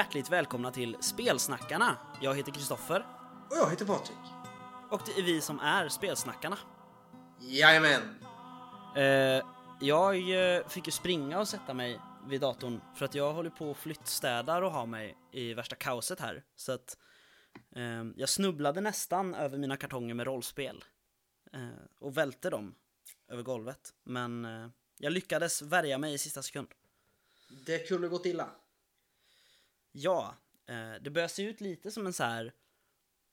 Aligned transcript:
hjärtligt 0.00 0.30
välkomna 0.30 0.70
till 0.70 0.96
Spelsnackarna. 1.00 1.96
Jag 2.20 2.34
heter 2.34 2.52
Kristoffer 2.52 3.06
Och 3.50 3.56
jag 3.56 3.70
heter 3.70 3.84
Patrik. 3.84 4.18
och 4.90 5.00
det 5.06 5.20
är 5.20 5.22
vi 5.22 5.40
som 5.40 5.60
är 5.60 5.88
Spelsnackarna. 5.88 6.58
Jajamän. 7.40 8.24
Eh, 8.96 9.46
jag 9.80 10.16
eh, 10.56 10.68
fick 10.68 10.86
ju 10.86 10.92
springa 10.92 11.40
och 11.40 11.48
sätta 11.48 11.74
mig 11.74 12.00
vid 12.28 12.40
datorn 12.40 12.80
för 12.94 13.04
att 13.04 13.14
jag 13.14 13.32
håller 13.32 13.50
på 13.50 13.70
och 13.70 13.76
flyttstädar 13.76 14.62
och 14.62 14.72
har 14.72 14.86
mig 14.86 15.16
i 15.32 15.54
värsta 15.54 15.76
kaoset 15.76 16.20
här. 16.20 16.44
Så 16.56 16.72
att 16.72 16.98
eh, 17.76 18.04
jag 18.16 18.28
snubblade 18.28 18.80
nästan 18.80 19.34
över 19.34 19.58
mina 19.58 19.76
kartonger 19.76 20.14
med 20.14 20.26
rollspel 20.26 20.84
eh, 21.52 21.68
och 21.98 22.16
välte 22.16 22.50
dem 22.50 22.74
över 23.28 23.42
golvet. 23.42 23.94
Men 24.04 24.44
eh, 24.44 24.68
jag 24.98 25.12
lyckades 25.12 25.62
värja 25.62 25.98
mig 25.98 26.14
i 26.14 26.18
sista 26.18 26.42
sekund. 26.42 26.68
Det 27.66 27.88
kunde 27.88 28.08
gått 28.08 28.26
illa. 28.26 28.48
Ja, 29.92 30.34
eh, 30.66 30.92
det 31.00 31.10
börjar 31.10 31.28
se 31.28 31.42
ut 31.42 31.60
lite 31.60 31.90
som 31.90 32.06
en 32.06 32.12
så 32.12 32.24
här 32.24 32.52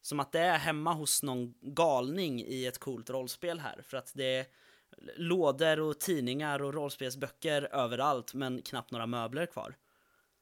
som 0.01 0.19
att 0.19 0.31
det 0.31 0.39
är 0.39 0.57
hemma 0.57 0.93
hos 0.93 1.23
någon 1.23 1.53
galning 1.61 2.41
i 2.41 2.65
ett 2.65 2.77
coolt 2.77 3.09
rollspel 3.09 3.59
här 3.59 3.81
för 3.81 3.97
att 3.97 4.11
det 4.15 4.35
är 4.35 4.45
lådor 5.15 5.79
och 5.79 5.99
tidningar 5.99 6.61
och 6.61 6.73
rollspelsböcker 6.73 7.61
överallt 7.61 8.33
men 8.33 8.61
knappt 8.61 8.91
några 8.91 9.07
möbler 9.07 9.45
kvar. 9.45 9.77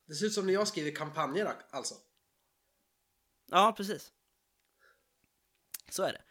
Det 0.06 0.16
ser 0.16 0.26
ut 0.26 0.34
som 0.34 0.46
när 0.46 0.54
jag 0.54 0.68
skriver 0.68 0.92
kampanjer 0.92 1.54
alltså. 1.70 1.96
Ja, 3.45 3.73
precis. 3.78 4.11
Så 5.89 6.04
är 6.04 6.14
det. 6.14 6.22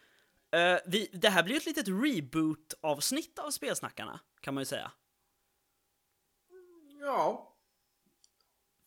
Eh, 0.59 0.81
vi, 0.87 1.11
det 1.13 1.29
här 1.29 1.43
blir 1.43 1.57
ett 1.57 1.67
litet 1.67 1.89
reboot-avsnitt 1.89 3.39
av 3.39 3.51
Spelsnackarna, 3.51 4.21
kan 4.41 4.55
man 4.55 4.61
ju 4.61 4.67
säga. 4.67 4.93
Ja. 7.01 7.54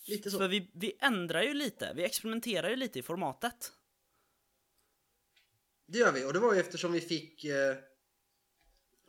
Lite 0.08 0.32
så. 0.32 0.38
För 0.38 0.48
vi, 0.48 0.72
vi 0.74 0.98
ändrar 1.00 1.42
ju 1.42 1.54
lite, 1.54 1.94
vi 1.96 2.04
experimenterar 2.04 2.70
ju 2.70 2.76
lite 2.76 3.00
i 3.00 3.02
formatet. 3.02 3.72
Det 5.88 5.98
gör 5.98 6.12
vi 6.12 6.26
och 6.26 6.34
det 6.34 6.40
var 6.40 6.54
ju 6.54 6.60
eftersom 6.60 6.92
vi 6.92 7.02
fick 7.02 7.44
eh, 7.44 7.76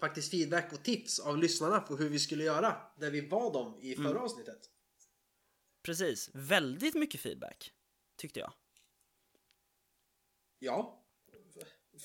faktiskt 0.00 0.30
feedback 0.30 0.72
och 0.72 0.82
tips 0.82 1.18
av 1.18 1.38
lyssnarna 1.38 1.80
på 1.80 1.96
hur 1.96 2.08
vi 2.08 2.18
skulle 2.18 2.44
göra. 2.44 2.76
Där 2.96 3.10
vi 3.10 3.22
bad 3.22 3.52
dem 3.52 3.78
i 3.80 3.96
förra 3.96 4.20
avsnittet. 4.20 4.70
Precis, 5.82 6.30
väldigt 6.32 6.94
mycket 6.94 7.20
feedback, 7.20 7.72
tyckte 8.16 8.40
jag. 8.40 8.52
Ja. 10.58 11.04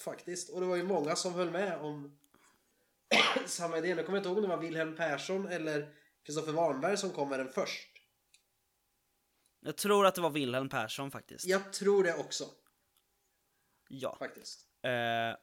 Faktiskt. 0.03 0.49
Och 0.49 0.61
det 0.61 0.67
var 0.67 0.75
ju 0.75 0.83
många 0.83 1.15
som 1.15 1.33
höll 1.33 1.51
med 1.51 1.79
om 1.79 2.17
samma 3.45 3.77
idé. 3.77 3.95
Nu 3.95 4.03
kommer 4.03 4.17
jag 4.17 4.19
inte 4.19 4.29
ihåg 4.29 4.37
om 4.37 4.43
det 4.43 4.55
var 4.55 4.61
Wilhelm 4.61 4.95
Persson 4.95 5.47
eller 5.47 5.95
Kristoffer 6.23 6.51
Warnberg 6.51 6.97
som 6.97 7.09
kom 7.09 7.29
med 7.29 7.39
den 7.39 7.49
först. 7.49 7.92
Jag 9.65 9.77
tror 9.77 10.05
att 10.05 10.15
det 10.15 10.21
var 10.21 10.29
Wilhelm 10.29 10.69
Persson 10.69 11.11
faktiskt. 11.11 11.45
Jag 11.45 11.73
tror 11.73 12.03
det 12.03 12.13
också. 12.15 12.45
Ja. 13.87 14.15
Faktiskt. 14.19 14.67
Eh, 14.81 15.37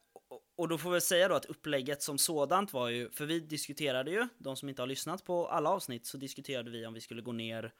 och- 0.57 0.69
då 0.69 0.79
får 0.79 0.91
vi 0.91 1.01
säga 1.01 1.29
då 1.29 1.35
att 1.35 1.45
upplägget 1.45 2.03
som 2.03 2.19
sådant 2.19 2.73
var 2.73 2.89
ju, 2.89 3.11
för 3.11 3.27
vi 3.27 3.41
diskuterade 3.41 4.11
ju, 4.11 4.29
de 4.39 4.57
som 4.57 4.69
inte 4.69 4.83
har 4.83 4.87
lyssnat 4.87 5.25
på 5.25 5.49
alla 5.49 5.71
avsnitt, 5.71 6.07
så 6.07 6.17
diskuterade 6.17 6.71
vi 6.71 6.87
om 6.87 6.95
vi 6.95 7.01
skulle 7.01 7.23
gå 7.23 7.33
ner 7.33 7.75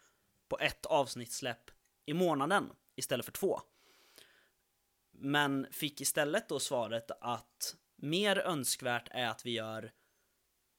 på 0.49 0.59
ett 0.59 0.87
avsnittssläpp 0.87 1.71
i 2.07 2.15
månaden 2.15 2.71
istället 2.97 3.25
för 3.27 3.33
två. 3.33 3.61
Men 5.13 5.67
fick 5.73 6.01
istället 6.01 6.49
då 6.49 6.59
svaret 6.61 7.11
att 7.21 7.77
mer 7.97 8.39
önskvärt 8.39 9.09
är 9.11 9.27
att 9.29 9.47
vi 9.47 9.51
gör 9.51 9.93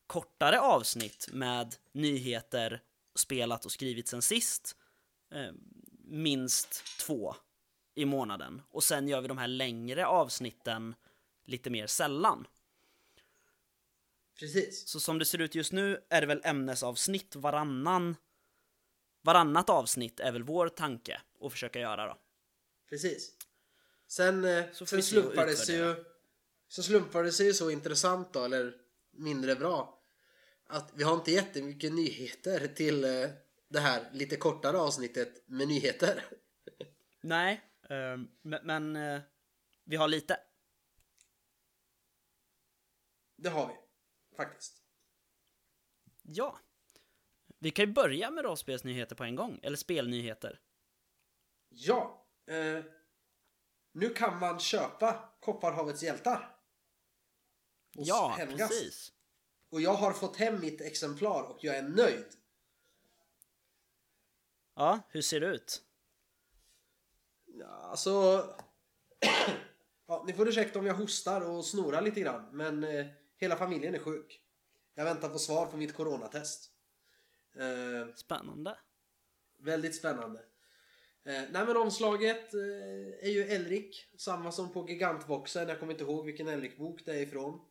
kortare 0.07 0.59
avsnitt 0.59 1.27
med 1.31 1.75
nyheter 1.91 2.81
spelat 3.15 3.65
och 3.65 3.71
skrivit 3.71 4.07
sen 4.07 4.21
sist. 4.21 4.77
Eh, 5.31 5.51
minst 6.03 6.99
två 6.99 7.35
i 7.95 8.05
månaden. 8.05 8.61
Och 8.69 8.83
sen 8.83 9.07
gör 9.07 9.21
vi 9.21 9.27
de 9.27 9.37
här 9.37 9.47
längre 9.47 10.05
avsnitten 10.05 10.95
lite 11.45 11.69
mer 11.69 11.87
sällan. 11.87 12.47
Precis. 14.39 14.87
Så 14.87 14.99
som 14.99 15.19
det 15.19 15.25
ser 15.25 15.41
ut 15.41 15.55
just 15.55 15.71
nu 15.71 16.03
är 16.09 16.21
det 16.21 16.27
väl 16.27 16.41
ämnesavsnitt 16.43 17.35
varannan 17.35 18.15
Varannat 19.23 19.69
avsnitt 19.69 20.19
är 20.19 20.31
väl 20.31 20.43
vår 20.43 20.69
tanke 20.69 21.21
att 21.41 21.51
försöka 21.51 21.79
göra 21.79 22.07
då. 22.07 22.17
Precis. 22.89 23.31
Sen, 24.07 24.45
eh, 24.45 24.63
Så 24.73 24.85
sen 24.85 24.99
utvärdera. 24.99 25.95
ju 25.95 26.03
Så 26.67 26.83
sig 27.31 27.45
ju 27.45 27.53
så 27.53 27.69
intressant 27.69 28.33
då, 28.33 28.43
eller 28.43 28.73
mindre 29.11 29.55
bra 29.55 30.01
Att 30.67 30.91
vi 30.95 31.03
har 31.03 31.13
inte 31.13 31.31
jättemycket 31.31 31.93
nyheter 31.93 32.67
till 32.67 33.03
eh, 33.03 33.29
det 33.71 33.79
här 33.79 34.09
lite 34.13 34.35
kortare 34.37 34.77
avsnittet 34.77 35.43
med 35.47 35.67
nyheter 35.67 36.25
Nej, 37.21 37.61
eh, 37.89 38.17
men, 38.41 38.95
eh, 38.95 39.21
vi 39.83 39.95
har 39.95 40.07
lite. 40.07 40.39
Det 43.37 43.49
har 43.49 43.67
vi 43.67 43.73
Faktiskt 44.37 44.83
Ja. 46.23 46.59
Vi 47.59 47.71
kan 47.71 47.85
ju 47.85 47.91
börja 47.91 48.31
med 48.31 48.43
rollspelsnyheter 48.43 49.15
på 49.15 49.23
en 49.23 49.35
gång, 49.35 49.59
eller 49.63 49.77
spelnyheter. 49.77 50.59
Ja 51.69 52.25
eh, 52.47 52.83
Nu 53.91 54.09
kan 54.09 54.39
man 54.39 54.59
köpa 54.59 55.29
Kopparhavets 55.39 56.03
hjältar 56.03 56.55
Hos 57.95 58.07
Ja, 58.07 58.35
Helgas. 58.37 58.69
precis. 58.69 59.11
Och 59.69 59.81
jag 59.81 59.93
har 59.93 60.13
fått 60.13 60.37
hem 60.37 60.59
mitt 60.59 60.81
exemplar 60.81 61.43
och 61.43 61.63
jag 61.63 61.77
är 61.77 61.83
nöjd 61.83 62.35
Ja, 64.81 64.99
hur 65.09 65.21
ser 65.21 65.39
det 65.39 65.47
ut? 65.47 65.81
Ja, 67.45 67.65
alltså... 67.65 68.09
ja, 70.07 70.23
ni 70.27 70.33
får 70.33 70.47
ursäkta 70.47 70.79
om 70.79 70.85
jag 70.85 70.93
hostar 70.93 71.41
och 71.41 71.65
snorar 71.65 72.01
lite 72.01 72.21
grann, 72.21 72.49
men 72.51 72.83
eh, 72.83 73.05
hela 73.37 73.55
familjen 73.55 73.95
är 73.95 73.99
sjuk. 73.99 74.41
Jag 74.95 75.05
väntar 75.05 75.29
på 75.29 75.39
svar 75.39 75.65
på 75.65 75.77
mitt 75.77 75.93
coronatest. 75.93 76.71
Eh, 77.55 78.15
Spännande. 78.15 78.77
väldigt 79.59 79.95
spännande. 79.95 80.39
Eh, 81.23 81.43
nej 81.51 81.65
men 81.65 81.77
omslaget 81.77 82.53
eh, 82.53 83.27
är 83.27 83.31
ju 83.31 83.43
Elrik, 83.43 84.09
samma 84.17 84.51
som 84.51 84.73
på 84.73 84.89
gigantboxen. 84.89 85.69
Jag 85.69 85.79
kommer 85.79 85.93
inte 85.93 86.03
ihåg 86.03 86.25
vilken 86.25 86.47
Elrik-bok 86.47 87.05
det 87.05 87.11
är 87.11 87.21
ifrån. 87.21 87.61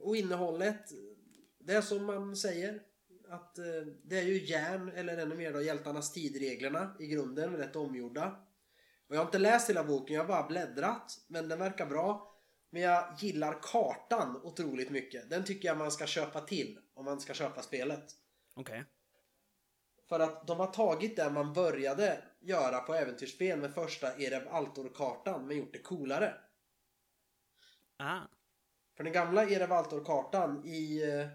Och 0.00 0.16
innehållet, 0.16 0.92
det 1.58 1.72
är 1.72 1.82
som 1.82 2.04
man 2.04 2.36
säger. 2.36 2.82
Att 3.32 3.58
eh, 3.58 3.64
det 4.04 4.18
är 4.18 4.22
ju 4.22 4.44
järn, 4.44 4.92
eller 4.94 5.18
ännu 5.18 5.34
mer 5.34 5.52
då, 5.52 5.62
hjältarnas 5.62 6.12
tidreglerna 6.12 6.96
i 6.98 7.06
grunden, 7.06 7.56
rätt 7.56 7.76
omgjorda. 7.76 8.36
Och 9.06 9.14
jag 9.14 9.20
har 9.20 9.24
inte 9.24 9.38
läst 9.38 9.70
hela 9.70 9.84
boken, 9.84 10.16
jag 10.16 10.22
har 10.22 10.28
bara 10.28 10.48
bläddrat. 10.48 11.20
Men 11.26 11.48
den 11.48 11.58
verkar 11.58 11.86
bra. 11.86 12.36
Men 12.70 12.82
jag 12.82 13.14
gillar 13.18 13.58
kartan 13.62 14.40
otroligt 14.42 14.90
mycket. 14.90 15.30
Den 15.30 15.44
tycker 15.44 15.68
jag 15.68 15.78
man 15.78 15.90
ska 15.90 16.06
köpa 16.06 16.40
till 16.40 16.78
om 16.94 17.04
man 17.04 17.20
ska 17.20 17.34
köpa 17.34 17.62
spelet. 17.62 18.04
Okej. 18.54 18.84
För 20.08 20.20
att 20.20 20.46
de 20.46 20.60
har 20.60 20.66
tagit 20.66 21.16
det 21.16 21.30
man 21.30 21.52
började 21.52 22.24
göra 22.40 22.80
på 22.80 22.94
äventyrsspel 22.94 23.58
med 23.58 23.74
första 23.74 24.16
Erev 24.16 24.48
Altor-kartan 24.48 25.46
men 25.46 25.56
gjort 25.56 25.72
det 25.72 25.78
coolare. 25.78 26.34
Ah. 27.96 28.20
För 28.96 29.04
den 29.04 29.12
gamla 29.12 29.44
Erev 29.44 29.72
Altor-kartan 29.72 30.64
i, 30.64 31.10
eh, 31.10 31.28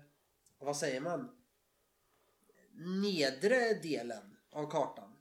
vad 0.59 0.78
säger 0.78 1.02
man, 1.02 1.37
nedre 2.77 3.74
delen 3.74 4.38
av 4.51 4.69
kartan. 4.71 5.13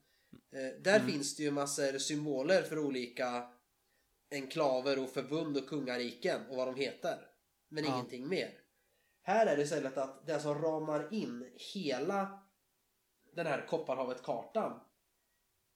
Eh, 0.52 0.82
där 0.82 1.00
finns 1.00 1.36
det 1.36 1.42
ju 1.42 1.50
massor 1.50 1.98
symboler 1.98 2.62
för 2.62 2.78
olika 2.78 3.50
enklaver 4.30 5.02
och 5.02 5.10
förbund 5.10 5.56
och 5.56 5.68
kungariken 5.68 6.40
och 6.50 6.56
vad 6.56 6.68
de 6.68 6.74
heter. 6.76 7.18
Men 7.68 7.84
Ja. 7.84 7.94
ingenting 7.94 8.28
mer. 8.28 8.50
Här 9.22 9.46
är 9.46 9.56
det 9.56 9.62
istället 9.62 9.96
att 9.96 10.26
det 10.26 10.40
som 10.40 10.62
ramar 10.62 11.14
in 11.14 11.52
hela 11.74 12.42
den 13.32 13.46
här 13.46 13.66
Kopparhavet-kartan 13.66 14.80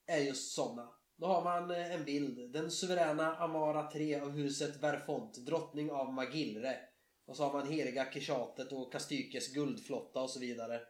är 0.07 0.17
just 0.17 0.51
sådana. 0.51 0.89
Då 1.17 1.27
har 1.27 1.43
man 1.43 1.71
eh, 1.71 1.91
en 1.95 2.05
bild. 2.05 2.51
Den 2.53 2.71
suveräna 2.71 3.35
Amara 3.35 3.91
3 3.91 4.19
av 4.19 4.29
huset 4.29 4.83
Verfont, 4.83 5.45
drottning 5.45 5.91
av 5.91 6.13
Magillre. 6.13 6.77
Och 7.25 7.37
så 7.37 7.43
har 7.43 7.53
man 7.53 7.67
heliga 7.67 8.11
Kishatet 8.13 8.71
och 8.71 8.91
Kastykes 8.91 9.53
guldflotta 9.53 10.21
och 10.21 10.29
så 10.29 10.39
vidare. 10.39 10.81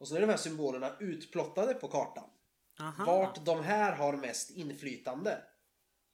Och 0.00 0.08
så 0.08 0.16
är 0.16 0.20
de 0.20 0.26
här 0.26 0.36
symbolerna 0.36 0.96
utplottade 1.00 1.74
på 1.74 1.88
kartan. 1.88 2.30
Aha. 2.80 3.04
Vart 3.04 3.44
de 3.44 3.62
här 3.62 3.92
har 3.92 4.16
mest 4.16 4.50
inflytande. 4.50 5.42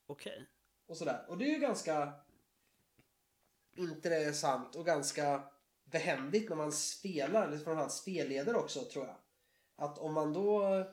Okej. 0.07 0.47
Och 0.87 0.97
sådär. 0.97 1.25
Och 1.29 1.39
det 1.39 1.45
är 1.45 1.53
ju 1.53 1.59
ganska 1.59 2.13
intressant 3.77 4.77
och 4.77 4.87
ganska 4.87 5.45
behändigt 5.85 6.49
när 6.49 6.57
man 6.57 6.73
spelar, 6.73 7.47
eller 7.47 7.59
framförallt 7.59 7.93
spelleder 7.93 8.57
också 8.57 8.85
tror 8.85 9.07
jag. 9.07 9.17
Att 9.77 9.99
om 9.99 10.15
man 10.15 10.33
då 10.33 10.85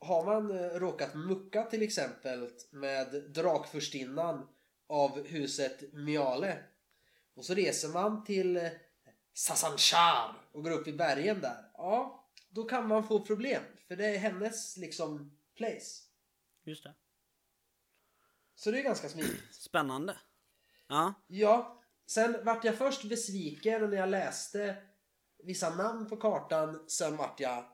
har 0.00 0.24
man 0.24 0.50
eh, 0.50 0.70
råkat 0.70 1.14
mucka 1.14 1.64
till 1.64 1.82
exempel 1.82 2.50
med 2.70 3.24
drakfurstinnan 3.34 4.48
av 4.86 5.26
huset 5.26 5.92
Miale 5.92 6.58
och 7.34 7.44
så 7.44 7.54
reser 7.54 7.88
man 7.88 8.24
till 8.24 8.56
eh, 8.56 8.70
Sasanchar 9.32 10.34
och 10.52 10.64
går 10.64 10.70
upp 10.70 10.88
i 10.88 10.92
bergen 10.92 11.40
där. 11.40 11.70
Ja, 11.74 12.28
då 12.50 12.64
kan 12.64 12.88
man 12.88 13.08
få 13.08 13.24
problem. 13.24 13.62
För 13.88 13.96
det 13.96 14.06
är 14.06 14.18
hennes 14.18 14.76
liksom 14.76 15.38
place. 15.56 16.02
Just 16.64 16.84
det. 16.84 16.94
Så 18.54 18.70
det 18.70 18.78
är 18.78 18.82
ganska 18.82 19.08
smidigt. 19.08 19.54
Spännande. 19.54 20.16
Ja. 20.88 21.14
Ja, 21.26 21.82
sen 22.06 22.44
vart 22.44 22.64
jag 22.64 22.78
först 22.78 23.04
besviken 23.04 23.90
när 23.90 23.96
jag 23.96 24.08
läste 24.08 24.76
vissa 25.42 25.74
namn 25.74 26.08
på 26.08 26.16
kartan. 26.16 26.84
Sen 26.88 27.16
vart 27.16 27.40
jag... 27.40 27.64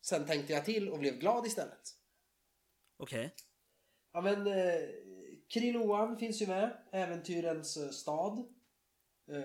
Sen 0.00 0.26
tänkte 0.26 0.52
jag 0.52 0.64
till 0.64 0.88
och 0.88 0.98
blev 0.98 1.14
glad 1.18 1.46
istället. 1.46 1.94
Okej. 2.96 3.34
Ja 4.12 4.20
men 4.20 4.46
eh, 4.46 4.88
Kriloan 5.48 6.16
finns 6.16 6.42
ju 6.42 6.46
med. 6.46 6.76
Äventyrens 6.92 7.76
eh, 7.76 7.90
stad. 7.90 8.38
Eh, 9.30 9.44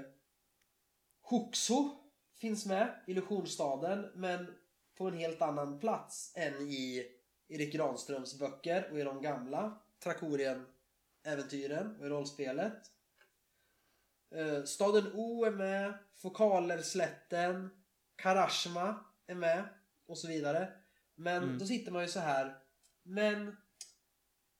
Huxo 1.33 1.89
finns 2.35 2.65
med. 2.65 2.95
Illusionsstaden. 3.07 4.11
Men 4.15 4.53
på 4.97 5.07
en 5.07 5.17
helt 5.17 5.41
annan 5.41 5.79
plats 5.79 6.31
än 6.35 6.53
i 6.61 7.07
Erik 7.47 7.73
Granströms 7.73 8.39
böcker 8.39 8.89
och 8.91 8.99
i 8.99 9.03
de 9.03 9.21
gamla 9.21 9.79
Trakorien-äventyren 10.03 11.99
och 11.99 12.05
i 12.05 12.09
rollspelet. 12.09 12.91
Eh, 14.35 14.63
staden 14.63 15.11
O 15.13 15.45
är 15.45 15.51
med. 15.51 15.93
Fokalerslätten. 16.15 17.69
Karashma 18.15 19.05
är 19.27 19.35
med. 19.35 19.63
Och 20.05 20.17
så 20.17 20.27
vidare. 20.27 20.73
Men 21.15 21.43
Mm. 21.43 21.57
då 21.59 21.65
sitter 21.65 21.91
man 21.91 22.01
ju 22.01 22.07
så 22.07 22.19
här. 22.19 22.57
Men 23.03 23.57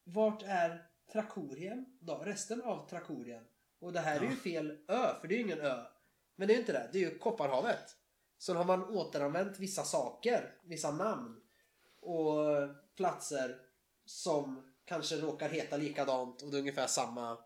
vart 0.03 0.43
är 0.43 0.87
Trakorien 1.11 1.97
då? 1.99 2.15
Resten 2.17 2.61
av 2.61 2.89
Trakorien? 2.89 3.43
Och 3.79 3.93
det 3.93 3.99
här 3.99 4.21
är 4.21 4.29
ju 4.29 4.35
fel 4.35 4.77
ö, 4.87 5.15
för 5.21 5.27
det 5.27 5.33
är 5.35 5.37
ju 5.37 5.43
ingen 5.43 5.59
ö. 5.59 5.83
Men 6.35 6.47
det 6.47 6.53
är 6.53 6.55
ju 6.55 6.61
inte 6.61 6.73
det, 6.73 6.89
det 6.93 6.97
är 6.97 7.11
ju 7.11 7.17
Kopparhavet. 7.17 7.95
Så 8.37 8.53
har 8.53 8.65
man 8.65 8.83
återanvänt 8.83 9.59
vissa 9.59 9.83
saker, 9.83 10.55
vissa 10.63 10.91
namn 10.91 11.41
och 12.01 12.35
platser 12.95 13.59
som 14.05 14.73
kanske 14.85 15.15
råkar 15.15 15.49
heta 15.49 15.77
likadant 15.77 16.41
och 16.41 16.51
det 16.51 16.57
är 16.57 16.59
ungefär 16.59 16.87
samma 16.87 17.37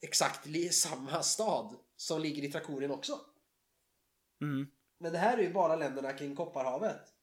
exakt 0.00 0.48
samma 0.72 1.22
stad 1.22 1.76
som 1.96 2.20
ligger 2.20 2.42
i 2.42 2.52
Trakorien 2.52 2.90
också. 2.90 3.20
Mm. 4.40 4.66
Men 4.98 5.12
det 5.12 5.18
här 5.18 5.38
är 5.38 5.42
ju 5.42 5.52
bara 5.52 5.76
länderna 5.76 6.12
kring 6.12 6.36
Kopparhavet. 6.36 7.14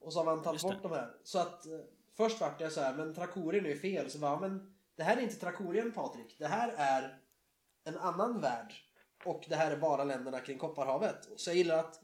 Och 0.00 0.12
så 0.12 0.18
har 0.18 0.24
man 0.24 0.42
tagit 0.42 0.62
bort 0.62 0.82
de 0.82 0.92
här. 0.92 1.16
Så 1.24 1.38
att 1.38 1.66
eh, 1.66 1.80
först 2.16 2.40
vart 2.40 2.60
jag 2.60 2.72
så 2.72 2.80
här, 2.80 2.94
men 2.94 3.14
Trakorien 3.14 3.64
är 3.66 3.68
ju 3.68 3.78
fel. 3.78 4.10
Så 4.10 4.18
bara, 4.18 4.40
men 4.40 4.76
det 4.96 5.02
här 5.02 5.16
är 5.16 5.20
inte 5.20 5.36
Trakorien 5.36 5.92
Patrik. 5.92 6.36
Det 6.38 6.46
här 6.46 6.74
är 6.76 7.20
en 7.84 7.98
annan 7.98 8.40
värld. 8.40 8.74
Och 9.24 9.44
det 9.48 9.56
här 9.56 9.70
är 9.70 9.76
bara 9.76 10.04
länderna 10.04 10.40
kring 10.40 10.58
Kopparhavet. 10.58 11.28
Så 11.36 11.50
jag 11.50 11.56
gillar 11.56 11.78
att 11.78 12.00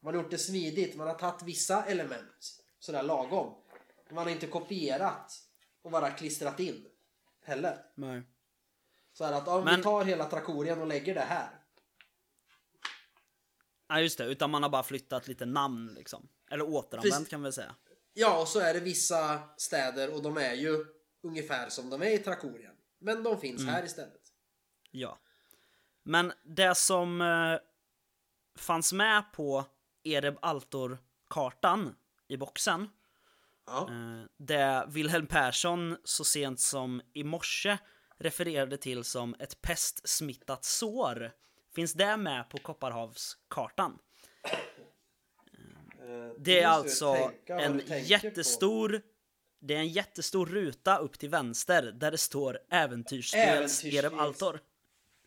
man 0.00 0.14
har 0.14 0.22
gjort 0.22 0.30
det 0.30 0.38
smidigt. 0.38 0.96
Man 0.96 1.06
har 1.06 1.14
tagit 1.14 1.42
vissa 1.42 1.84
element 1.84 2.62
sådär 2.78 3.02
lagom. 3.02 3.54
Man 4.10 4.24
har 4.24 4.30
inte 4.30 4.46
kopierat 4.46 5.42
och 5.82 5.90
bara 5.90 6.10
klistrat 6.10 6.60
in 6.60 6.86
heller. 7.42 7.84
Nej. 7.94 8.22
Så 9.12 9.24
här 9.24 9.32
att 9.32 9.48
om 9.48 9.64
Men- 9.64 9.76
vi 9.76 9.82
tar 9.82 10.04
hela 10.04 10.24
Trakorien 10.24 10.80
och 10.80 10.86
lägger 10.86 11.14
det 11.14 11.20
här. 11.20 11.50
Ja, 13.88 14.00
just 14.00 14.18
det. 14.18 14.24
Utan 14.24 14.50
man 14.50 14.62
har 14.62 14.70
bara 14.70 14.82
flyttat 14.82 15.28
lite 15.28 15.46
namn 15.46 15.94
liksom. 15.94 16.28
Eller 16.50 16.64
återanvänt 16.64 17.14
Precis. 17.14 17.28
kan 17.28 17.42
väl 17.42 17.52
säga. 17.52 17.74
Ja, 18.12 18.40
och 18.40 18.48
så 18.48 18.60
är 18.60 18.74
det 18.74 18.80
vissa 18.80 19.40
städer 19.56 20.14
och 20.14 20.22
de 20.22 20.36
är 20.36 20.54
ju 20.54 20.86
ungefär 21.22 21.68
som 21.68 21.90
de 21.90 22.02
är 22.02 22.10
i 22.10 22.18
Trakorien. 22.18 22.74
Men 22.98 23.22
de 23.22 23.40
finns 23.40 23.66
här 23.66 23.84
istället. 23.84 24.32
Ja. 24.90 25.18
Men 26.02 26.32
det 26.42 26.74
som 26.74 27.20
eh, 27.20 27.58
fanns 28.58 28.92
med 28.92 29.24
på 29.32 29.64
Ereb 30.04 30.36
Altor-kartan 30.42 31.94
i 32.28 32.36
boxen, 32.36 32.88
Ja. 33.66 33.88
eh, 33.90 34.24
det 34.36 34.84
Wilhelm 34.88 35.26
Persson 35.26 35.96
så 36.04 36.24
sent 36.24 36.60
som 36.60 37.02
i 37.12 37.24
morse 37.24 37.78
refererade 38.18 38.76
till 38.76 39.04
som 39.04 39.34
ett 39.38 39.62
pestsmittat 39.62 40.64
sår, 40.64 41.32
finns 41.74 41.92
det 41.92 42.16
med 42.16 42.50
på 42.50 42.58
Kopparhavskartan. 42.58 43.98
Eh, 44.44 44.50
Det 46.38 46.60
är 46.60 46.66
alltså 46.66 47.30
en 47.46 47.82
jättestor 48.04 49.02
det 49.64 49.74
är 49.74 49.78
en 49.78 49.88
jättestor 49.88 50.46
ruta 50.46 50.98
upp 50.98 51.18
till 51.18 51.28
vänster 51.28 51.82
där 51.82 52.10
det 52.10 52.18
står 52.18 52.58
Äventyrsspels. 52.70 53.84
Ereb 53.84 54.14
Altor. 54.14 54.60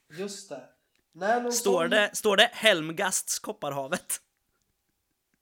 Just 0.10 0.50
det. 0.50 0.70
Nej, 1.12 1.42
någon 1.44 1.54
Står 1.54 1.82
sån- 1.84 1.90
det, 1.90 2.16
står 2.16 2.38
det 2.38 2.50
Helmgasts 2.54 3.40
Kopparhavet? 3.40 4.22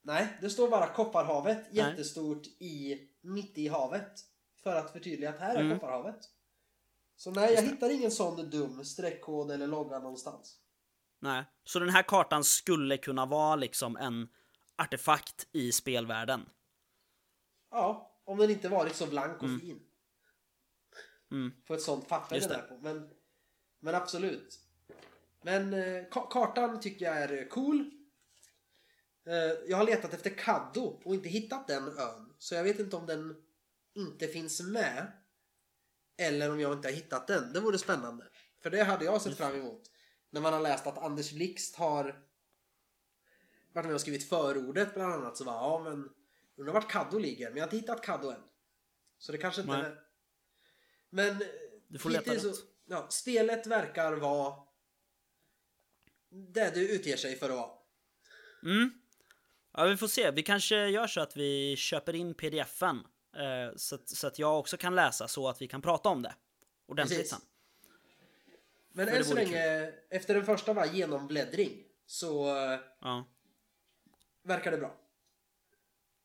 Nej, 0.02 0.38
det 0.42 0.50
står 0.50 0.70
bara 0.70 0.88
Kopparhavet 0.94 1.66
jättestort 1.72 2.48
i, 2.48 3.00
mitt 3.22 3.58
i 3.58 3.68
havet. 3.68 4.12
För 4.64 4.76
att 4.76 4.92
förtydliga 4.92 5.30
att 5.30 5.40
här 5.40 5.56
är 5.56 5.60
Mm. 5.60 5.80
Kopparhavet. 5.80 6.30
Så 7.16 7.32
nej, 7.32 7.54
jag 7.54 7.62
hittar 7.62 7.90
ingen 7.90 8.12
sån 8.12 8.50
dum 8.50 8.86
streckkod 8.86 9.52
eller 9.52 9.68
logga 9.68 10.00
någonstans. 10.00 10.58
Nej. 11.20 11.44
Så 11.64 11.80
den 11.80 11.90
här 11.90 12.04
kartan 12.04 12.44
skulle 12.44 12.98
kunna 12.98 13.26
vara 13.26 13.56
liksom 13.56 13.98
en 13.98 14.28
artefakt 14.76 15.48
i 15.52 15.72
spelvärlden. 15.72 16.50
Ja, 17.72 18.12
om 18.24 18.38
den 18.38 18.50
inte 18.50 18.70
varit 18.70 18.96
så 18.96 19.08
blank 19.08 19.44
och 19.44 19.60
fin. 19.62 19.80
Mm. 21.32 21.52
På 21.68 21.74
ett 21.74 21.82
sånt 21.82 22.08
papper 22.10 22.36
Just 22.36 22.50
den 22.50 22.60
är 22.60 22.64
på. 22.64 22.78
Men, 22.78 23.10
men 23.84 23.96
absolut. 23.96 24.60
Men 25.42 25.74
eh, 25.74 26.04
ka- 26.10 26.32
kartan 26.32 26.80
tycker 26.80 27.06
jag 27.06 27.16
är 27.18 27.38
eh, 27.42 27.48
cool. 27.48 27.90
Eh, 29.26 29.34
jag 29.68 29.78
har 29.78 29.86
letat 29.86 30.14
efter 30.14 30.30
Kaddo 30.30 31.02
och 31.06 31.14
inte 31.16 31.30
hittat 31.30 31.68
den 31.68 31.98
ön. 31.98 32.34
Så 32.40 32.56
jag 32.56 32.64
vet 32.64 32.80
inte 32.80 32.96
om 32.96 33.06
den 33.06 33.36
inte 33.94 34.28
finns 34.28 34.62
med. 34.62 35.12
Eller 36.18 36.52
om 36.52 36.60
jag 36.60 36.74
inte 36.74 36.88
har 36.88 36.94
hittat 36.94 37.28
den. 37.28 37.54
Det 37.54 37.60
vore 37.60 37.78
spännande. 37.78 38.28
För 38.62 38.70
det 38.70 38.84
hade 38.84 39.06
jag 39.06 39.22
sett 39.22 39.38
fram 39.38 39.56
emot. 39.56 39.92
När 40.30 40.42
man 40.42 40.54
har 40.54 40.60
läst 40.62 40.88
att 40.88 40.98
Anders 40.98 41.32
Blixt 41.32 41.76
har 41.76 42.24
varit 43.74 43.86
med 43.86 43.96
och 43.96 44.02
skrivit 44.02 44.30
förordet 44.30 44.94
bland 44.94 45.14
annat. 45.14 45.38
Så 45.38 45.44
var 45.44 45.54
ja 45.54 45.82
men 45.84 46.10
undrar 46.56 46.74
vart 46.74 46.92
Kaddo 46.92 47.18
ligger. 47.20 47.50
Men 47.50 47.58
jag 47.58 47.64
har 47.64 47.68
inte 47.74 47.78
hittat 47.78 48.06
Kaddo 48.06 48.30
än. 48.30 48.44
Så 49.18 49.32
det 49.32 49.38
kanske 49.38 49.62
inte 49.62 49.74
Nej. 49.74 49.82
är 49.86 50.04
Men 51.10 51.30
eh, 51.30 51.48
Du 51.88 52.00
får 52.00 52.10
leta 52.10 52.34
rätt. 52.34 52.42
så, 52.42 52.54
ja, 52.86 53.08
spelet 53.10 53.68
verkar 53.68 54.14
vara 54.14 54.56
det 56.30 56.70
du 56.76 56.90
utger 56.96 57.18
sig 57.18 57.36
för 57.36 57.50
att 57.50 57.56
vara. 57.56 57.72
Mm. 58.64 59.02
Ja, 59.72 59.84
vi 59.86 59.98
får 59.98 60.08
se. 60.08 60.32
Vi 60.32 60.44
kanske 60.44 60.76
gör 60.88 61.08
så 61.08 61.22
att 61.22 61.38
vi 61.38 61.76
köper 61.76 62.16
in 62.16 62.34
pdf-en. 62.34 62.98
Eh, 63.36 63.76
så, 63.76 63.96
att, 63.96 64.10
så 64.10 64.28
att 64.28 64.40
jag 64.40 64.60
också 64.60 64.78
kan 64.78 64.96
läsa 64.96 65.28
så 65.28 65.50
att 65.50 65.62
vi 65.62 65.68
kan 65.68 65.82
prata 65.82 66.10
om 66.10 66.22
det. 66.22 66.36
Ordentligt 66.86 67.20
Precis. 67.20 67.32
sen. 67.32 67.42
Men 68.92 69.08
än 69.08 69.26
så 69.26 69.34
länge, 69.34 69.94
efter 70.10 70.34
den 70.34 70.46
första 70.46 70.74
bara 70.74 70.86
genombläddring 70.86 71.84
så 72.06 72.58
eh, 72.58 72.80
Ja. 73.02 73.28
verkar 74.44 74.72
det 74.72 74.78
bra. 74.78 74.98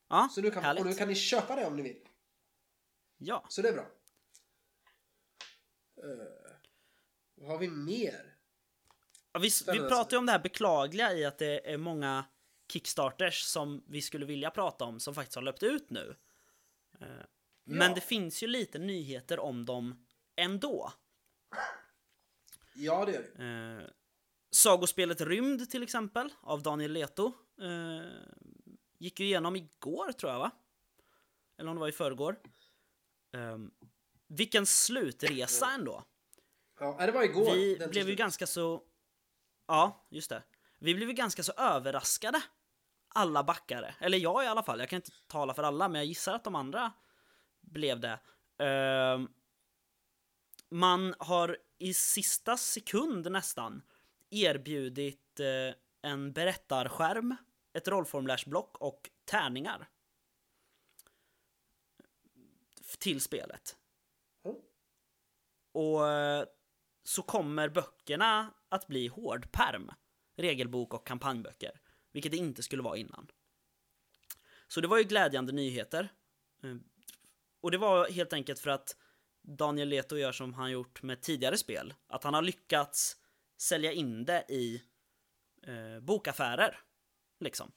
Ja, 0.09 0.29
Så 0.35 0.41
nu 0.41 0.51
kan, 0.51 0.65
härligt. 0.65 0.81
och 0.81 0.87
nu 0.91 0.95
kan 0.95 1.09
ni 1.09 1.15
köpa 1.15 1.57
det 1.57 1.67
om 1.67 1.77
ni 1.77 1.83
vill. 1.83 2.01
Ja. 3.19 3.47
Så 3.49 3.63
det 3.63 3.69
är 3.69 3.73
bra. 3.73 3.87
Eh, 5.97 6.38
vad 7.41 7.49
har 7.51 7.59
vi 7.59 7.69
mer? 7.69 8.35
Ja, 9.33 9.41
vi, 9.41 9.49
vi 9.73 9.79
pratar 9.79 10.11
ju 10.13 10.19
om 10.19 10.27
det 10.27 10.33
här 10.33 10.39
beklagliga 10.39 11.15
i 11.15 11.25
att 11.25 11.39
det 11.39 11.73
är 11.73 11.77
många 11.77 12.25
Kickstarters 12.73 13.41
som 13.43 13.85
vi 13.87 14.03
skulle 14.03 14.27
vilja 14.27 14.51
prata 14.51 14.85
om 14.85 15.01
som 15.01 15.15
faktiskt 15.15 15.35
har 15.35 15.43
löpt 15.43 15.63
ut 15.63 15.91
nu. 15.91 16.17
Eh, 17.01 17.07
Men 17.65 17.89
Ja. 17.89 17.95
det 17.95 18.01
finns 18.01 18.43
ju 18.43 18.47
lite 18.47 18.79
nyheter 18.79 19.39
om 19.41 19.65
dem 19.65 20.07
ändå. 20.37 20.93
Ja, 22.75 23.05
det 23.05 23.13
gör 23.13 23.23
det. 23.37 23.45
Eh, 23.83 23.91
Sagospelet 24.51 25.21
Rymd 25.21 25.71
till 25.71 25.83
exempel, 25.83 26.33
av 26.41 26.63
Daniel 26.63 26.93
Leto. 26.93 27.33
Eh, 27.61 28.11
gick 28.99 29.21
ju 29.21 29.27
igenom 29.27 29.57
igår 29.57 30.13
tror 30.13 30.33
jag 30.33 30.39
va? 30.39 30.51
Eller 31.59 31.71
om 31.71 31.77
det 31.77 31.81
var 31.81 31.89
i 31.89 31.93
förrgår. 31.93 32.37
Eh, 33.35 33.59
vilken 34.29 34.67
slutresa 34.67 35.71
ändå. 35.71 36.05
Ja, 36.81 37.07
det 37.07 37.13
var 37.13 37.23
igår. 37.23 37.55
Vi 37.55 37.87
blev 37.91 38.09
ju 38.09 38.15
ganska 38.15 38.47
så... 38.47 38.83
Ja, 39.67 40.07
just 40.11 40.31
det. 40.31 40.43
Vi 40.79 40.95
blev 40.95 41.09
ju 41.09 41.15
ganska 41.15 41.43
så 41.43 41.53
överraskade. 41.53 42.43
Alla 43.09 43.45
backare. 43.45 43.95
Eller 44.01 44.19
jag 44.19 44.45
i 44.45 44.47
alla 44.47 44.63
fall. 44.63 44.81
Jag 44.81 44.89
kan 44.89 44.97
inte 44.97 45.11
tala 45.27 45.55
för 45.55 45.63
alla, 45.63 45.89
men 45.89 45.99
jag 45.99 46.07
gissar 46.07 46.35
att 46.35 46.45
de 46.45 46.55
andra 46.55 46.93
blev 47.61 48.01
det. 48.01 48.21
Ehm, 48.59 49.29
man 50.71 51.15
har 51.19 51.59
i 51.79 51.95
sista 51.95 52.57
sekund 52.57 53.33
nästan 53.33 53.83
erbjudit 54.31 55.41
eh, 55.41 55.75
en 56.11 56.33
berättarskärm, 56.33 57.37
ett 57.73 57.89
rollformulärsblock 57.89 58.79
och 58.79 59.11
tärningar. 59.25 59.89
Till 62.99 63.21
spelet. 63.21 63.77
Och 65.73 66.09
eh, 66.09 66.45
så 67.09 67.23
kommer 67.23 67.69
böckerna 67.69 68.55
att 68.69 68.87
bli 68.87 69.07
hårdperm. 69.07 69.91
Regelbok 70.37 70.95
och 70.95 71.07
kampanjböcker. 71.07 71.81
Vilket 72.13 72.33
det 72.33 72.39
inte 72.39 72.63
skulle 72.63 72.83
vara 72.83 72.97
innan. 72.97 73.31
Så 74.67 74.81
det 74.81 74.89
var 74.89 74.99
ju 74.99 75.05
glädjande 75.05 75.53
nyheter. 75.53 76.09
Mm. 76.63 76.85
Och 77.61 77.71
det 77.71 77.79
var 77.79 78.11
helt 78.11 78.33
enkelt 78.33 78.61
för 78.61 78.71
att 78.71 78.97
Daniel 79.43 79.89
Leto 79.89 80.17
gör 80.17 80.33
som 80.33 80.55
han 80.55 80.71
gjort 80.71 81.03
med 81.03 81.21
tidigare 81.21 81.59
spel. 81.59 81.95
Att 82.07 82.25
han 82.25 82.35
har 82.35 82.43
lyckats 82.43 83.17
sälja 83.57 83.93
in 83.93 84.25
det 84.25 84.45
i 84.49 84.83
eh, 85.63 86.01
bokaffärer. 86.01 86.81
Liksom. 87.41 87.73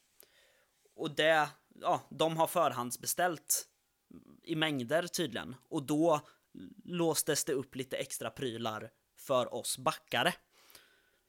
Och 0.95 1.15
det, 1.15 1.49
ja, 1.81 2.07
de 2.09 2.37
har 2.37 2.47
förhandsbeställt 2.47 3.67
i 4.43 4.55
mängder 4.55 5.07
tydligen. 5.07 5.55
Och 5.69 5.83
då 5.83 6.21
låstes 6.83 7.45
det 7.45 7.53
upp 7.53 7.75
lite 7.75 7.97
extra 7.97 8.29
prylar 8.29 8.91
för 9.21 9.53
oss 9.53 9.77
backare. 9.77 10.33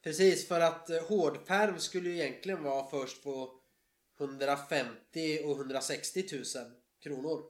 Precis, 0.03 0.47
för 0.47 0.59
att 0.61 0.89
eh, 0.89 1.07
hårdperm 1.07 1.79
skulle 1.79 2.09
ju 2.09 2.15
egentligen 2.15 2.63
vara 2.63 2.89
först 2.89 3.23
på 3.23 3.59
150 4.19 5.39
och 5.45 5.51
160 5.57 6.25
000 6.33 6.43
kronor. 6.99 7.43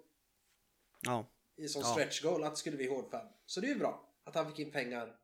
Ja. 1.01 1.25
I 1.55 1.67
som 1.67 1.81
Ja. 1.81 1.87
stretch 1.93 2.21
goal 2.21 2.43
att 2.43 2.51
det 2.51 2.57
skulle 2.57 2.77
bli 2.77 2.87
hårdperm. 2.87 3.27
Så 3.45 3.61
det 3.61 3.67
är 3.67 3.73
ju 3.73 3.79
bra 3.79 4.09
att 4.23 4.35
han 4.35 4.47
fick 4.47 4.59
in 4.59 4.71
pengar. 4.71 5.15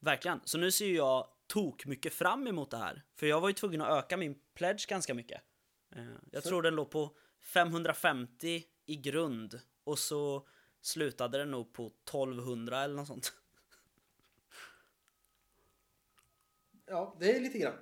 Verkligen. 0.00 0.40
Så 0.44 0.58
nu 0.58 0.70
ser 0.72 0.92
jag 0.94 1.28
tok 1.46 1.86
mycket 1.86 2.14
fram 2.14 2.46
emot 2.46 2.70
det 2.70 2.76
här. 2.76 3.02
För 3.14 3.26
jag 3.26 3.40
var 3.40 3.48
ju 3.48 3.54
tvungen 3.54 3.80
att 3.80 4.04
öka 4.04 4.16
min 4.16 4.34
pledge 4.54 4.86
ganska 4.88 5.14
mycket. 5.14 5.42
Eh, 5.96 6.04
Jag 6.32 6.44
tror 6.44 6.62
den 6.62 6.74
låg 6.74 6.90
på 6.90 7.16
550 7.40 8.64
i 8.86 8.96
grund. 8.96 9.60
Och 9.84 9.98
så 9.98 10.48
slutade 10.82 11.38
den 11.38 11.50
nog 11.50 11.72
på 11.72 11.86
1200 11.86 12.82
eller 12.82 12.94
något 12.94 13.06
sånt. 13.06 13.32
Ja, 16.86 17.16
det 17.20 17.36
är 17.36 17.40
lite 17.40 17.58
grann. 17.58 17.78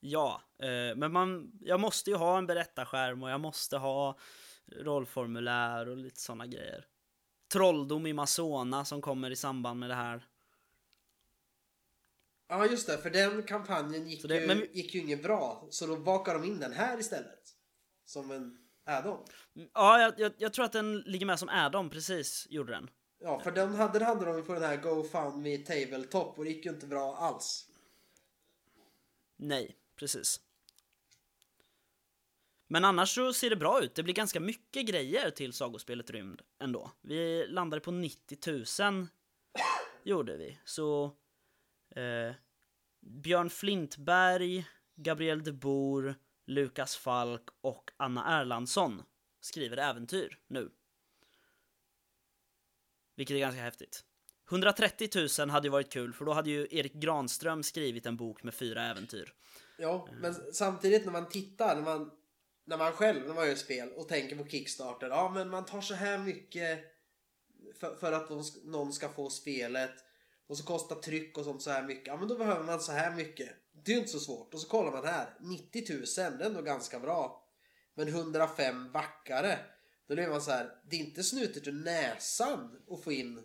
Ja, 0.00 0.42
eh, 0.58 0.96
men 0.96 1.12
man, 1.12 1.52
jag 1.60 1.80
måste 1.80 2.10
ju 2.10 2.16
ha 2.16 2.38
en 2.38 2.46
berättarskärm 2.46 3.22
och 3.22 3.30
jag 3.30 3.40
måste 3.40 3.76
ha 3.76 4.18
rollformulär 4.72 5.88
och 5.88 5.96
lite 5.96 6.20
sådana 6.20 6.46
grejer. 6.46 6.86
Trolldom 7.52 8.06
i 8.06 8.12
Masona 8.12 8.84
som 8.84 9.02
kommer 9.02 9.30
i 9.30 9.36
samband 9.36 9.80
med 9.80 9.90
det 9.90 9.94
här. 9.94 10.26
Ja, 12.48 12.66
just 12.66 12.86
det. 12.86 12.98
För 12.98 13.10
den 13.10 13.42
kampanjen 13.42 14.08
gick, 14.08 14.22
det- 14.28 14.40
ju, 14.40 14.46
men- 14.46 14.66
gick 14.72 14.94
ju 14.94 15.00
inget 15.00 15.22
bra. 15.22 15.66
Så 15.70 15.86
då 15.86 15.96
bakar 15.96 16.34
de 16.34 16.44
in 16.44 16.58
den 16.60 16.72
här 16.72 16.98
istället. 17.00 17.56
Som 18.04 18.30
en 18.30 18.65
add-on. 18.86 19.24
Ja, 19.74 20.00
jag, 20.00 20.14
jag, 20.20 20.32
jag 20.38 20.52
tror 20.52 20.64
att 20.64 20.72
den 20.72 21.00
ligger 21.00 21.26
med 21.26 21.38
som 21.38 21.48
add-on, 21.48 21.90
precis, 21.90 22.46
gjorde 22.50 22.72
den. 22.72 22.90
Ja, 23.18 23.40
för 23.40 23.50
den 23.50 23.74
hade, 23.74 24.04
hade 24.04 24.24
de 24.24 24.36
ju 24.36 24.42
på 24.42 24.54
den 24.54 24.62
här 24.62 24.76
GoFundMe 24.76 25.58
Tabletop 25.58 26.38
och 26.38 26.44
det 26.44 26.50
gick 26.50 26.64
ju 26.64 26.70
inte 26.70 26.86
bra 26.86 27.16
alls. 27.16 27.68
Nej, 29.36 29.76
precis. 29.96 30.40
Men 32.68 32.84
annars 32.84 33.14
så 33.14 33.32
ser 33.32 33.50
det 33.50 33.56
bra 33.56 33.82
ut. 33.82 33.94
Det 33.94 34.02
blir 34.02 34.14
ganska 34.14 34.40
mycket 34.40 34.86
grejer 34.86 35.30
till 35.30 35.52
sagospelet 35.52 36.10
Rymd 36.10 36.42
ändå. 36.58 36.90
Vi 37.02 37.46
landade 37.46 37.80
på 37.80 37.90
90 37.90 38.82
000 38.82 39.06
gjorde 40.02 40.36
vi. 40.36 40.58
Så 40.64 41.04
eh, 41.96 42.34
Björn 43.00 43.50
Flintberg, 43.50 44.66
Gabriel 44.96 45.44
de 45.44 45.52
Boer, 45.52 46.14
Lukas 46.46 46.96
Falk 46.96 47.42
och 47.60 47.90
Anna 47.96 48.40
Erlandsson 48.40 49.02
skriver 49.40 49.76
äventyr 49.76 50.38
nu. 50.46 50.70
Vilket 53.16 53.34
är 53.34 53.38
ganska 53.38 53.62
häftigt. 53.62 54.04
130 54.50 55.08
000 55.38 55.50
hade 55.50 55.66
ju 55.66 55.70
varit 55.70 55.92
kul 55.92 56.12
för 56.12 56.24
då 56.24 56.32
hade 56.32 56.50
ju 56.50 56.68
Erik 56.70 56.94
Granström 56.94 57.62
skrivit 57.62 58.06
en 58.06 58.16
bok 58.16 58.42
med 58.42 58.54
fyra 58.54 58.82
äventyr. 58.82 59.34
Ja, 59.78 60.08
men 60.20 60.34
samtidigt 60.52 61.04
när 61.04 61.12
man 61.12 61.28
tittar, 61.28 61.74
när 61.74 61.82
man, 61.82 62.10
när 62.64 62.76
man 62.76 62.92
själv, 62.92 63.26
när 63.26 63.34
man 63.34 63.48
gör 63.48 63.54
spel 63.54 63.92
och 63.92 64.08
tänker 64.08 64.36
på 64.36 64.46
Kickstarter. 64.46 65.08
Ja, 65.08 65.30
men 65.34 65.50
man 65.50 65.64
tar 65.64 65.80
så 65.80 65.94
här 65.94 66.18
mycket 66.18 66.80
för, 67.80 67.96
för 67.96 68.12
att 68.12 68.28
de, 68.28 68.44
någon 68.64 68.92
ska 68.92 69.08
få 69.08 69.30
spelet. 69.30 69.94
Och 70.46 70.58
så 70.58 70.64
kostar 70.64 70.96
tryck 70.96 71.38
och 71.38 71.44
sånt 71.44 71.62
så 71.62 71.70
här 71.70 71.82
mycket. 71.82 72.06
Ja, 72.06 72.16
men 72.16 72.28
då 72.28 72.38
behöver 72.38 72.64
man 72.64 72.80
så 72.80 72.92
här 72.92 73.14
mycket. 73.16 73.50
Det 73.84 73.92
är 73.92 73.94
ju 73.94 74.00
inte 74.00 74.12
så 74.12 74.20
svårt. 74.20 74.54
Och 74.54 74.60
så 74.60 74.68
kollar 74.68 74.92
man 74.92 75.04
här. 75.04 75.34
90 75.40 75.94
000, 75.94 76.04
det 76.38 76.44
är 76.44 76.46
ändå 76.46 76.62
ganska 76.62 77.00
bra. 77.00 77.46
Men 77.94 78.08
105 78.08 78.92
backare. 78.92 79.58
Då 80.08 80.14
blir 80.14 80.28
man 80.28 80.42
så 80.42 80.50
här. 80.50 80.70
Det 80.84 80.96
är 80.96 81.00
inte 81.00 81.24
snutet 81.24 81.66
ur 81.66 81.72
näsan 81.72 82.76
att 82.90 83.04
få 83.04 83.12
in. 83.12 83.42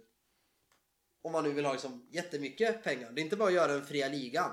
Om 1.23 1.31
man 1.31 1.43
nu 1.43 1.53
vill 1.53 1.65
ha 1.65 1.71
liksom 1.71 2.07
jättemycket 2.11 2.83
pengar. 2.83 3.11
Det 3.11 3.21
är 3.21 3.23
inte 3.23 3.37
bara 3.37 3.49
att 3.49 3.55
göra 3.55 3.73
den 3.73 3.85
fria 3.85 4.07
ligan. 4.07 4.51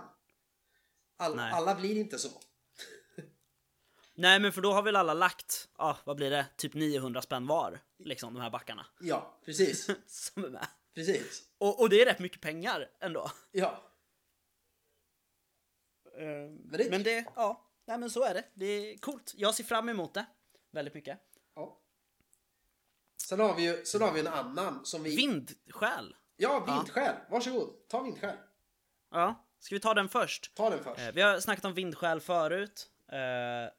All, 1.16 1.38
alla 1.38 1.74
blir 1.74 1.96
inte 1.96 2.18
så. 2.18 2.28
Nej 4.14 4.40
men 4.40 4.52
för 4.52 4.60
då 4.60 4.72
har 4.72 4.82
väl 4.82 4.96
alla 4.96 5.14
lagt, 5.14 5.68
ja 5.78 5.98
vad 6.04 6.16
blir 6.16 6.30
det, 6.30 6.46
typ 6.56 6.74
900 6.74 7.22
spänn 7.22 7.46
var, 7.46 7.80
liksom 7.98 8.34
de 8.34 8.40
här 8.40 8.50
backarna 8.50 8.86
Ja, 9.00 9.40
precis. 9.44 9.90
som 10.06 10.44
är 10.44 10.48
med. 10.48 10.66
Precis. 10.94 11.42
Och, 11.58 11.80
och 11.80 11.88
det 11.88 12.02
är 12.02 12.06
rätt 12.06 12.18
mycket 12.18 12.40
pengar 12.40 12.90
ändå. 13.00 13.30
Ja. 13.52 13.87
Men 16.24 16.70
det- 16.78 16.90
men 16.90 17.02
det, 17.02 17.24
ja, 17.36 17.64
nej 17.84 17.98
men 17.98 18.10
så 18.10 18.22
är 18.24 18.34
det. 18.34 18.44
Det 18.54 18.66
är 18.66 18.98
coolt. 18.98 19.32
Jag 19.36 19.54
ser 19.54 19.64
fram 19.64 19.88
emot 19.88 20.14
det 20.14 20.26
väldigt 20.70 20.94
mycket. 20.94 21.18
ja. 21.54 21.78
Sen 23.22 23.40
har 23.40 23.54
vi 23.54 23.62
ju 23.62 23.84
sen 23.84 24.02
har 24.02 24.12
vi 24.12 24.20
en 24.20 24.26
annan 24.26 24.84
som 24.84 25.02
vi... 25.02 25.16
Vindskäl. 25.16 26.16
Ja, 26.36 26.64
vindskäl. 26.64 27.14
Varsågod. 27.30 27.88
Ta 27.88 28.02
vindskäl. 28.02 28.36
Ja, 29.10 29.46
ska 29.58 29.74
vi 29.74 29.80
ta 29.80 29.94
den 29.94 30.08
först? 30.08 30.54
Ta 30.54 30.70
den 30.70 30.84
först. 30.84 31.00
Eh, 31.00 31.12
vi 31.14 31.20
har 31.22 31.40
snackat 31.40 31.64
om 31.64 31.74
vindskäl 31.74 32.20
förut. 32.20 32.90
Eh, 33.08 33.72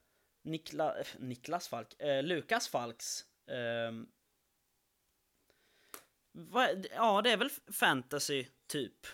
Nikla, 0.44 1.00
eh, 1.00 1.06
Niklas 1.20 1.68
Falk, 1.68 2.02
eh, 2.02 2.24
Lukas 2.24 2.68
Falks. 2.68 3.26
ehm, 3.48 4.08
ja, 6.92 7.22
det 7.22 7.32
är 7.32 7.38
väl 7.38 7.50
fantasy 7.72 8.46
typ. 8.68 9.08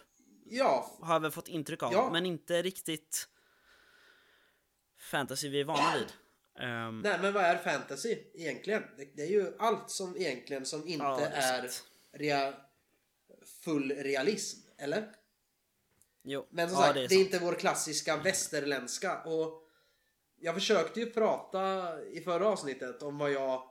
Ja, 0.47 0.97
har 1.01 1.13
jag 1.13 1.19
väl 1.19 1.31
fått 1.31 1.47
intryck 1.47 1.83
av, 1.83 1.93
Ja. 1.93 2.09
men 2.11 2.25
inte 2.25 2.61
riktigt 2.61 3.27
fantasy 4.97 5.49
vi 5.49 5.59
är 5.61 5.65
vana 5.65 5.93
vid. 5.97 6.13
Ehm, 6.59 6.99
nej 7.01 7.19
men 7.21 7.33
vad 7.33 7.43
är 7.43 7.57
fantasy 7.57 8.17
egentligen? 8.33 8.83
Det, 8.97 9.05
det 9.15 9.21
är 9.21 9.27
ju 9.27 9.53
allt 9.59 9.89
som 9.91 10.17
egentligen 10.17 10.65
som 10.65 10.87
inte 10.87 11.05
Ja, 11.05 11.19
är 11.21 11.71
rea, 12.11 12.53
full 13.63 13.91
realism. 13.91 14.59
Eller? 14.77 15.11
jo, 16.23 16.47
Men 16.49 16.69
som 16.69 16.77
ja, 16.77 16.83
sagt, 16.83 16.93
det 16.95 17.03
är 17.03 17.07
det 17.09 17.15
är 17.15 17.19
inte 17.19 17.39
vår 17.39 17.53
klassiska 17.53 18.17
västerländska. 18.17 19.21
Och 19.23 19.61
jag 20.39 20.55
försökte 20.55 20.99
ju 20.99 21.05
prata 21.11 21.93
i 22.03 22.21
förra 22.21 22.47
avsnittet 22.47 23.03
om 23.03 23.17
vad 23.17 23.31
jag 23.31 23.69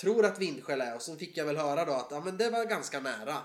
tror 0.00 0.24
att 0.24 0.38
vindskäl 0.38 0.80
är. 0.80 0.94
Och 0.94 1.02
så 1.02 1.16
fick 1.16 1.36
jag 1.36 1.44
väl 1.44 1.56
höra 1.56 1.84
då 1.84 1.92
att 1.92 2.08
ja, 2.10 2.20
men 2.24 2.36
det 2.36 2.50
var 2.50 2.64
ganska 2.64 3.00
nära. 3.00 3.36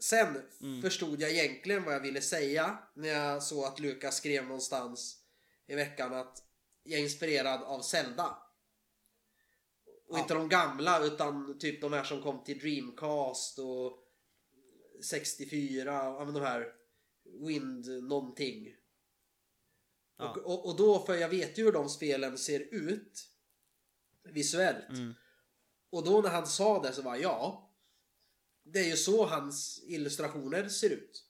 Sen 0.00 0.42
Mm. 0.60 0.82
förstod 0.82 1.20
jag 1.20 1.30
egentligen 1.30 1.84
vad 1.84 1.94
jag 1.94 2.00
ville 2.00 2.20
säga 2.20 2.78
när 2.94 3.08
jag 3.08 3.42
såg 3.42 3.64
att 3.64 3.80
Lukas 3.80 4.16
skrev 4.16 4.44
någonstans 4.44 5.16
i 5.66 5.74
veckan 5.74 6.14
att 6.14 6.42
jag 6.82 6.98
är 6.98 7.02
inspirerad 7.04 7.62
av 7.62 7.80
Zelda. 7.80 8.38
Och 10.08 10.16
Ja. 10.18 10.22
inte 10.22 10.34
de 10.34 10.48
gamla 10.48 11.04
utan 11.04 11.58
typ 11.58 11.80
de 11.80 11.92
här 11.92 12.04
som 12.04 12.22
kom 12.22 12.44
till 12.44 12.58
Dreamcast 12.58 13.58
och 13.58 14.04
64, 15.04 15.92
ja 15.92 16.24
men 16.24 16.34
de 16.34 16.40
här 16.40 16.72
Wind 17.46 17.86
någonting. 18.02 18.74
Ja. 20.18 20.30
Och, 20.30 20.36
och, 20.38 20.66
och 20.66 20.76
då, 20.76 20.98
för 21.06 21.14
jag 21.14 21.28
vet 21.28 21.58
ju 21.58 21.64
hur 21.64 21.72
de 21.72 21.88
spelen 21.88 22.38
ser 22.38 22.60
ut 22.60 23.28
visuellt. 24.24 24.88
Mm. 24.88 25.14
Och 25.90 26.04
då 26.04 26.20
när 26.20 26.30
han 26.30 26.46
sa 26.46 26.82
det 26.82 26.92
så 26.92 27.02
var 27.02 27.16
ja. 27.16 27.67
Det 28.72 28.78
är 28.78 28.84
ju 28.84 28.96
så 28.96 29.26
hans 29.26 29.82
illustrationer 29.86 30.68
ser 30.68 30.90
ut. 30.90 31.24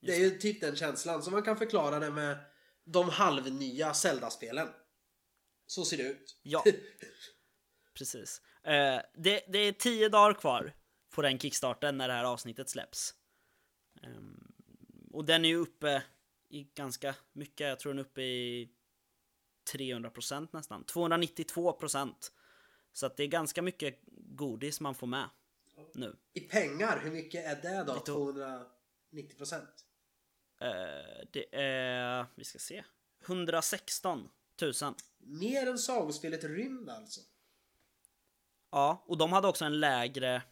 Det 0.00 0.14
är 0.14 0.18
ju 0.18 0.38
typ 0.38 0.60
den 0.60 0.76
känslan. 0.76 1.22
Så 1.22 1.30
man 1.30 1.42
kan 1.42 1.56
förklara 1.56 1.98
det 1.98 2.10
med 2.10 2.38
de 2.84 3.08
halvnya 3.08 3.94
Zelda-spelen. 3.94 4.68
Så 5.66 5.84
ser 5.84 5.96
det 5.96 6.02
ut. 6.02 6.40
Ja, 6.42 6.64
precis. 7.94 8.42
Eh, 8.62 9.00
det, 9.14 9.44
det 9.48 9.58
är 9.58 9.72
tio 9.72 10.08
dagar 10.08 10.34
kvar 10.34 10.72
på 11.10 11.22
den 11.22 11.38
kickstarten 11.38 11.98
när 11.98 12.08
det 12.08 12.14
här 12.14 12.24
avsnittet 12.24 12.68
släpps. 12.68 13.14
Ehm, 14.02 14.52
och 15.12 15.24
den 15.24 15.44
är 15.44 15.48
ju 15.48 15.56
uppe 15.56 16.02
i 16.48 16.64
ganska 16.64 17.14
mycket, 17.32 17.68
jag 17.68 17.78
tror 17.78 17.92
den 17.92 17.98
är 17.98 18.04
uppe 18.04 18.22
i 18.22 18.70
300% 19.74 20.48
nästan. 20.52 20.84
292%. 20.84 22.14
Så 22.92 23.06
att 23.06 23.16
det 23.16 23.22
är 23.22 23.26
ganska 23.26 23.62
mycket 23.62 24.00
godis 24.16 24.80
man 24.80 24.94
får 24.94 25.06
med 25.06 25.28
nu. 25.94 26.16
I 26.32 26.40
pengar, 26.40 27.00
hur 27.02 27.10
mycket 27.10 27.44
är 27.44 27.62
det 27.62 27.84
då? 27.84 27.92
Lite- 27.94 28.06
290 28.06 29.36
procent? 29.36 29.84
Eh, 30.60 30.68
det 31.32 31.56
är, 31.56 32.26
vi 32.34 32.44
ska 32.44 32.58
se, 32.58 32.84
116 33.26 34.28
000. 34.62 34.72
Mer 35.18 35.66
än 35.66 35.78
sagospelet 35.78 36.44
Rymd 36.44 36.90
alltså. 36.90 37.20
Ja, 38.70 39.04
och 39.06 39.18
de 39.18 39.32
hade 39.32 39.48
också 39.48 39.64
en 39.64 39.80
lägre 39.80 40.42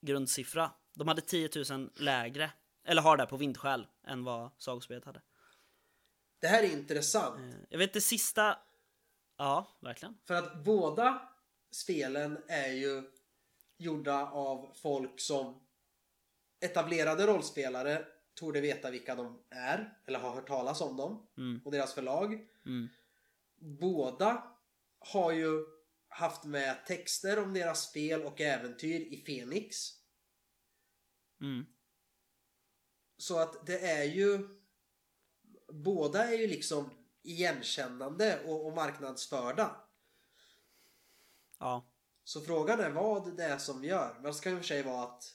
grundsiffra. 0.00 0.70
De 0.94 1.08
hade 1.08 1.20
10 1.20 1.50
000 1.70 1.90
lägre 1.96 2.50
eller 2.84 3.02
har 3.02 3.16
det 3.16 3.26
på 3.26 3.36
vindskäl, 3.36 3.86
än 4.06 4.24
vad 4.24 4.50
sagospelet 4.58 5.04
hade. 5.04 5.22
Det 6.38 6.46
här 6.46 6.62
är 6.62 6.72
intressant. 6.72 7.40
Eh, 7.54 7.60
Jag 7.70 7.78
vet 7.78 7.92
det 7.92 8.00
sista... 8.00 8.58
Ja, 9.36 9.78
verkligen. 9.80 10.18
För 10.24 10.34
att 10.34 10.64
båda 10.64 11.28
spelen 11.70 12.38
är 12.48 12.68
ju 12.72 13.10
gjorda 13.76 14.30
av 14.30 14.72
folk 14.74 15.20
som 15.20 15.60
etablerade 16.60 17.26
rollspelare 17.26 18.06
torde 18.34 18.60
veta 18.60 18.90
vilka 18.90 19.14
de 19.14 19.42
är 19.50 19.98
eller 20.06 20.18
har 20.18 20.30
hört 20.30 20.48
talas 20.48 20.80
om 20.80 20.96
dem 20.96 21.26
Mm. 21.36 21.60
och 21.64 21.72
deras 21.72 21.94
förlag. 21.94 22.48
Mm. 22.66 22.88
Båda 23.56 24.56
har 24.98 25.32
ju 25.32 25.64
haft 26.08 26.44
med 26.44 26.86
texter 26.86 27.42
om 27.42 27.54
deras 27.54 27.88
spel 27.88 28.22
och 28.22 28.40
äventyr 28.40 29.00
i 29.00 29.24
Fenix. 29.26 29.92
Mm. 31.40 31.66
Så 33.18 33.38
att 33.38 33.66
det 33.66 33.78
är 33.78 34.04
ju 34.04 34.48
Båda 35.68 36.24
är 36.24 36.38
ju 36.38 36.46
liksom 36.46 36.90
igenkännande 37.22 38.44
och, 38.44 38.66
och 38.66 38.72
marknadsförda. 38.72 39.76
Ja. 41.58 41.86
Så 42.26 42.40
frågan 42.40 42.80
är 42.80 42.90
vad 42.90 43.36
det 43.36 43.44
är 43.44 43.58
som 43.58 43.84
gör. 43.84 44.14
Men 44.14 44.32
det 44.32 44.42
kan 44.42 44.52
ju 44.52 44.58
för 44.58 44.64
sig 44.64 44.82
vara 44.82 45.02
att 45.02 45.34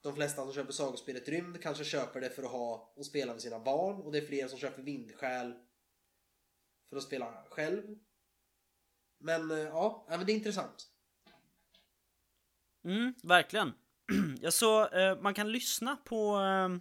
de 0.00 0.14
flesta 0.14 0.42
som 0.42 0.52
köper 0.52 0.72
sagospelet 0.72 1.28
Rymd 1.28 1.62
kanske 1.62 1.84
köper 1.84 2.20
det 2.20 2.30
för 2.30 2.42
att 2.42 2.50
ha 2.50 2.92
och 2.96 3.06
spela 3.06 3.32
med 3.32 3.42
sina 3.42 3.58
barn 3.58 4.00
och 4.02 4.12
det 4.12 4.18
är 4.18 4.26
fler 4.26 4.48
som 4.48 4.58
köper 4.58 4.82
Vindsjäl 4.82 5.54
för 6.88 6.96
att 6.96 7.02
spela 7.02 7.44
själv. 7.50 7.98
Men 9.18 9.50
eh, 9.50 9.58
ja, 9.58 10.06
men 10.08 10.26
det 10.26 10.32
är 10.32 10.34
intressant. 10.34 10.88
Mm, 12.84 13.14
verkligen. 13.22 13.72
Jag 14.40 14.52
så, 14.52 14.88
eh, 14.88 15.20
man 15.20 15.34
kan 15.34 15.52
lyssna 15.52 15.96
på... 15.96 16.34
Ehm, 16.36 16.80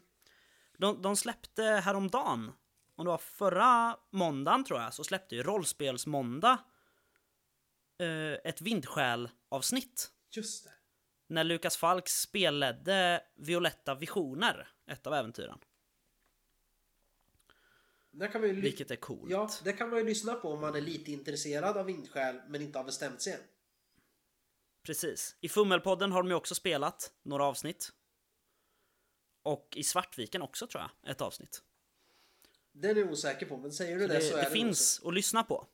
de, 0.78 1.02
de 1.02 1.16
släppte 1.16 1.64
häromdagen, 1.64 2.52
om 2.96 3.06
det 3.06 3.12
var 3.12 3.18
förra 3.18 3.98
måndagen 4.12 4.64
tror 4.64 4.82
jag, 4.82 4.94
så 4.94 5.04
släppte 5.04 5.36
ju 5.36 5.44
Rollspelsmåndag 5.44 6.58
eh, 8.00 8.34
ett 8.44 8.62
vindskäl-avsnitt. 8.62 10.12
Just 10.32 10.64
det. 10.64 10.72
När 11.28 11.44
Lukas 11.44 11.78
Falk 11.78 12.10
spelledde 12.10 13.24
Violetta 13.36 13.96
Visioner, 13.96 14.68
ett 14.88 15.08
av 15.08 15.14
äventyren. 15.14 15.60
Där 18.12 18.28
kan 18.28 18.42
man 18.42 18.50
ju 18.50 18.62
Vilket 18.62 18.92
är 18.92 18.96
coolt. 18.96 19.32
Ja, 19.32 19.50
det 19.64 19.74
kan 19.74 19.90
man 19.90 20.00
ju 20.00 20.06
lyssna 20.06 20.34
på 20.34 20.50
om 20.50 20.62
man 20.62 20.76
är 20.76 20.82
lite 20.82 21.12
intresserad 21.12 21.78
av 21.78 21.86
Vindsjäl 21.86 22.42
men 22.48 22.62
inte 22.62 22.78
har 22.78 22.86
bestämt 22.86 23.22
sig 23.22 23.34
än. 23.34 23.40
Precis. 24.84 25.36
I 25.42 25.50
Fummelpodden 25.50 26.12
har 26.12 26.24
de 26.24 26.30
ju 26.30 26.36
också 26.36 26.56
spelat 26.56 27.14
några 27.24 27.44
avsnitt. 27.46 27.92
Och 29.44 29.74
i 29.76 29.84
Svartviken 29.84 30.42
också 30.42 30.68
tror 30.68 30.84
jag, 30.84 31.12
ett 31.12 31.22
avsnitt. 31.22 31.64
Den 32.72 32.98
är 32.98 33.02
jag 33.02 33.12
osäker 33.12 33.46
på, 33.46 33.58
men 33.58 33.72
säger 33.72 33.96
du 33.96 34.02
Så 34.02 34.08
det, 34.08 34.14
det, 34.14 34.22
så 34.22 34.34
är 34.34 34.38
det 34.38 34.44
det 34.44 34.52
finns 34.52 35.02
att 35.06 35.14
lyssna 35.14 35.44
på. 35.44 35.68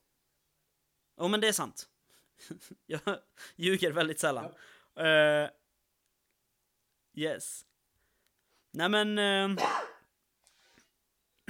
Jo 1.19 1.27
men 1.27 1.41
det 1.41 1.47
är 1.47 1.51
sant. 1.51 1.89
jag 2.85 3.19
ljuger 3.55 3.91
väldigt 3.91 4.19
sällan. 4.19 4.53
Eh, 4.95 5.49
yes. 7.13 7.65
Nej 8.71 8.89
men... 8.89 9.17
eh, 9.17 9.65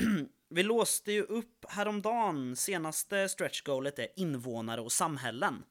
vi 0.50 0.64
låste 0.64 1.12
ju 1.12 1.24
upp 1.24 1.66
häromdagen, 1.70 2.56
senaste 2.56 3.30
stretch 3.30 3.62
goalet 3.62 4.00
är 4.00 4.08
invånare 4.16 4.82
och 4.82 4.92
samhällen. 4.92 5.64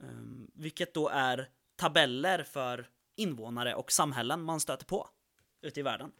Um, 0.00 0.50
vilket 0.54 0.94
då 0.94 1.08
är 1.08 1.50
tabeller 1.76 2.42
för 2.42 2.90
invånare 3.16 3.74
och 3.74 3.92
samhällen 3.92 4.42
man 4.42 4.60
stöter 4.60 4.86
på 4.86 5.08
ute 5.60 5.80
i 5.80 5.82
världen. 5.82 6.12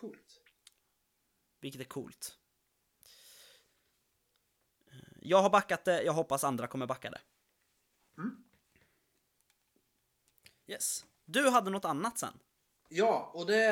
Coolt. 0.00 0.40
Vilket 1.60 1.80
är 1.80 1.84
coolt. 1.84 2.38
Jag 5.20 5.42
har 5.42 5.50
backat 5.50 5.84
det, 5.84 6.02
jag 6.02 6.12
hoppas 6.12 6.44
andra 6.44 6.66
kommer 6.66 6.86
backa 6.86 7.10
det. 7.10 7.20
Mm. 8.18 8.44
Yes. 10.66 11.04
Du 11.24 11.48
hade 11.48 11.70
något 11.70 11.84
annat 11.84 12.18
sen? 12.18 12.38
Ja, 12.88 13.30
och 13.34 13.46
det 13.46 13.64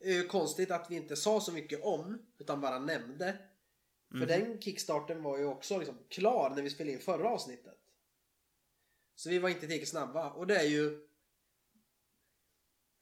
är 0.00 0.12
ju 0.12 0.26
konstigt 0.26 0.70
att 0.70 0.90
vi 0.90 0.96
inte 0.96 1.16
sa 1.16 1.40
så 1.40 1.52
mycket 1.52 1.82
om, 1.82 2.18
utan 2.38 2.60
bara 2.60 2.78
nämnde. 2.78 3.38
För 4.10 4.26
den 4.26 4.60
kickstarten 4.60 5.22
var 5.22 5.38
ju 5.38 5.44
också 5.44 5.78
liksom 5.78 5.98
klar 6.08 6.50
när 6.50 6.62
vi 6.62 6.70
spelade 6.70 6.92
in 6.92 7.00
förra 7.00 7.28
avsnittet. 7.28 7.78
Så 9.14 9.30
vi 9.30 9.38
var 9.38 9.48
inte 9.48 9.60
tillräckligt 9.60 9.88
snabba. 9.88 10.30
Och 10.30 10.46
det 10.46 10.56
är 10.56 10.64
ju 10.64 11.08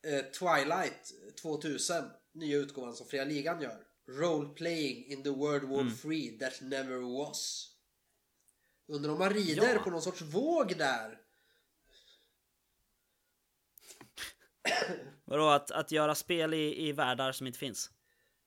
eh, 0.03 0.25
Twilight 0.25 1.13
2000, 1.43 2.05
nya 2.33 2.57
utgåvan 2.57 2.95
som 2.95 3.07
Fria 3.07 3.25
Ligan 3.25 3.63
gör. 3.63 3.87
Role 4.09 4.49
playing 4.49 5.05
in 5.07 5.23
the 5.23 5.31
World 5.31 5.65
War 5.65 5.91
3 6.03 6.39
that 6.39 6.61
never 6.61 7.19
was. 7.19 7.71
Undrar 8.89 9.13
om 9.13 9.19
man 9.19 9.31
rider 9.31 9.75
Ja. 9.75 9.81
på 9.83 9.91
någon 9.91 10.03
sorts 10.03 10.23
våg 10.23 10.79
där. 10.79 11.19
Vadå, 15.25 15.49
att, 15.49 15.71
att 15.71 15.93
göra 15.93 16.15
spel 16.15 16.55
i, 16.55 16.89
i 16.89 16.93
världar 16.93 17.33
som 17.33 17.47
inte 17.47 17.59
finns? 17.59 17.91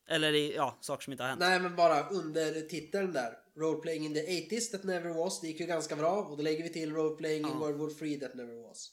Eller 0.08 0.32
i, 0.32 0.54
ja, 0.54 0.78
saker 0.80 1.02
som 1.04 1.12
inte 1.12 1.22
har 1.22 1.28
hänt? 1.28 1.40
Nej 1.40 1.60
men 1.60 1.76
bara 1.76 2.08
under 2.08 2.60
titeln 2.60 3.12
där. 3.12 3.38
Roleplaying 3.56 4.04
in 4.04 4.14
the 4.14 4.20
80s 4.26 4.70
that 4.70 4.84
never 4.84 5.10
was. 5.10 5.40
Det 5.40 5.46
gick 5.46 5.60
ju 5.60 5.66
ganska 5.66 5.96
bra. 5.96 6.22
Och 6.24 6.36
då 6.36 6.42
lägger 6.42 6.62
vi 6.62 6.68
till 6.68 6.92
Roleplaying 6.94 7.42
in 7.42 7.48
Ja. 7.48 7.54
World 7.58 7.78
War 7.78 7.90
3 7.90 8.16
that 8.16 8.34
never 8.34 8.54
was. 8.68 8.92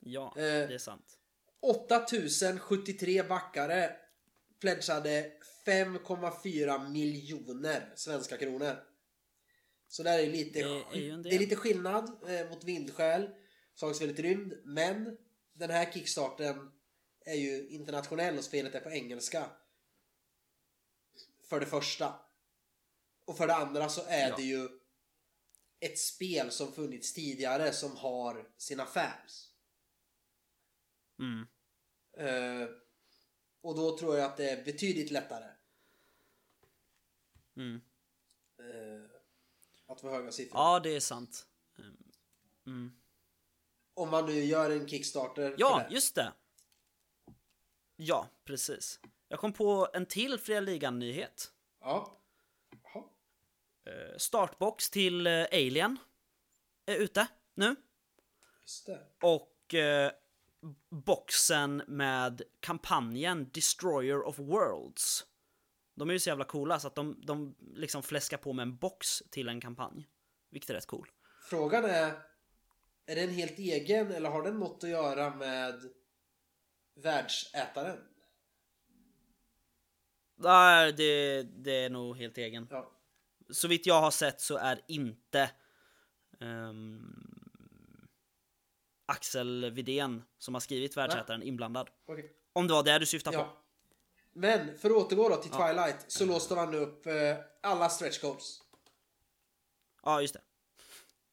Ja, 0.00 0.34
Eh. 0.36 0.42
det 0.42 0.74
är 0.74 0.78
sant. 0.78 1.18
8073 1.60 3.22
backare 3.22 3.96
pledgade 4.62 5.32
5,4 5.66 6.88
miljoner 6.90 7.92
svenska 7.96 8.36
kronor. 8.36 8.76
Så 9.88 10.02
där 10.02 10.18
är 10.18 10.26
lite, 10.26 10.58
Det 10.58 11.08
är 11.08 11.22
det 11.22 11.34
är 11.34 11.38
lite 11.38 11.56
skillnad 11.56 12.28
eh, 12.28 12.50
mot 12.50 12.64
Vindsjäl. 12.64 13.30
Sagspelet 13.74 14.18
Rymd. 14.18 14.54
Men 14.64 15.18
den 15.52 15.70
här 15.70 15.92
kickstarten 15.92 16.72
är 17.24 17.34
ju 17.34 17.68
internationell 17.68 18.38
och 18.38 18.44
spelet 18.44 18.74
är 18.74 18.80
på 18.80 18.90
engelska. 18.90 19.50
För 21.48 21.60
det 21.60 21.66
första. 21.66 22.14
Och 23.24 23.36
för 23.36 23.46
det 23.46 23.54
andra 23.54 23.88
så 23.88 24.02
är 24.08 24.28
Ja. 24.28 24.36
det 24.36 24.42
ju 24.42 24.68
ett 25.80 25.98
spel 25.98 26.50
som 26.50 26.72
funnits 26.72 27.12
tidigare 27.12 27.72
som 27.72 27.96
har 27.96 28.48
sina 28.56 28.86
fans. 28.86 29.48
Mm. 31.18 31.46
Eh, 32.16 32.68
och 33.62 33.74
då 33.76 33.98
tror 33.98 34.16
jag 34.16 34.24
att 34.30 34.36
det 34.36 34.50
är 34.50 34.64
betydligt 34.64 35.10
lättare 35.10 35.44
Mm. 37.56 37.80
eh, 38.58 39.10
att 39.86 40.00
få 40.00 40.10
höga 40.10 40.32
siffror. 40.32 40.60
Ja, 40.60 40.80
det 40.80 40.96
är 40.96 41.00
sant. 41.00 41.46
Mm. 42.66 42.92
Om 43.94 44.10
man 44.10 44.26
nu 44.26 44.44
gör 44.44 44.70
en 44.70 44.88
Kickstarter 44.88 45.54
Ja, 45.58 45.86
det. 45.88 45.94
just 45.94 46.14
det. 46.14 46.32
Ja, 47.96 48.28
precis. 48.44 49.00
Jag 49.28 49.38
kom 49.38 49.52
på 49.52 49.88
en 49.92 50.06
till 50.06 50.38
Fria 50.38 50.60
Ligan-nyhet. 50.60 51.52
Ja. 51.80 52.16
Jaha. 52.82 53.04
Eh, 53.84 54.16
Startbox 54.18 54.90
till 54.90 55.26
eh, 55.26 55.44
Alien 55.52 55.98
är 56.86 56.96
ute 56.96 57.26
nu. 57.54 57.76
Just 58.60 58.86
det. 58.86 59.06
Och 59.20 59.74
eh, 59.74 60.12
boxen 60.90 61.82
med 61.86 62.42
kampanjen 62.60 63.50
Destroyer 63.54 64.22
of 64.22 64.38
Worlds. 64.38 65.26
De 65.94 66.08
är 66.08 66.12
ju 66.12 66.20
så 66.20 66.28
jävla 66.28 66.44
coola 66.44 66.80
så 66.80 66.86
att 66.86 66.94
de, 66.94 67.20
de 67.26 67.54
liksom 67.74 68.02
fläskar 68.02 68.36
på 68.36 68.52
med 68.52 68.62
en 68.62 68.76
box 68.76 69.22
till 69.30 69.48
en 69.48 69.60
kampanj. 69.60 70.08
Vilket 70.50 70.70
är 70.70 70.74
rätt 70.74 70.86
cool. 70.86 71.08
Frågan 71.50 71.84
är, 71.84 72.12
är 73.06 73.16
den 73.16 73.30
helt 73.30 73.58
egen 73.58 74.12
eller 74.12 74.30
har 74.30 74.42
den 74.42 74.58
något 74.58 74.84
att 74.84 74.90
göra 74.90 75.34
med 75.34 75.80
världsätaren? 76.94 77.98
Nej, 80.36 80.92
det, 80.92 81.42
det 81.42 81.84
är 81.84 81.90
nog 81.90 82.16
helt 82.16 82.38
egen. 82.38 82.66
Ja. 82.70 82.92
Så 83.50 83.68
vitt 83.68 83.86
jag 83.86 84.00
har 84.00 84.10
sett 84.10 84.40
så 84.40 84.56
är 84.56 84.80
inte 84.88 85.50
ehm, 86.40 87.31
Axel 89.06 89.70
Vidén 89.70 90.22
som 90.38 90.54
har 90.54 90.60
skrivit 90.60 90.96
Världsätaren 90.96 91.42
inblandad. 91.42 91.90
Okej. 92.06 92.32
Om 92.52 92.68
det 92.68 92.74
var 92.74 92.82
det 92.82 92.98
du 92.98 93.06
syftade 93.06 93.36
på. 93.36 93.42
Ja. 93.42 93.62
Men 94.32 94.78
för 94.78 94.90
att 94.90 94.96
återgå 94.96 95.28
då 95.28 95.36
till 95.36 95.50
Twilight 95.50 96.04
så 96.08 96.26
låste 96.26 96.54
man 96.54 96.74
upp 96.74 97.06
eh, 97.06 97.36
alla 97.60 97.88
stretch 97.88 98.20
goals. 98.20 98.62
Ja, 100.02 100.20
just 100.20 100.34
det. 100.34 100.40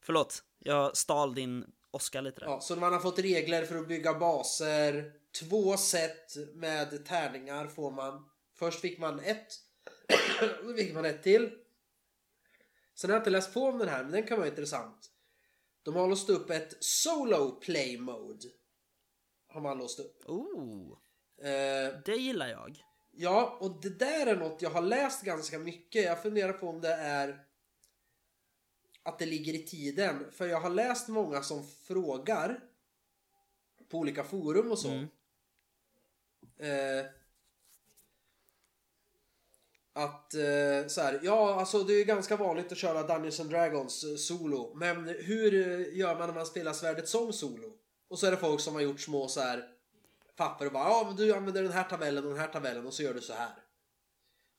Förlåt, 0.02 0.44
jag 0.60 0.98
stal 0.98 1.36
din 1.36 1.72
Oscar 1.92 2.22
lite 2.22 2.40
där. 2.40 2.48
Ja, 2.48 2.62
så 2.62 2.76
man 2.76 2.94
har 2.94 3.00
fått 3.00 3.20
regler 3.20 3.66
för 3.66 3.76
att 3.76 3.88
bygga 3.88 4.14
baser. 4.14 5.14
Två 5.40 5.78
set 5.78 6.36
med 6.54 7.06
tärningar 7.06 7.68
får 7.68 7.92
man. 7.92 8.30
Först 8.56 8.80
fick 8.80 9.00
man 9.00 9.20
ett. 9.20 9.54
Då 10.64 10.74
fick 10.74 10.94
man 10.94 11.06
ett 11.06 11.24
till. 11.24 11.52
Sen 12.94 13.10
har 13.10 13.16
jag 13.16 13.22
inte 13.22 13.30
läst 13.30 13.54
på 13.54 13.66
om 13.66 13.78
den 13.78 13.90
här, 13.90 14.04
men 14.04 14.12
den 14.12 14.28
kan 14.28 14.38
vara 14.38 14.48
intressant. 14.48 15.12
De 15.84 15.96
har 15.96 16.08
låst 16.08 16.30
upp 16.30 16.50
ett 16.50 16.74
solo 16.80 17.52
play 17.52 17.98
mode. 17.98 18.48
har 19.48 19.62
man 19.62 19.78
låst 19.78 20.00
upp. 20.00 20.30
Oh, 20.30 20.98
Eh, 21.42 22.00
det 22.06 22.15
gillar 22.15 22.48
jag. 22.48 22.84
Ja, 23.12 23.58
och 23.60 23.82
det 23.82 24.00
där 24.00 24.28
är 24.28 24.36
något 24.36 24.62
jag 24.62 24.70
har 24.70 24.82
läst 24.82 25.24
ganska 25.24 25.60
mycket. 25.60 26.04
Jag 26.04 26.22
funderar 26.22 26.54
på 26.54 26.68
om 26.68 26.82
det 26.82 26.94
är 26.94 27.46
att 29.04 29.20
det 29.20 29.26
ligger 29.26 29.54
i 29.54 29.63
tiden. 29.63 30.32
För 30.32 30.48
jag 30.48 30.62
har 30.62 30.70
läst 30.70 31.08
många 31.08 31.42
som 31.42 31.68
frågar 31.68 32.60
på 33.89 33.98
olika 33.98 34.24
forum 34.24 34.72
och 34.72 34.80
så. 34.80 34.89
Mm. 34.89 35.08
Eh, 36.58 37.06
att 40.04 40.34
eh, 40.34 40.88
så 40.88 41.02
här, 41.02 41.20
ja 41.24 41.60
alltså 41.60 41.84
det 41.84 41.94
är 41.94 42.06
ganska 42.06 42.36
vanligt 42.36 42.72
att 42.72 42.78
köra 42.78 43.04
Dungeons 43.04 43.40
and 43.40 43.50
Dragons 43.50 44.04
eh, 44.04 44.16
solo. 44.16 44.74
Men 44.76 45.08
hur 45.08 45.54
eh, 45.54 45.98
gör 45.98 46.18
man 46.18 46.28
när 46.28 46.36
man 46.36 46.46
spelar 46.46 46.74
svärdet 46.74 47.10
som 47.10 47.34
solo? 47.34 47.74
Och 48.10 48.20
så 48.20 48.28
är 48.28 48.32
det 48.32 48.38
folk 48.38 48.62
som 48.62 48.74
har 48.74 48.82
gjort 48.82 49.00
små 49.00 49.28
så 49.28 49.40
här 49.42 49.64
papper 50.36 50.66
och 50.66 50.72
bara 50.72 50.90
ja 50.90 51.04
men 51.08 51.16
du 51.16 51.34
använder 51.34 51.64
den 51.64 51.72
här 51.72 51.84
tabellen 51.84 52.24
och 52.24 52.30
den 52.30 52.40
här 52.40 52.48
tabellen 52.48 52.86
och 52.86 52.94
så 52.94 53.04
gör 53.04 53.14
du 53.14 53.22
så 53.22 53.34
här. 53.34 53.54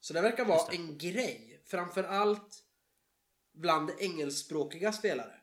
Så 0.01 0.13
det 0.13 0.21
verkar 0.21 0.45
vara 0.45 0.71
det. 0.71 0.77
en 0.77 0.99
grej. 0.99 1.63
Framförallt 1.67 2.65
bland 3.55 3.91
engelskspråkiga 3.99 4.93
spelare. 4.93 5.35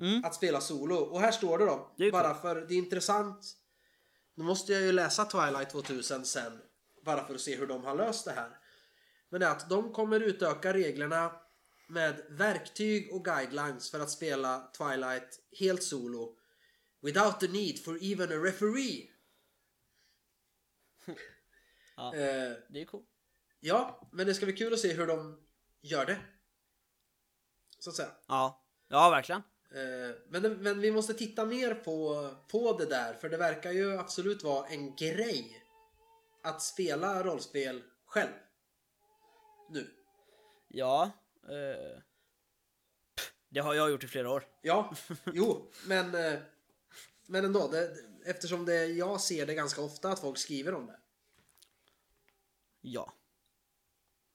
Mm. 0.00 0.24
Att 0.24 0.34
spela 0.34 0.60
solo. 0.60 0.96
Och 0.96 1.20
här 1.20 1.32
står 1.32 1.58
det 1.58 1.64
då. 1.64 1.94
Det 1.96 2.12
bara 2.12 2.34
för 2.34 2.56
det 2.56 2.74
är 2.74 2.78
intressant. 2.78 3.56
Nu 4.34 4.44
måste 4.44 4.72
jag 4.72 4.82
ju 4.82 4.92
läsa 4.92 5.24
Twilight 5.24 5.70
2000 5.70 6.24
sen. 6.24 6.60
Bara 7.04 7.26
för 7.26 7.34
att 7.34 7.40
se 7.40 7.56
hur 7.56 7.66
de 7.66 7.84
har 7.84 7.94
löst 7.96 8.24
det 8.24 8.32
här. 8.32 8.58
Men 9.28 9.40
det 9.40 9.46
är 9.46 9.50
att 9.50 9.70
de 9.70 9.92
kommer 9.92 10.20
utöka 10.20 10.72
reglerna 10.72 11.32
med 11.88 12.20
verktyg 12.28 13.12
och 13.12 13.24
guidelines 13.24 13.90
för 13.90 14.00
att 14.00 14.10
spela 14.10 14.70
Twilight 14.78 15.40
helt 15.58 15.82
solo. 15.82 16.36
Without 17.02 17.40
the 17.40 17.48
need 17.48 17.84
for 17.84 17.98
even 18.02 18.32
a 18.32 18.44
referee. 18.44 19.10
Ja, 21.96 22.14
Eh, 22.14 22.52
det 22.68 22.80
är 22.80 22.84
cool. 22.84 23.04
ja, 23.60 24.08
men 24.12 24.26
det 24.26 24.34
ska 24.34 24.46
bli 24.46 24.56
kul 24.56 24.72
att 24.72 24.78
se 24.80 24.92
hur 24.92 25.06
de 25.06 25.40
gör 25.82 26.06
det. 26.06 26.18
Så 27.78 27.90
att 27.90 27.96
säga. 27.96 28.10
Ja, 28.28 28.64
ja 28.88 29.10
verkligen. 29.10 29.42
Eh, 29.70 30.16
Men, 30.28 30.52
men 30.62 30.80
vi 30.80 30.90
måste 30.92 31.14
titta 31.14 31.44
mer 31.44 31.74
på, 31.74 32.30
på 32.48 32.78
det 32.78 32.86
där 32.86 33.14
för 33.14 33.28
det 33.28 33.36
verkar 33.36 33.72
ju 33.72 33.98
absolut 33.98 34.42
vara 34.42 34.66
en 34.68 34.96
grej 34.96 35.62
att 36.48 36.62
spela 36.62 37.22
rollspel 37.24 37.82
själv. 38.06 38.32
Nu. 39.70 39.90
Ja, 40.68 41.10
eh, 41.42 42.02
det 43.48 43.60
har 43.60 43.74
jag 43.74 43.90
gjort 43.90 44.04
i 44.04 44.08
flera 44.08 44.30
år. 44.30 44.44
Ja, 44.62 44.94
jo, 45.32 45.70
men, 45.86 46.14
eh, 46.14 46.38
men 47.26 47.44
ändå. 47.44 47.68
Det, 47.68 47.96
eftersom 48.24 48.64
det, 48.64 48.86
jag 48.86 49.20
ser 49.20 49.46
det 49.46 49.54
ganska 49.54 49.80
ofta 49.82 50.08
att 50.12 50.20
folk 50.20 50.38
skriver 50.38 50.74
om 50.74 50.86
det. 50.86 51.00
Ja. 52.80 53.12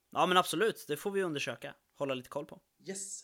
Ja 0.10 0.26
men 0.26 0.38
absolut, 0.38 0.86
det 0.88 0.97
får 0.97 1.12
vi 1.12 1.23
undersöka. 1.23 1.76
Hålla 1.95 2.13
lite 2.13 2.30
koll 2.30 2.45
på. 2.45 2.62
Yes. 2.86 3.23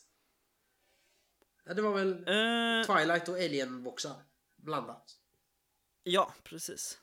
Ja, 1.65 1.73
det 1.73 1.81
var 1.81 1.93
väl 1.93 2.11
Eh, 2.11 2.95
Twilight 2.95 3.29
och 3.29 3.35
Alien-boxar 3.35 4.15
blandat. 4.55 5.19
ja, 6.03 6.33
precis. 6.43 6.99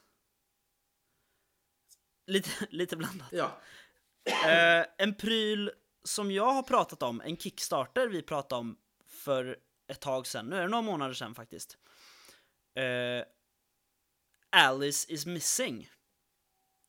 Lite, 2.27 2.49
lite 2.69 2.97
blandat. 2.97 3.27
Ja. 3.31 3.61
Eh, 4.25 4.85
en 4.97 5.15
pryl 5.15 5.71
som 6.03 6.31
jag 6.31 6.53
har 6.53 6.63
pratat 6.63 7.03
om, 7.03 7.21
en 7.21 7.37
Kickstarter 7.37 8.07
vi 8.07 8.21
pratade 8.21 8.59
om 8.59 8.77
för 9.07 9.57
ett 9.87 9.99
tag 9.99 10.27
sedan, 10.27 10.45
nu 10.45 10.55
är 10.55 10.61
det 10.61 10.67
några 10.67 10.81
månader 10.81 11.13
sedan 11.13 11.35
faktiskt. 11.35 11.77
Eh, 12.75 13.25
Alice 14.49 15.13
is 15.13 15.25
missing 15.25 15.89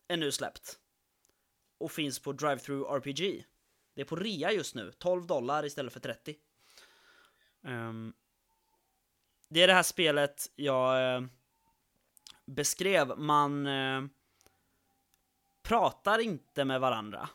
är 0.09 0.17
nu 0.17 0.33
släppt. 0.33 0.79
Och 1.79 1.93
finns 1.93 2.19
på 2.19 2.33
Drive-Thru 2.33 2.85
RPG. 2.85 3.45
Det 3.95 4.01
är 4.01 4.05
på 4.05 4.17
rea 4.17 4.53
just 4.53 4.75
nu, 4.75 4.93
12 4.93 5.27
dollar 5.27 5.65
istället 5.65 5.93
för 5.93 6.01
30. 6.01 6.37
Ehm, 7.65 8.13
det 9.49 9.63
är 9.63 9.67
det 9.67 9.73
här 9.73 9.83
spelet 9.83 10.51
jag 10.55 11.15
eh, 11.15 11.23
beskrev, 12.47 13.19
man 13.19 13.67
eh, 13.67 14.03
pratar 15.69 16.19
inte 16.19 16.65
med 16.65 16.81
varandra. 16.81 17.29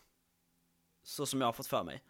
Så 1.04 1.26
som 1.26 1.42
jag 1.42 1.48
har 1.48 1.54
fått 1.54 1.68
för 1.68 1.84
mig. 1.84 2.04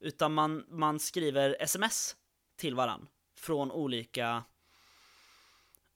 Utan 0.00 0.34
man, 0.34 0.64
man 0.68 0.98
skriver 0.98 1.56
sms 1.60 2.16
till 2.56 2.74
varandra 2.74 3.08
Från 3.38 3.72
olika... 3.72 4.44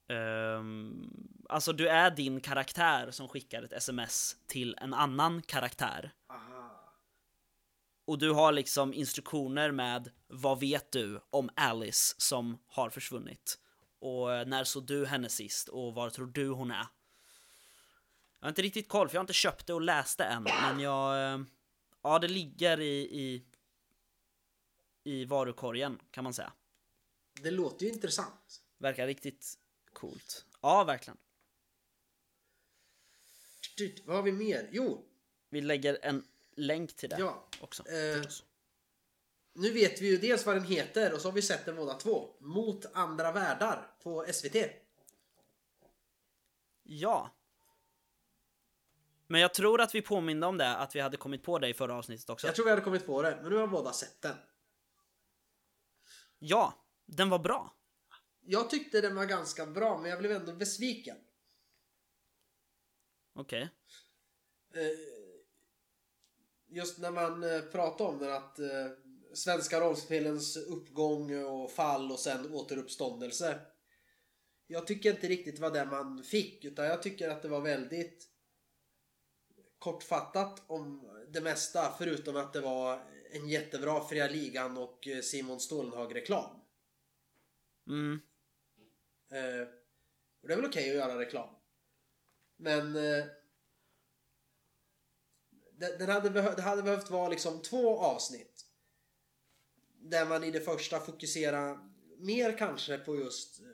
Um, 0.09 1.11
alltså 1.49 1.73
du 1.73 1.89
är 1.89 2.11
din 2.11 2.41
karaktär 2.41 3.11
som 3.11 3.29
skickar 3.29 3.63
ett 3.63 3.73
sms 3.73 4.37
till 4.47 4.77
en 4.81 4.95
annan 4.95 5.43
karaktär. 5.43 6.13
Aha. 6.29 6.93
Och 8.05 8.19
du 8.19 8.33
har 8.33 8.53
liksom 8.53 8.95
instruktioner 8.95 9.71
med 9.71 10.11
vad 10.29 10.61
vet 10.61 10.93
du 10.93 11.21
om 11.31 11.51
Alice 11.57 12.15
som 12.19 12.59
har 12.67 12.91
försvunnit? 12.91 13.59
Och 14.01 14.35
eh, 14.35 14.47
när 14.47 14.65
såg 14.65 14.87
du 14.87 15.07
henne 15.07 15.29
sist? 15.29 15.69
Och 15.69 15.95
var 15.95 16.11
tror 16.11 16.27
du 16.27 16.49
hon 16.49 16.71
är? 16.71 16.87
Jag 18.41 18.47
har 18.47 18.49
inte 18.49 18.63
riktigt 18.63 18.89
koll 18.89 19.09
för 19.09 19.15
jag 19.15 19.21
har 19.21 19.25
inte 19.25 19.33
köpt 19.33 19.67
det 19.67 19.75
och 19.75 19.81
läst 19.81 20.19
det 20.19 20.25
än. 20.25 20.43
Men 20.43 20.81
jag... 20.81 21.33
eh, 21.35 21.41
Ja, 22.03 22.19
det 22.19 22.29
ligger 22.29 22.81
i, 22.81 23.01
i, 23.01 23.45
i 25.05 25.25
varukorgen 25.25 26.01
kan 26.11 26.25
man 26.25 26.35
säga. 26.35 26.53
Det 27.43 27.51
låter 27.51 27.87
ju 27.87 27.93
intressant. 27.93 28.63
Verkar 28.79 29.07
riktigt 29.07 29.59
coolt. 29.93 30.45
Ja, 30.61 30.85
verkligen. 30.85 31.17
Vad 34.05 34.17
har 34.17 34.23
vi 34.23 34.33
mer? 34.33 34.69
Jo, 34.73 35.05
Vi 35.51 35.61
lägger 35.61 35.99
en 36.03 36.25
länk 36.57 36.97
till 36.97 37.09
det 37.09 37.19
ja. 37.19 37.47
också. 37.61 37.89
Eh. 37.89 38.23
Nu 39.53 39.73
vet 39.73 40.01
vi 40.01 40.07
ju 40.07 40.17
dels 40.17 40.47
vad 40.47 40.57
den 40.57 40.65
heter 40.65 41.15
och 41.15 41.21
så 41.21 41.29
har 41.29 41.33
vi 41.33 41.43
sett 41.43 41.65
den 41.65 41.77
båda 41.77 41.95
två. 41.95 42.37
Mot 42.39 42.87
andra 42.93 43.33
världar 43.33 43.91
på 44.03 44.27
SVT. 44.33 44.57
Ja. 46.83 47.31
Men 49.31 49.41
jag 49.41 49.55
tror 49.55 49.81
att 49.81 49.95
vi 49.95 50.03
påminde 50.03 50.47
om 50.47 50.59
det, 50.59 50.77
att 50.77 50.97
vi 50.97 51.01
hade 51.01 51.17
kommit 51.17 51.43
på 51.43 51.59
det 51.59 51.69
i 51.69 51.75
förra 51.75 51.95
avsnittet 51.95 52.31
också. 52.31 52.47
Jag 52.47 52.55
tror 52.57 52.65
vi 52.65 52.71
hade 52.71 52.83
kommit 52.83 53.07
på 53.07 53.23
det, 53.23 53.39
men 53.43 53.53
nu 53.53 53.59
har 53.59 53.67
båda 53.67 53.93
sett 53.93 54.23
den. 54.23 54.37
Ja, 56.39 56.87
den 57.07 57.29
var 57.29 57.39
bra. 57.39 57.75
Jag 58.41 58.71
tyckte 58.71 59.01
den 59.01 59.15
var 59.15 59.25
ganska 59.25 59.67
bra, 59.67 59.99
men 59.99 60.11
jag 60.11 60.19
blev 60.19 60.33
ändå 60.33 60.53
besviken. 60.53 61.17
Okej. 63.35 63.63
Eh, 64.75 64.81
Just 66.69 66.99
när 66.99 67.11
man 67.11 67.55
eh, 67.55 67.61
pratar 67.61 68.05
om 68.05 68.19
den 68.19 68.33
att 68.33 68.59
eh, 68.59 68.87
svenska 69.35 69.81
rollspelens 69.81 70.57
uppgång 70.57 71.45
och 71.45 71.71
fall 71.71 72.13
och 72.13 72.19
sen 72.19 72.53
återuppståndelse. 72.55 73.61
Jag 74.67 74.87
tycker 74.87 75.11
inte 75.11 75.29
riktigt 75.29 75.59
vad 75.59 75.73
det 75.73 75.85
man 75.85 76.23
fick, 76.23 76.65
utan 76.65 76.85
jag 76.85 77.03
tycker 77.03 77.29
att 77.29 77.43
det 77.43 77.49
var 77.49 77.61
väldigt 77.61 78.30
kortfattat 79.81 80.63
om 80.67 81.11
det 81.29 81.41
mesta, 81.41 81.95
förutom 81.99 82.37
att 82.37 82.53
det 82.53 82.61
var 82.61 83.05
en 83.33 83.49
jättebra 83.49 84.05
Fria 84.05 84.29
Ligan 84.29 84.77
och 84.77 85.09
eh, 85.09 85.21
Simon 85.21 85.61
Stålenhag-reklam. 85.61 86.61
Mm. 87.87 88.21
Eh, 89.31 89.69
och 90.43 90.49
det 90.49 90.55
är 90.55 90.57
väl 90.57 90.67
okej 90.67 90.91
att 90.91 90.97
göra 90.97 91.19
reklam. 91.19 91.49
Men 92.57 92.97
eh, 92.97 93.25
det, 95.73 95.99
den 95.99 96.09
hade 96.09 96.29
det 96.29 96.63
hade 96.63 96.83
behövt 96.83 97.11
vara 97.11 97.29
liksom 97.29 97.63
två 97.63 97.99
avsnitt. 97.99 98.67
Där 99.99 100.27
man 100.27 100.45
i 100.45 100.51
det 100.51 100.61
första 100.61 101.01
fokuserar 101.01 101.79
mer 102.19 102.59
kanske 102.59 102.99
på 102.99 103.17
just 103.17 103.61
eh, 103.61 103.67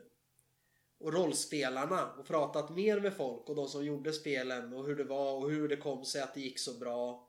och 0.99 1.13
rollspelarna 1.13 2.13
och 2.13 2.27
pratat 2.27 2.71
mer 2.71 3.01
med 3.01 3.15
folk 3.15 3.49
och 3.49 3.57
de 3.57 3.69
som 3.69 3.85
gjorde 3.85 4.13
spelen 4.13 4.73
och 4.73 4.87
hur 4.87 4.97
det 4.97 5.05
var 5.05 5.33
och 5.33 5.51
hur 5.51 5.69
det 5.69 5.77
kom 5.77 6.05
sig 6.05 6.23
att 6.23 6.35
det 6.35 6.41
gick 6.41 6.59
så 6.59 6.79
bra. 6.79 7.29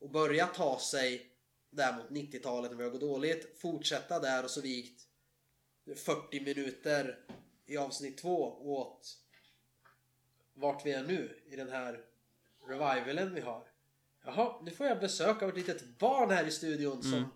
Och 0.00 0.10
börja 0.10 0.46
ta 0.46 0.78
sig 0.78 1.26
där 1.70 1.96
mot 1.96 2.08
90-talet 2.08 2.70
när 2.70 2.78
vi 2.78 2.84
har 2.84 2.90
gått 2.90 3.00
dåligt. 3.00 3.58
Fortsätta 3.58 4.18
där 4.18 4.44
och 4.44 4.50
så 4.50 4.60
vikt 4.60 5.02
40 5.96 6.40
minuter 6.40 7.18
i 7.66 7.76
avsnitt 7.76 8.18
två 8.18 8.42
åt 8.76 9.16
vart 10.54 10.86
vi 10.86 10.92
är 10.92 11.02
nu 11.02 11.42
i 11.46 11.56
den 11.56 11.68
här 11.68 12.04
revivalen 12.68 13.34
vi 13.34 13.40
har. 13.40 13.66
Jaha, 14.24 14.62
nu 14.62 14.70
får 14.70 14.86
jag 14.86 15.00
besök 15.00 15.42
av 15.42 15.48
ett 15.48 15.56
litet 15.56 15.98
barn 15.98 16.30
här 16.30 16.46
i 16.46 16.50
studion 16.50 17.02
som 17.02 17.32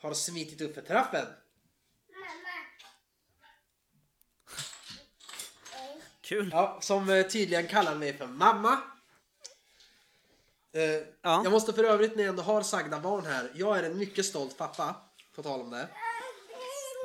har 0.00 0.14
smitit 0.14 0.60
upp 0.60 0.74
för 0.74 0.82
trappen. 0.82 1.26
Kul. 6.32 6.50
Ja, 6.52 6.78
som 6.80 7.10
eh, 7.10 7.26
tydligen 7.26 7.68
kallar 7.68 7.94
mig 7.94 8.18
för 8.18 8.26
mamma. 8.26 8.72
Eh, 10.74 10.82
Ja. 11.22 11.40
Jag 11.44 11.52
måste 11.52 11.72
för 11.72 11.84
övrigt 11.84 12.16
när 12.16 12.22
jag 12.22 12.30
ändå 12.30 12.42
har 12.42 12.62
sagda 12.62 13.00
barn 13.00 13.26
här. 13.26 13.50
Jag 13.54 13.78
är 13.78 13.82
en 13.82 13.98
mycket 13.98 14.24
stolt 14.24 14.58
pappa. 14.58 14.96
På 15.36 15.42
tal 15.42 15.60
om 15.60 15.70
det. 15.70 15.88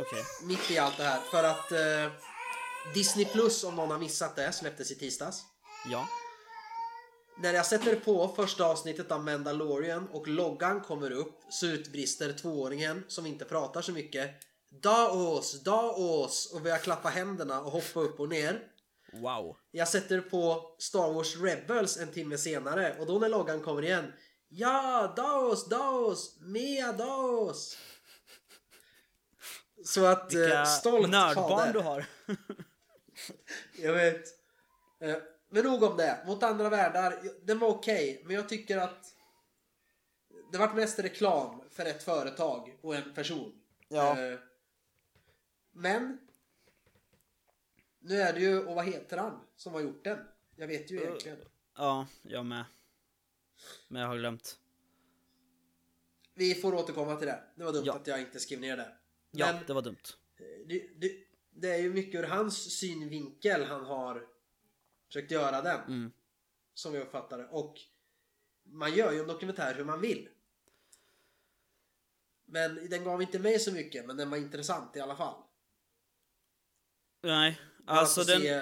Okej. 0.02 0.24
Mitt 0.44 0.72
i 0.72 0.78
allt 0.78 0.98
det 0.98 1.04
här. 1.04 1.22
För 1.32 1.44
att 1.44 1.72
eh, 1.72 2.12
Disney 2.94 3.26
Plus, 3.26 3.64
om 3.64 3.76
någon 3.76 3.92
har 3.92 3.98
missat 3.98 4.36
det, 4.36 4.52
släpptes 4.52 4.92
i 4.92 4.96
tisdags. 4.96 5.44
Ja. 5.92 6.08
När 7.38 7.54
jag 7.54 7.66
sätter 7.66 7.96
på 7.96 8.28
första 8.36 8.66
avsnittet 8.66 9.12
av 9.12 9.24
Mandalorian 9.24 10.08
och 10.12 10.28
loggan 10.28 10.82
kommer 10.82 11.12
upp 11.12 11.40
så 11.50 11.66
utbrister 11.66 12.34
tvååringen 12.34 13.04
som 13.08 13.26
inte 13.26 13.46
pratar 13.46 13.82
så 13.82 13.92
mycket 13.92 14.32
Daos, 14.70 15.64
Daos 15.64 16.54
och 16.54 16.62
börjar 16.62 16.78
klappa 16.78 17.10
händerna 17.10 17.62
och 17.62 17.72
hoppa 17.72 18.00
upp 18.00 18.20
och 18.20 18.30
ner. 18.30 18.77
Wow. 19.22 19.58
Jag 19.72 19.88
sätter 19.88 20.22
på 20.22 20.76
Star 20.80 21.14
Wars 21.14 21.38
Rebels 21.38 21.98
en 21.98 22.12
timme 22.12 22.38
senare 22.38 22.96
och 23.00 23.06
då 23.08 23.20
när 23.20 23.30
loggan 23.30 23.62
kommer 23.62 23.82
igen 23.82 24.14
Ja, 24.50 25.14
Daos, 25.16 25.70
Daos, 25.70 26.38
Mea 26.42 26.92
Daos. 26.94 27.78
Så 29.86 30.06
att 30.06 30.34
eh, 30.34 30.40
Vilka 30.40 30.66
stolt 30.66 31.10
nördbarn 31.10 31.74
du 31.74 31.80
har. 31.80 32.06
Jag 33.78 33.94
vet. 33.94 34.24
Eh, 35.00 35.16
Men 35.50 35.64
nog 35.66 35.84
om 35.84 35.98
det. 35.98 36.24
Mot 36.26 36.44
andra 36.44 36.70
världar, 36.70 37.20
den 37.44 37.60
var 37.60 37.68
okej. 37.68 38.22
men 38.26 38.36
jag 38.36 38.50
tycker 38.50 38.78
att 38.78 39.14
det 40.52 40.58
vart 40.58 40.76
mest 40.76 41.00
reklam 41.00 41.62
för 41.72 41.86
ett 41.86 42.04
företag 42.04 42.78
och 42.82 42.96
en 42.96 43.14
person. 43.14 43.54
Ja. 43.88 44.20
Eh, 44.20 44.40
Men 45.72 46.18
nu 48.00 48.16
är 48.22 48.34
det 48.34 48.40
ju, 48.40 48.66
och 48.66 48.76
vad 48.76 48.86
heter 48.86 49.18
han 49.18 49.40
som 49.56 49.74
har 49.74 49.82
gjort 49.82 50.04
den? 50.04 50.20
Jag 50.56 50.68
vet 50.68 50.92
ju 50.92 51.02
egentligen. 51.02 51.38
Ja, 51.76 52.08
jag 52.22 52.46
med. 52.46 52.66
Men 53.88 54.02
jag 54.02 54.10
har 54.10 54.18
glömt. 54.18 54.60
Vi 56.34 56.56
får 56.56 56.74
återkomma 56.74 57.16
till 57.16 57.28
det. 57.28 57.44
Det 57.56 57.64
var 57.64 57.74
dumt 57.74 57.84
Ja. 57.86 57.96
att 57.96 58.08
jag 58.08 58.22
inte 58.22 58.40
skrev 58.40 58.60
ner 58.60 58.78
det. 58.78 58.98
Ja, 59.32 59.54
Men 59.54 59.66
det 59.68 59.74
var 59.74 59.82
dumt. 59.82 59.98
det, 60.66 60.88
det, 60.96 61.24
det 61.50 61.70
är 61.70 61.78
ju 61.78 61.94
mycket 61.94 62.20
ur 62.20 62.24
hans 62.28 62.78
synvinkel 62.80 63.64
han 63.64 63.86
har 63.86 64.28
försökt 65.08 65.32
göra 65.32 65.62
den. 65.62 65.82
Mm. 65.88 66.12
Som 66.74 66.94
jag 66.94 67.02
uppfattar 67.04 67.38
det. 67.38 67.48
Och 67.48 67.80
man 68.64 68.94
gör 68.96 69.12
ju 69.12 69.20
en 69.20 69.28
dokumentär 69.28 69.76
hur 69.76 69.86
man 69.86 70.02
vill. 70.02 70.30
Men 72.46 72.90
den 72.90 73.04
gav 73.04 73.22
inte 73.22 73.40
mig 73.40 73.60
så 73.60 73.72
mycket, 73.72 74.06
men 74.06 74.18
den 74.18 74.30
var 74.30 74.38
intressant 74.38 74.96
i 74.96 75.00
alla 75.00 75.16
fall. 75.16 75.44
Nej, 77.22 77.62
alltså 77.88 78.24
den... 78.24 78.42
se- 78.42 78.62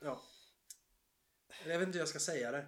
Ja. 0.00 0.22
Jag 1.66 1.78
vet 1.78 1.86
inte 1.86 1.96
hur 1.98 2.02
jag 2.02 2.08
ska 2.08 2.18
säga 2.18 2.52
det. 2.52 2.66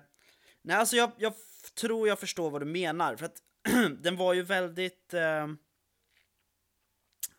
Nej, 0.63 0.77
alltså 0.77 0.97
jag, 0.97 1.11
jag 1.19 1.35
tror 1.75 2.09
jag 2.09 2.19
förstår 2.21 2.51
vad 2.51 2.61
du 2.63 2.67
menar. 2.67 3.17
För 3.17 3.27
att 3.27 3.43
den 3.99 4.17
var 4.17 4.35
ju 4.35 4.43
väldigt... 4.43 5.15
Eh, 5.15 5.47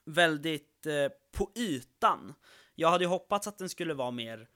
väldigt 0.05 0.85
eh, 0.85 1.07
på 1.31 1.51
ytan. 1.55 2.33
Jag 2.75 2.89
hade 2.89 3.03
ju 3.03 3.07
hoppats 3.07 3.47
att 3.47 3.57
den 3.57 3.69
skulle 3.69 3.93
vara 3.93 4.11
mer 4.11 4.47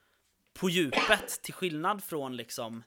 på 0.53 0.69
djupet 0.69 1.41
till 1.41 1.53
skillnad 1.53 2.03
från 2.03 2.35
liksom... 2.37 2.83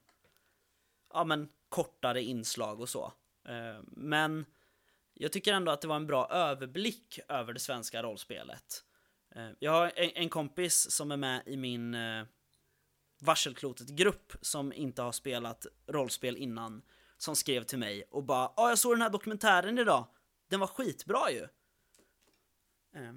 Ja 1.12 1.24
men 1.24 1.48
kortare 1.68 2.22
inslag 2.22 2.80
och 2.80 2.88
så. 2.88 3.12
Eh, 3.48 3.82
men 3.86 4.46
jag 5.14 5.32
tycker 5.32 5.52
ändå 5.52 5.72
att 5.72 5.80
det 5.80 5.88
var 5.88 5.96
en 5.96 6.06
bra 6.06 6.28
överblick 6.30 7.18
över 7.28 7.52
det 7.52 7.60
svenska 7.60 8.02
rollspelet. 8.02 8.84
Eh, 9.36 9.50
jag 9.58 9.72
har 9.72 9.92
en, 9.96 10.10
en 10.14 10.28
kompis 10.28 10.90
som 10.90 11.12
är 11.12 11.16
med 11.16 11.42
i 11.46 11.56
min 11.56 11.94
eh, 11.94 12.24
Varselklotet-grupp 13.20 14.32
som 14.40 14.72
inte 14.72 15.02
har 15.02 15.12
spelat 15.12 15.66
rollspel 15.86 16.36
innan 16.36 16.82
som 17.16 17.36
skrev 17.36 17.64
till 17.64 17.78
mig 17.78 18.04
och 18.10 18.24
bara 18.24 18.52
ja 18.56 18.68
jag 18.68 18.78
såg 18.78 18.92
den 18.92 19.02
här 19.02 19.10
dokumentären 19.10 19.78
idag, 19.78 20.06
den 20.48 20.60
var 20.60 20.66
skitbra 20.66 21.30
ju. 21.30 21.42
eh, 22.94 23.12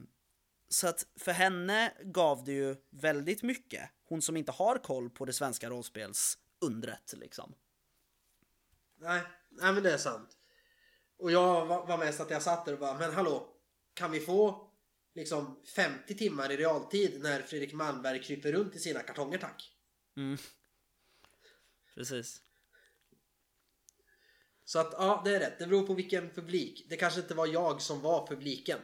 Så 0.69 0.87
att 0.87 1.07
för 1.19 1.31
henne 1.31 1.93
gav 2.03 2.43
det 2.43 2.51
ju 2.51 2.75
väldigt 2.89 3.43
mycket, 3.43 3.89
hon 4.03 4.21
som 4.21 4.37
inte 4.37 4.51
har 4.51 4.77
koll 4.77 5.09
på 5.09 5.25
det 5.25 5.33
svenska 5.33 5.69
rollspelsundret 5.69 7.13
liksom. 7.17 7.53
Nej, 8.97 9.21
nej 9.49 9.73
men 9.73 9.83
det 9.83 9.93
är 9.93 9.97
sant. 9.97 10.37
Och 11.17 11.31
jag 11.31 11.65
var, 11.65 11.85
var 11.85 11.97
mest 11.97 12.19
att 12.19 12.29
jag 12.29 12.41
satt 12.41 12.65
där 12.65 12.73
och 12.73 12.79
bara, 12.79 12.97
men 12.97 13.13
hallå, 13.13 13.47
kan 13.93 14.11
vi 14.11 14.19
få 14.19 14.71
liksom 15.15 15.61
50 15.75 16.15
timmar 16.15 16.51
i 16.51 16.57
realtid 16.57 17.21
när 17.21 17.41
Fredrik 17.41 17.73
Malmberg 17.73 18.23
kryper 18.23 18.51
runt 18.51 18.75
i 18.75 18.79
sina 18.79 18.99
kartonger 18.99 19.37
tack? 19.37 19.71
Mm. 20.17 20.37
Precis. 21.95 22.41
Så 24.65 24.79
att 24.79 24.93
ja, 24.97 25.21
det 25.25 25.35
är 25.35 25.39
rätt. 25.39 25.59
Det 25.59 25.67
beror 25.67 25.87
på 25.87 25.93
vilken 25.93 26.29
publik. 26.29 26.85
Det 26.89 26.97
kanske 26.97 27.19
inte 27.19 27.33
var 27.33 27.47
jag 27.47 27.81
som 27.81 28.01
var 28.01 28.27
publiken. 28.27 28.79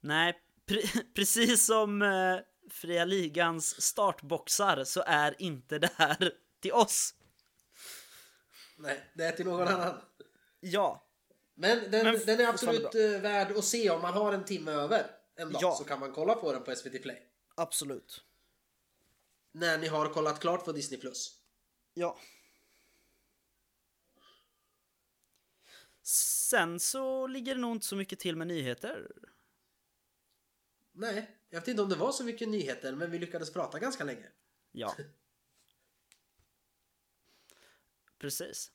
Nej, 0.00 0.40
pre- 0.66 1.02
precis 1.14 1.66
som 1.66 2.02
eh, 2.02 2.38
Fria 2.70 3.04
Ligans 3.04 3.82
startboxar 3.82 4.84
så 4.84 5.02
är 5.06 5.42
inte 5.42 5.78
det 5.78 5.90
här 5.96 6.32
till 6.60 6.72
oss. 6.72 7.14
Nej, 8.76 9.10
det 9.14 9.24
är 9.24 9.32
till 9.32 9.46
någon 9.46 9.68
annan. 9.68 10.00
Ja, 10.60 11.06
Men 11.54 11.90
den, 11.90 12.04
Men 12.04 12.26
den 12.26 12.40
är 12.40 12.46
absolut 12.46 12.94
eh, 12.94 13.20
värd 13.20 13.52
att 13.52 13.64
se 13.64 13.90
om 13.90 14.02
man 14.02 14.14
har 14.14 14.32
en 14.32 14.44
timme 14.44 14.70
över 14.70 15.17
en 15.38 15.52
dag 15.52 15.62
Ja. 15.62 15.76
så 15.76 15.84
kan 15.84 16.00
man 16.00 16.12
kolla 16.12 16.34
på 16.34 16.52
den 16.52 16.62
på 16.64 16.76
SVT 16.76 17.02
Play. 17.02 17.22
absolut. 17.54 18.24
När 19.52 19.78
ni 19.78 19.86
har 19.86 20.12
kollat 20.12 20.40
klart 20.40 20.64
på 20.64 20.72
Disney+. 20.72 21.00
Plus. 21.00 21.40
Ja. 21.94 22.18
Sen 26.02 26.80
så 26.80 27.26
ligger 27.26 27.54
det 27.54 27.60
nog 27.60 27.76
inte 27.76 27.86
så 27.86 27.96
mycket 27.96 28.18
till 28.18 28.36
med 28.36 28.46
nyheter. 28.46 29.10
Nej, 30.92 31.38
jag 31.50 31.60
vet 31.60 31.68
inte 31.68 31.82
om 31.82 31.88
det 31.88 31.96
var 31.96 32.12
så 32.12 32.24
mycket 32.24 32.48
nyheter 32.48 32.94
men 32.94 33.10
vi 33.10 33.18
lyckades 33.18 33.52
prata 33.52 33.78
ganska 33.78 34.04
länge. 34.04 34.26
Ja. 34.72 34.96
Precis. 38.18 38.72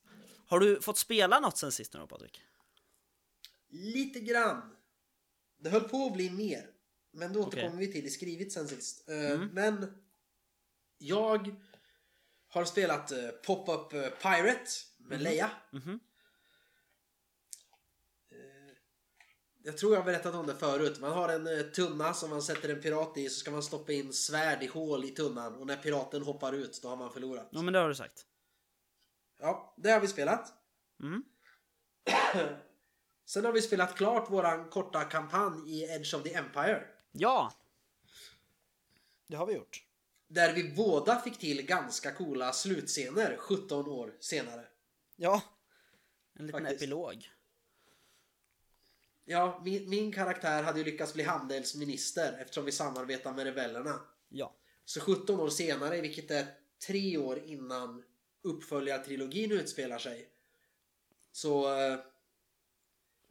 Har 0.48 0.60
du 0.60 0.82
fått 0.82 0.98
spela 0.98 1.40
något 1.40 1.58
sen 1.58 1.72
sist 1.72 1.94
nu 1.94 2.00
då 2.00 2.08
Patrik? 2.08 2.42
Lite 3.68 4.20
grann. 4.20 4.76
Det 5.64 5.70
höll 5.70 5.90
på 5.90 6.06
att 6.06 6.14
bli 6.14 6.30
mer. 6.30 6.70
Men 7.12 7.34
det 7.34 7.40
återkommer 7.40 7.76
Okej. 7.76 7.88
vi 7.88 7.92
till 7.94 8.06
i 8.06 8.10
skrivit 8.10 8.54
sen 8.54 8.68
sist. 8.68 9.10
Eh, 9.10 9.40
Men 9.52 10.04
jag 10.98 11.56
har 12.48 12.66
spelat 12.66 13.12
eh, 13.12 13.28
Pop-Up 13.46 13.94
eh, 13.94 14.02
Pirate 14.10 14.70
med 14.98 15.22
Leia. 15.22 15.52
Mhm. 15.72 16.00
Eh, 18.32 18.76
Jag 19.64 19.78
tror 19.78 19.94
jag 19.94 20.00
har 20.00 20.06
berättat 20.06 20.36
om 20.36 20.48
det 20.48 20.56
förut. 20.56 21.00
Man 21.00 21.12
har 21.12 21.30
en 21.30 21.72
tunna 21.72 22.14
som 22.14 22.30
man 22.30 22.42
sätter 22.42 22.70
en 22.70 22.82
pirat 22.82 23.18
i 23.18 23.30
så 23.30 23.40
ska 23.40 23.52
man 23.52 23.64
stoppa 23.64 23.92
in 23.92 24.14
svärd 24.14 24.64
i 24.64 24.68
hål 24.68 25.06
i 25.06 25.10
tunnan 25.10 25.56
och 25.56 25.68
när 25.68 25.78
piraten 25.78 26.22
hoppar 26.24 26.54
ut 26.54 26.80
då 26.82 26.88
har 26.90 26.96
man 26.98 27.12
förlorat. 27.14 27.48
Ja 27.52 27.62
men 27.62 27.74
det 27.74 27.80
har 27.80 27.90
du 27.90 27.96
sagt. 27.96 28.26
Ja, 29.40 29.74
det 29.78 29.90
har 29.92 30.00
vi 30.00 30.08
spelat. 30.08 30.54
Mm. 31.04 31.24
Sen 33.26 33.46
har 33.46 33.52
vi 33.52 33.62
spelat 33.62 33.96
klart 33.96 34.32
våran 34.32 34.70
korta 34.70 35.04
kampanj 35.04 35.80
i 35.80 35.84
Edge 35.84 36.16
of 36.16 36.24
the 36.24 36.34
Empire. 36.34 36.88
Ja! 37.12 37.54
Det 39.28 39.36
har 39.36 39.46
vi 39.46 39.54
gjort. 39.54 39.84
Där 40.28 40.54
vi 40.54 40.74
båda 40.76 41.20
fick 41.20 41.38
till 41.38 41.66
ganska 41.66 42.12
coola 42.12 42.54
slutscener 42.54 43.38
17 43.38 43.88
år 43.88 44.14
senare. 44.20 44.68
Ja. 45.16 45.42
En 46.34 46.46
liten 46.46 46.62
Faktiskt. 46.62 46.82
epilog. 46.82 47.30
Ja, 49.26 49.62
min, 49.66 49.90
min 49.90 50.12
karaktär 50.12 50.64
hade 50.64 50.80
ju 50.80 50.86
lyckats 50.86 51.14
bli 51.14 51.24
handelsminister 51.24 52.38
eftersom 52.42 52.66
vi 52.66 52.72
samarbetar 52.72 53.34
med 53.34 53.46
rebellerna. 53.46 54.00
Ja. 54.30 54.56
Så 54.86 55.00
17 55.00 55.40
år 55.40 55.50
senare, 55.50 56.02
vilket 56.02 56.32
är 56.32 56.46
tre 56.88 57.18
år 57.18 57.40
innan 57.46 58.04
uppföljartrilogin 58.42 59.52
utspelar 59.52 60.00
sig, 60.00 60.30
så 61.32 61.80
eh, 61.80 62.00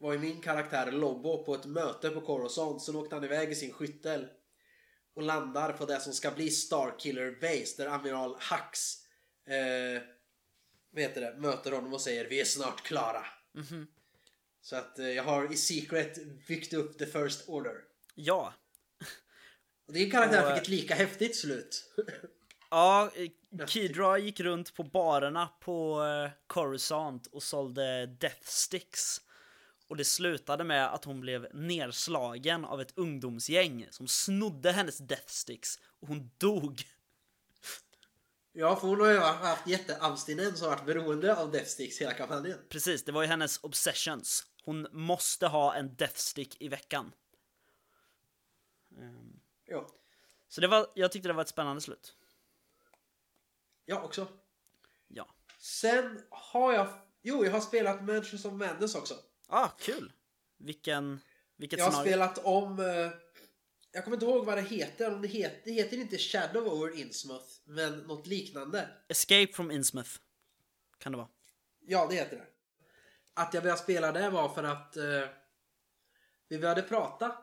var 0.02 0.12
ju 0.12 0.18
min 0.18 0.40
karaktär 0.40 0.92
Lobbo 0.92 1.44
på 1.44 1.54
ett 1.54 1.66
möte 1.66 2.10
på 2.10 2.20
Coruscant. 2.20 2.82
Sen 2.82 2.96
åkte 2.96 3.14
han 3.16 3.24
iväg 3.24 3.52
i 3.52 3.54
sin 3.54 3.72
skyttel 3.72 4.26
och 5.14 5.22
landar 5.22 5.72
på 5.72 5.86
det 5.86 6.00
som 6.00 6.12
ska 6.12 6.30
bli 6.30 6.50
Starkiller 6.50 7.30
Base 7.40 7.82
där 7.82 7.86
Amiral 7.86 8.30
Hux 8.30 8.78
eh, 9.46 10.02
heter 10.96 11.20
det, 11.20 11.34
möter 11.38 11.72
honom 11.72 11.94
och 11.94 12.00
säger 12.00 12.28
vi 12.28 12.40
är 12.40 12.44
snart 12.44 12.82
klara. 12.82 13.24
Så 14.60 14.76
att 14.76 14.98
eh, 14.98 15.10
jag 15.10 15.24
har 15.24 15.52
i 15.52 15.56
secret 15.56 16.18
byggt 16.46 16.72
upp 16.72 16.98
the 16.98 17.06
first 17.06 17.48
order. 17.48 17.74
Ja. 18.14 18.54
Och 19.86 19.92
din 19.92 20.10
karaktär 20.10 20.46
Och, 20.46 20.52
fick 20.52 20.62
ett 20.62 20.68
lika 20.68 20.94
häftigt 20.94 21.36
slut. 21.36 21.94
Ja, 22.70 23.10
eh, 23.14 23.66
Kidra 23.66 24.18
gick 24.18 24.40
runt 24.40 24.74
på 24.74 24.82
barerna 24.82 25.46
på 25.60 26.04
eh, 26.04 26.30
Coruscant 26.46 27.26
och 27.26 27.42
sålde 27.42 28.06
Death 28.06 28.46
Sticks. 28.46 29.20
Och 29.92 29.98
det 29.98 30.04
slutade 30.04 30.64
med 30.64 30.94
att 30.94 31.04
hon 31.04 31.20
blev 31.20 31.48
nerslagen 31.54 32.64
av 32.64 32.80
ett 32.80 32.98
ungdomsgäng 32.98 33.86
som 33.90 34.08
snodde 34.08 34.72
hennes 34.72 34.98
Death 34.98 35.26
Sticks 35.26 35.78
och 36.00 36.08
hon 36.08 36.30
dog. 36.38 36.82
Ja, 38.52 38.76
för 38.76 38.88
hon 38.88 39.00
har 39.00 39.10
ju 39.10 39.18
haft 39.18 39.66
jätteabstinens 39.66 40.62
och 40.62 40.68
varit 40.68 40.86
beroende 40.86 41.36
av 41.36 41.50
Death 41.50 41.66
Sticks 41.66 42.00
hela 42.00 42.12
kampanjen. 42.12 42.58
Precis, 42.68 43.04
det 43.04 43.12
var 43.12 43.22
ju 43.22 43.28
hennes 43.28 43.64
obsessions. 43.64 44.46
Hon 44.64 44.86
måste 44.92 45.46
ha 45.46 45.74
en 45.74 45.94
Death 45.94 46.16
Stick 46.16 46.62
i 46.62 46.68
veckan. 46.68 47.12
Ehm, 48.98 49.40
Ja. 49.66 49.86
Så 50.48 50.60
det 50.60 50.68
var, 50.68 50.86
jag 50.94 51.12
tyckte 51.12 51.28
det 51.28 51.34
var 51.34 51.42
ett 51.42 51.48
spännande 51.48 51.80
slut. 51.80 52.14
Jag 53.84 54.04
också. 54.04 54.28
Ja. 55.08 55.34
Sen 55.58 56.22
har 56.30 56.72
jag... 56.72 56.88
Jo, 57.22 57.44
jag 57.44 57.52
har 57.52 57.60
spelat 57.60 58.04
Mansions 58.04 58.44
of 58.44 58.52
Madness 58.52 58.94
också. 58.94 59.14
Ah, 59.54 59.68
kul! 59.68 60.12
Vilken... 60.58 61.20
Vilket 61.56 61.78
Jag 61.78 61.84
har 61.86 61.92
scenario? 61.92 62.10
spelat 62.10 62.38
om... 62.38 62.78
eh, 62.80 63.10
Jag 63.92 64.04
kommer 64.04 64.16
inte 64.16 64.26
ihåg 64.26 64.44
vad 64.46 64.58
det 64.58 64.62
heter. 64.62 65.12
Om 65.14 65.22
det, 65.22 65.28
heter, 65.28 65.60
det 65.64 65.70
heter 65.72 65.96
inte 65.96 66.18
Shadow 66.18 66.66
over 66.68 66.98
Innsmouth, 66.98 67.46
men 67.64 67.98
något 67.98 68.26
liknande. 68.26 68.88
Escape 69.08 69.52
from 69.52 69.70
Innsmouth. 69.70 70.10
Kan 70.98 71.12
det 71.12 71.18
vara. 71.18 71.28
Ja, 71.86 72.06
det 72.10 72.14
heter 72.14 72.36
det. 72.36 72.46
Att 73.34 73.54
jag 73.54 73.62
började 73.62 73.82
spela 73.82 74.12
det 74.12 74.30
var 74.30 74.48
för 74.48 74.62
att 74.64 74.96
eh, 74.96 75.04
vi 76.48 76.58
började 76.58 76.82
prata 76.82 77.36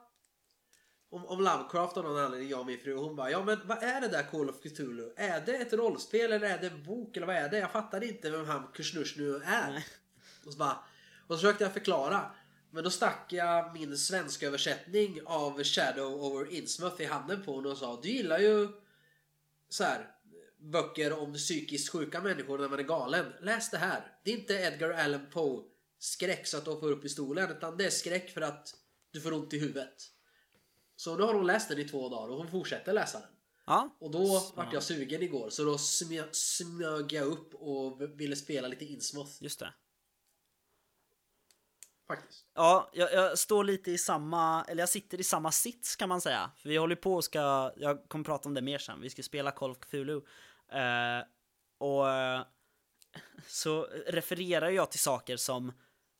om, 1.09 1.25
om 1.25 1.41
Lovecraft 1.43 1.97
av 1.97 2.03
någon 2.03 2.19
anledning, 2.19 2.49
jag 2.49 2.59
och 2.59 2.65
min 2.65 2.79
fru. 2.79 2.93
Och 2.95 3.03
hon 3.03 3.15
bara, 3.15 3.31
ja 3.31 3.43
men 3.43 3.59
vad 3.67 3.83
är 3.83 4.01
det 4.01 4.07
där 4.07 4.23
Call 4.23 4.49
of 4.49 4.61
Cthulhu? 4.63 5.13
Är 5.15 5.41
det 5.45 5.55
ett 5.55 5.73
rollspel 5.73 6.31
eller 6.31 6.49
är 6.49 6.57
det 6.61 6.67
en 6.67 6.83
bok 6.83 7.17
eller 7.17 7.27
vad 7.27 7.35
är 7.35 7.49
det? 7.49 7.57
Jag 7.59 7.71
fattade 7.71 8.07
inte 8.07 8.29
vem 8.29 8.45
han 8.45 8.67
Kursnush 8.73 9.13
nu 9.17 9.35
är. 9.35 9.71
Nej. 9.71 9.85
Och 10.45 10.51
så, 10.53 10.57
bara, 10.59 10.77
och 11.29 11.35
så 11.35 11.41
försökte 11.41 11.63
jag 11.63 11.73
förklara. 11.73 12.31
Men 12.71 12.83
då 12.83 12.89
stack 12.89 13.33
jag 13.33 13.73
min 13.73 13.97
svenska 13.97 14.47
översättning 14.47 15.19
av 15.25 15.63
Shadow 15.63 16.23
over 16.23 16.51
Innsmouth 16.51 17.01
i 17.01 17.05
handen 17.05 17.43
på 17.43 17.55
henne 17.55 17.69
och 17.69 17.77
sa 17.77 17.99
du 18.03 18.09
gillar 18.09 18.39
ju 18.39 18.67
så 19.69 19.83
här 19.83 20.11
böcker 20.59 21.19
om 21.19 21.33
psykiskt 21.33 21.89
sjuka 21.89 22.21
människor 22.21 22.57
när 22.57 22.69
man 22.69 22.79
är 22.79 22.83
galen. 22.83 23.33
Läs 23.41 23.69
det 23.69 23.77
här. 23.77 24.17
Det 24.23 24.31
är 24.31 24.37
inte 24.37 24.53
Edgar 24.53 24.89
Allan 24.89 25.25
Poe 25.31 25.63
skräck 25.99 26.47
så 26.47 26.57
att 26.57 26.65
du 26.65 26.79
får 26.79 26.91
upp 26.91 27.01
pistolen 27.01 27.51
utan 27.51 27.77
det 27.77 27.85
är 27.85 27.89
skräck 27.89 28.33
för 28.33 28.41
att 28.41 28.75
du 29.11 29.21
får 29.21 29.33
ont 29.33 29.53
i 29.53 29.59
huvudet. 29.59 30.03
Så 30.95 31.17
nu 31.17 31.23
har 31.23 31.33
hon 31.33 31.47
läst 31.47 31.69
den 31.69 31.79
i 31.79 31.85
två 31.85 32.09
dagar 32.09 32.29
och 32.29 32.37
hon 32.37 32.51
fortsätter 32.51 32.93
läsa 32.93 33.19
den. 33.19 33.29
Ja. 33.65 33.97
Och 33.99 34.11
då 34.11 34.51
vart 34.55 34.73
jag 34.73 34.83
sugen 34.83 35.21
igår 35.21 35.49
så 35.49 35.63
då 35.63 35.75
smö- 35.75 36.31
smög 36.31 37.13
jag 37.13 37.27
upp 37.27 37.53
och 37.53 38.01
ville 38.01 38.35
spela 38.35 38.67
lite 38.67 38.85
Innsmouth 38.85 39.31
Just 39.39 39.59
det. 39.59 39.73
Faktiskt. 42.15 42.45
Ja, 42.53 42.89
jag, 42.93 43.13
jag 43.13 43.37
står 43.39 43.63
lite 43.63 43.91
i 43.91 43.97
samma, 43.97 44.63
eller 44.67 44.81
jag 44.81 44.89
sitter 44.89 45.19
i 45.19 45.23
samma 45.23 45.51
sits 45.51 45.95
kan 45.95 46.09
man 46.09 46.21
säga. 46.21 46.51
För 46.57 46.69
vi 46.69 46.77
håller 46.77 46.95
på 46.95 47.15
och 47.15 47.23
ska, 47.23 47.71
jag 47.75 48.09
kommer 48.09 48.25
prata 48.25 48.49
om 48.49 48.53
det 48.53 48.61
mer 48.61 48.77
sen, 48.77 49.01
vi 49.01 49.09
ska 49.09 49.23
spela 49.23 49.51
Call 49.51 49.71
of 49.71 49.79
Cthulhu. 49.79 50.21
Eh, 50.71 51.23
och 51.77 52.09
eh, 52.09 52.41
så 53.47 53.83
refererar 54.07 54.69
jag 54.69 54.91
till 54.91 54.99
saker 54.99 55.37
som 55.37 55.73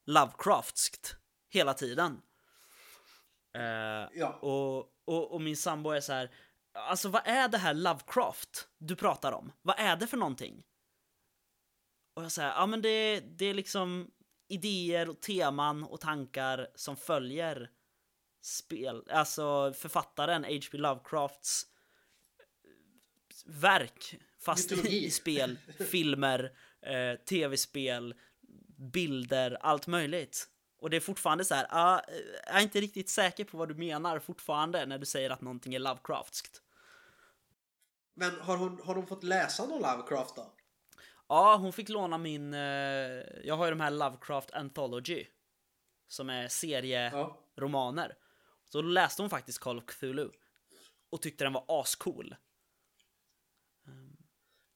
Lovecraftskt 0.06 1.16
hela 1.50 1.74
tiden. 1.74 2.22
Eh, 3.56 4.10
Ja. 4.14 4.40
och, 4.42 4.78
och, 5.06 5.32
och 5.32 5.42
min 5.42 5.58
sambo 5.58 5.90
är 5.90 6.02
så 6.02 6.14
här, 6.14 6.32
alltså 6.74 7.10
vad 7.10 7.22
är 7.26 7.48
det 7.48 7.58
här 7.58 7.74
Lovecraft 7.74 8.68
du 8.78 8.96
pratar 8.96 9.32
om? 9.32 9.52
Vad 9.62 9.80
är 9.80 9.96
det 9.96 10.08
för 10.08 10.18
någonting? 10.18 10.64
Och 12.14 12.24
jag 12.24 12.32
säger, 12.32 12.50
ja 12.50 12.66
men 12.66 12.82
det, 12.82 13.20
det 13.20 13.46
är 13.46 13.54
liksom 13.54 14.12
idéer 14.50 15.10
och 15.10 15.22
teman 15.22 15.84
och 15.84 16.02
tankar 16.02 16.68
som 16.76 16.96
följer 16.96 17.70
spel, 18.42 19.04
alltså 19.10 19.74
författaren 19.74 20.44
H.P. 20.44 20.78
Lovecrafts 20.78 21.66
verk, 23.46 24.20
fast 24.40 24.72
Mytologi. 24.72 25.06
i 25.06 25.12
spel, 25.12 25.58
filmer, 25.92 26.52
eh, 26.82 27.20
tv-spel, 27.20 28.16
bilder, 28.78 29.58
allt 29.62 29.88
möjligt. 29.88 30.48
Och 30.80 30.90
det 30.90 30.96
är 30.96 31.02
fortfarande 31.02 31.46
så 31.46 31.56
här, 31.56 31.68
ah, 31.70 32.02
jag 32.48 32.58
är 32.58 32.62
inte 32.62 32.82
riktigt 32.82 33.10
säker 33.10 33.44
på 33.44 33.58
vad 33.58 33.70
du 33.70 33.76
menar 33.76 34.20
fortfarande 34.20 34.86
när 34.86 34.98
du 34.98 35.06
säger 35.06 35.30
att 35.30 35.42
någonting 35.42 35.76
är 35.76 35.80
Lovecraftskt. 35.80 36.62
Men 38.14 38.42
har 38.42 38.58
hon, 38.58 38.82
har 38.84 38.96
hon 38.96 39.08
fått 39.08 39.24
läsa 39.24 39.66
någon 39.66 39.82
Lovecraft 39.82 40.36
då? 40.36 40.54
Ja, 41.30 41.56
hon 41.56 41.74
fick 41.74 41.90
låna 41.90 42.18
min, 42.18 42.54
eh, 42.54 42.60
jag 43.44 43.56
har 43.58 43.66
ju 43.66 43.70
de 43.70 43.80
här 43.80 43.92
Lovecraft 43.92 44.52
Anthology, 44.52 45.26
som 46.08 46.30
är 46.30 46.48
serie 46.48 47.10
Ja. 47.14 47.46
Så 48.66 48.82
då 48.82 48.88
läste 48.88 49.22
hon 49.22 49.30
faktiskt 49.30 49.60
Call 49.60 49.78
of 49.78 49.86
Cthulhu 49.86 50.30
och 51.10 51.22
tyckte 51.22 51.44
den 51.44 51.54
var 51.54 51.66
ascool. 51.68 52.36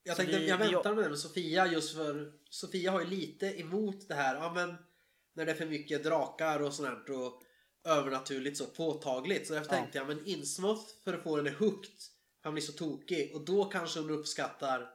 Jag 0.03 0.15
Så 0.17 0.21
tänkte, 0.23 0.39
vi- 0.39 0.49
jag 0.49 0.57
vi- 0.57 0.71
väntar 0.71 0.95
med 0.95 1.03
det 1.03 1.09
med 1.09 1.19
Sofia 1.19 1.65
just 1.67 1.95
för 1.95 2.33
Sofia 2.49 2.91
har 2.91 2.99
ju 2.99 3.07
lite 3.07 3.59
emot 3.61 4.07
det 4.07 4.13
här, 4.15 4.35
ja 4.35 4.53
men 4.53 4.75
när 5.33 5.45
det 5.45 5.51
är 5.51 5.55
för 5.55 5.65
mycket 5.65 6.03
drakar 6.03 6.59
och 6.59 6.73
sånt 6.73 6.87
här 7.07 7.11
och 7.25 7.41
övernaturligt 7.85 8.57
så 8.57 8.65
påtagligt. 8.65 9.47
Så 9.47 9.53
därför 9.53 9.75
Ja. 9.75 9.79
tänkte 9.81 9.97
jag, 9.97 10.07
men 10.07 10.25
Innsmouth 10.25 10.83
för 11.03 11.13
att 11.13 11.23
få 11.23 11.37
är 11.37 11.51
hooked, 11.55 11.91
han 12.41 12.53
blir 12.53 12.63
så 12.63 12.71
tokig 12.73 13.35
och 13.35 13.45
då 13.45 13.65
kanske 13.65 13.99
hon 13.99 14.09
uppskattar 14.09 14.93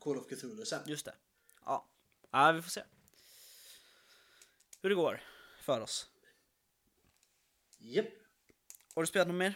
Call 0.00 0.18
of 0.18 0.26
Cthulhu 0.26 0.64
sen. 0.64 0.82
Just 0.86 1.04
det. 1.04 1.14
Ja. 1.64 1.88
ja, 2.30 2.52
vi 2.52 2.62
får 2.62 2.70
se. 2.70 2.82
Hur 4.82 4.88
det 4.88 4.96
går 4.96 5.22
för 5.60 5.80
oss. 5.80 6.10
Japp. 7.78 8.08
Har 8.94 9.02
du 9.02 9.06
spelat 9.06 9.28
något 9.28 9.36
mer? 9.36 9.54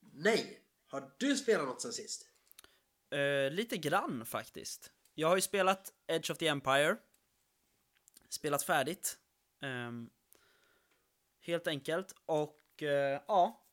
Nej. 0.00 0.60
Har 0.86 1.12
du 1.18 1.36
spelat 1.36 1.66
något 1.66 1.82
sen 1.82 1.92
sist? 1.92 2.28
Eh, 3.10 3.50
lite 3.50 3.76
grann 3.76 4.26
faktiskt. 4.26 4.92
Jag 5.14 5.28
har 5.28 5.36
ju 5.36 5.42
spelat 5.42 5.92
Edge 6.06 6.30
of 6.30 6.38
the 6.38 6.46
Empire. 6.46 6.96
Spelat 8.28 8.62
färdigt. 8.62 9.18
Ehm, 9.60 10.10
helt 11.40 11.66
enkelt. 11.66 12.14
Och 12.26 12.82
eh, 12.82 13.22
ja. 13.28 13.66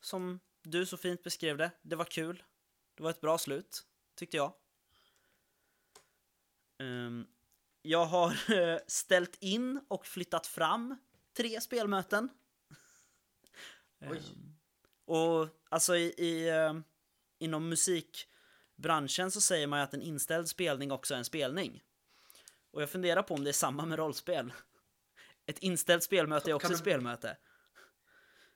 Som 0.00 0.40
du 0.62 0.86
så 0.86 0.96
fint 0.96 1.22
beskrev 1.22 1.56
det. 1.56 1.70
Det 1.82 1.96
var 1.96 2.04
kul. 2.04 2.42
Det 2.98 3.02
var 3.04 3.10
ett 3.10 3.20
bra 3.20 3.38
slut. 3.38 3.82
Tyckte 4.16 4.36
jag. 4.36 4.52
Ehm, 6.78 7.26
jag 7.82 8.04
har 8.06 8.52
eh, 8.52 8.78
ställt 8.86 9.36
in 9.40 9.80
och 9.88 10.06
flyttat 10.06 10.46
fram 10.46 10.96
tre 11.36 11.60
spelmöten. 11.60 12.28
Oj. 14.00 14.18
Ehm, 14.18 14.54
och 15.04 15.48
alltså 15.68 15.96
i, 15.96 16.14
i 16.18 16.48
eh, 16.48 16.74
inom 17.38 17.68
musikbranschen 17.68 19.30
så 19.30 19.40
säger 19.40 19.66
man 19.66 19.78
ju 19.78 19.82
att 19.82 19.94
en 19.94 20.02
inställd 20.02 20.48
spelning 20.48 20.92
också 20.92 21.14
är 21.14 21.18
en 21.18 21.24
spelning. 21.24 21.82
Och 22.70 22.82
jag 22.82 22.90
funderar 22.90 23.22
på 23.22 23.34
om 23.34 23.44
det 23.44 23.50
är 23.50 23.52
samma 23.52 23.86
med 23.86 23.98
rollspel. 23.98 24.52
Ett 25.46 25.58
inställt 25.58 26.02
spelmöte 26.02 26.50
är 26.50 26.54
också 26.54 26.66
Kan 26.66 26.72
ett 26.74 26.78
du- 26.78 26.82
spelmöte. 26.90 27.36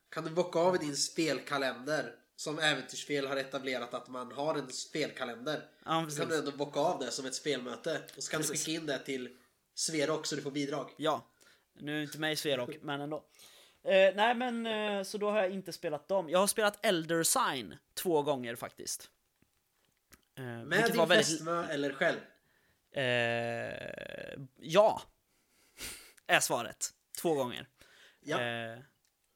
Kan 0.08 0.24
du 0.24 0.30
bocka 0.30 0.58
av 0.58 0.74
i 0.74 0.78
din 0.78 0.96
spelkalender 0.96 2.16
som 2.42 2.58
Äventyrsspel 2.58 3.26
har 3.26 3.36
etablerat 3.36 3.94
att 3.94 4.08
man 4.08 4.32
har 4.32 4.54
en 4.58 4.72
spelkalender. 4.72 5.68
Ja, 5.84 6.06
Då 6.10 6.16
kan 6.16 6.28
du 6.28 6.38
ändå 6.38 6.50
bocka 6.52 6.80
av 6.80 6.98
det 7.00 7.10
som 7.10 7.26
ett 7.26 7.34
spelmöte. 7.34 8.02
Och 8.16 8.22
så 8.22 8.30
kan 8.30 8.40
du 8.40 8.46
Precis. 8.48 8.66
skicka 8.66 8.80
in 8.80 8.86
det 8.86 8.98
till 8.98 9.36
Sverok 9.74 10.26
så 10.26 10.36
du 10.36 10.42
får 10.42 10.50
bidrag. 10.50 10.90
Ja, 10.96 11.26
nu 11.72 11.98
är 11.98 12.02
inte 12.02 12.18
mig 12.18 12.36
Sverok, 12.36 12.76
men 12.82 13.00
ändå. 13.00 13.16
Eh, 13.84 14.14
nej 14.14 14.34
men, 14.34 14.66
eh, 14.66 15.02
så 15.02 15.18
då 15.18 15.30
har 15.30 15.38
jag 15.42 15.50
inte 15.50 15.72
spelat 15.72 16.08
dem. 16.08 16.30
Jag 16.30 16.38
har 16.38 16.46
spelat 16.46 16.86
Elder 16.86 17.22
Sign 17.22 17.76
två 17.94 18.22
gånger 18.22 18.56
faktiskt. 18.56 19.10
Eh, 20.38 20.44
Med 20.44 20.66
din 20.68 20.78
väldigt- 20.96 21.08
fästmö 21.26 21.64
eller 21.66 21.92
själv? 21.92 22.18
Eh, 22.92 24.38
ja, 24.56 25.02
är 26.26 26.40
svaret. 26.40 26.90
Två 27.20 27.34
gånger. 27.34 27.68
Ja. 28.20 28.40
Eh, 28.40 28.78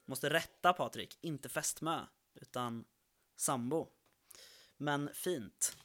måste 0.06 0.30
rätta 0.30 0.72
Patrik, 0.72 1.18
inte 1.20 1.48
fästmö, 1.48 2.00
utan 2.40 2.84
sambo. 3.36 3.88
Men 4.76 5.10
fint. 5.14 5.76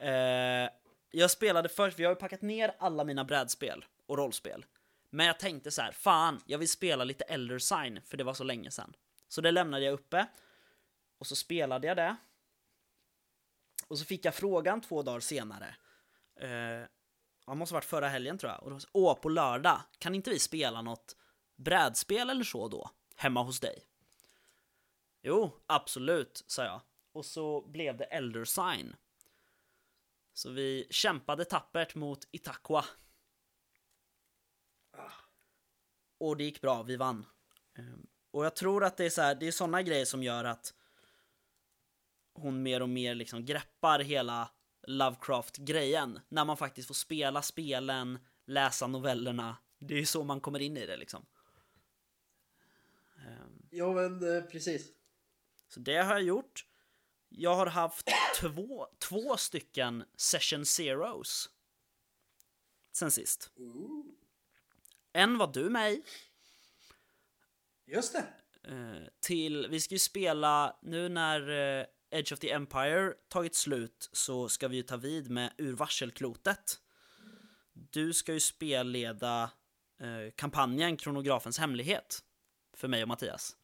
Eh, 0.00 0.70
jag 1.10 1.30
spelade 1.30 1.68
först, 1.68 1.96
för 1.96 2.02
jag 2.02 2.10
har 2.10 2.14
ju 2.14 2.20
packat 2.20 2.42
ner 2.42 2.74
alla 2.78 3.04
mina 3.04 3.24
brädspel 3.24 3.84
och 4.06 4.18
rollspel. 4.18 4.64
Men 5.10 5.26
jag 5.26 5.38
tänkte 5.38 5.70
så 5.70 5.82
här, 5.82 5.92
fan, 5.92 6.40
jag 6.46 6.58
vill 6.58 6.68
spela 6.68 7.04
lite 7.04 7.24
Elder 7.24 7.58
Sign, 7.58 8.00
för 8.04 8.16
det 8.16 8.24
var 8.24 8.34
så 8.34 8.44
länge 8.44 8.70
sedan. 8.70 8.96
Så 9.28 9.40
det 9.40 9.50
lämnade 9.50 9.84
jag 9.84 9.92
uppe. 9.94 10.26
Och 11.18 11.26
så 11.26 11.36
spelade 11.36 11.86
jag 11.86 11.96
det. 11.96 12.16
Och 13.88 13.98
så 13.98 14.04
fick 14.04 14.24
jag 14.24 14.34
frågan 14.34 14.80
två 14.80 15.02
dagar 15.02 15.20
senare. 15.20 15.76
Eh, 16.40 16.88
det 17.46 17.54
måste 17.54 17.74
ha 17.74 17.76
varit 17.76 17.84
förra 17.84 18.08
helgen 18.08 18.38
tror 18.38 18.52
jag. 18.52 18.62
Och 18.62 18.70
då 18.70 18.80
sa 18.80 18.88
åh, 18.92 19.14
på 19.14 19.28
lördag, 19.28 19.80
kan 19.98 20.14
inte 20.14 20.30
vi 20.30 20.38
spela 20.38 20.82
något 20.82 21.16
brädspel 21.56 22.30
eller 22.30 22.44
så 22.44 22.68
då? 22.68 22.90
Hemma 23.16 23.42
hos 23.42 23.60
dig? 23.60 23.82
Jo, 25.26 25.60
absolut, 25.66 26.44
sa 26.46 26.64
jag. 26.64 26.80
Och 27.12 27.26
så 27.26 27.66
blev 27.66 27.96
det 27.96 28.04
Elder 28.04 28.44
Sign. 28.44 28.96
Så 30.32 30.50
vi 30.50 30.86
kämpade 30.90 31.44
tappert 31.44 31.94
mot 31.94 32.28
Itakwa. 32.30 32.84
Ah. 34.90 35.10
Och 36.18 36.36
det 36.36 36.44
gick 36.44 36.60
bra, 36.60 36.82
vi 36.82 36.96
vann. 36.96 37.26
Ehm, 37.78 38.06
Och 38.30 38.44
jag 38.44 38.56
tror 38.56 38.84
att 38.84 38.96
det 38.96 39.04
är 39.04 39.10
så 39.10 39.22
här, 39.22 39.34
det 39.34 39.46
är 39.46 39.52
sådana 39.52 39.82
grejer 39.82 40.04
som 40.04 40.22
gör 40.22 40.44
att 40.44 40.74
hon 42.34 42.62
mer 42.62 42.82
och 42.82 42.88
mer 42.88 43.14
liksom 43.14 43.44
greppar 43.44 43.98
hela 43.98 44.50
Lovecraft-grejen. 44.86 46.20
När 46.28 46.44
man 46.44 46.56
faktiskt 46.56 46.88
får 46.88 46.94
spela 46.94 47.42
spelen, 47.42 48.18
läsa 48.46 48.86
novellerna. 48.86 49.56
Det 49.78 49.94
är 49.94 49.98
ju 49.98 50.06
så 50.06 50.24
man 50.24 50.40
kommer 50.40 50.58
in 50.62 50.76
i 50.76 50.86
det 50.86 50.96
liksom. 50.96 51.26
Ehm, 53.16 53.68
Ja 53.70 53.92
men 53.92 54.36
eh, 54.36 54.42
precis. 54.42 54.92
Så 55.74 55.80
det 55.80 55.96
har 55.96 56.12
jag 56.12 56.22
gjort. 56.22 56.66
Jag 57.28 57.54
har 57.54 57.66
haft 57.66 58.08
två, 58.40 58.86
två 58.98 59.36
stycken 59.36 60.04
session 60.16 60.66
zeros. 60.66 61.50
Sen 62.92 63.10
sist. 63.10 63.50
En 65.12 65.38
var 65.38 65.52
du 65.52 65.70
med 65.70 65.92
i. 65.92 66.02
Just 67.86 68.12
det. 68.12 68.26
eh, 68.70 69.08
till, 69.20 69.66
vi 69.70 69.80
ska 69.80 69.94
ju 69.94 69.98
spela, 69.98 70.78
nu 70.82 71.08
när 71.08 71.50
eh, 71.80 71.86
Edge 72.10 72.32
of 72.32 72.38
the 72.38 72.50
Empire 72.50 73.14
tagit 73.28 73.54
slut 73.54 74.08
så 74.12 74.48
ska 74.48 74.68
vi 74.68 74.76
ju 74.76 74.82
ta 74.82 74.96
vid 74.96 75.30
med 75.30 75.52
Ur 75.58 75.72
varselklotet. 75.72 76.80
Du 77.72 78.12
ska 78.12 78.32
ju 78.32 78.40
spelleda 78.40 79.50
eh, 80.00 80.32
kampanjen 80.36 80.96
Kronografens 80.96 81.58
hemlighet 81.58 82.24
för 82.72 82.88
mig 82.88 83.02
och 83.02 83.08
Mattias. 83.08 83.56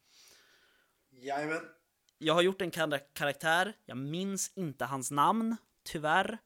Jajamän. 1.11 1.80
Jag 2.23 2.35
har 2.35 2.43
gjort 2.43 2.61
en 2.61 2.71
kar- 2.71 3.13
karaktär, 3.13 3.77
jag 3.87 3.97
minns 3.97 4.53
inte 4.55 4.85
hans 4.85 5.11
namn, 5.11 5.57
tyvärr. 5.85 6.39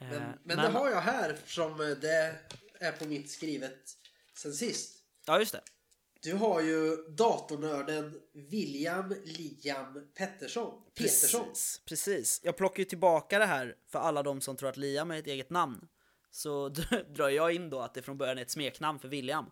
Eh, 0.00 0.08
Men, 0.08 0.38
men, 0.42 0.56
det 0.56 0.68
har 0.68 0.90
jag 0.90 1.00
här 1.00 1.30
eftersom 1.30 1.80
eh, 1.80 1.88
det 1.88 2.36
är 2.80 2.92
på 2.92 3.04
mitt 3.04 3.30
skrivet 3.30 3.96
sen 4.34 4.52
sist. 4.52 4.98
Ja, 5.26 5.38
just 5.38 5.52
det. 5.52 5.60
Du 6.20 6.34
har 6.34 6.60
ju 6.60 6.96
datornörden 6.96 8.20
William 8.32 9.14
Liam 9.24 10.08
Pettersson. 10.14 10.82
Petersson. 10.94 11.44
Precis, 11.44 11.80
precis. 11.84 12.40
Jag 12.44 12.56
plockar 12.56 12.78
ju 12.78 12.84
tillbaka 12.84 13.38
det 13.38 13.46
här 13.46 13.76
för 13.86 13.98
alla 13.98 14.22
de 14.22 14.40
som 14.40 14.56
tror 14.56 14.68
att 14.68 14.76
Liam 14.76 15.10
är 15.10 15.18
ett 15.18 15.26
eget 15.26 15.50
namn. 15.50 15.88
Så 16.30 16.68
drar 17.08 17.28
jag 17.28 17.52
in 17.52 17.70
då 17.70 17.80
att 17.80 17.94
det 17.94 18.02
från 18.02 18.18
början 18.18 18.38
är 18.38 18.42
ett 18.42 18.50
smeknamn 18.50 18.98
för 18.98 19.08
William. 19.08 19.50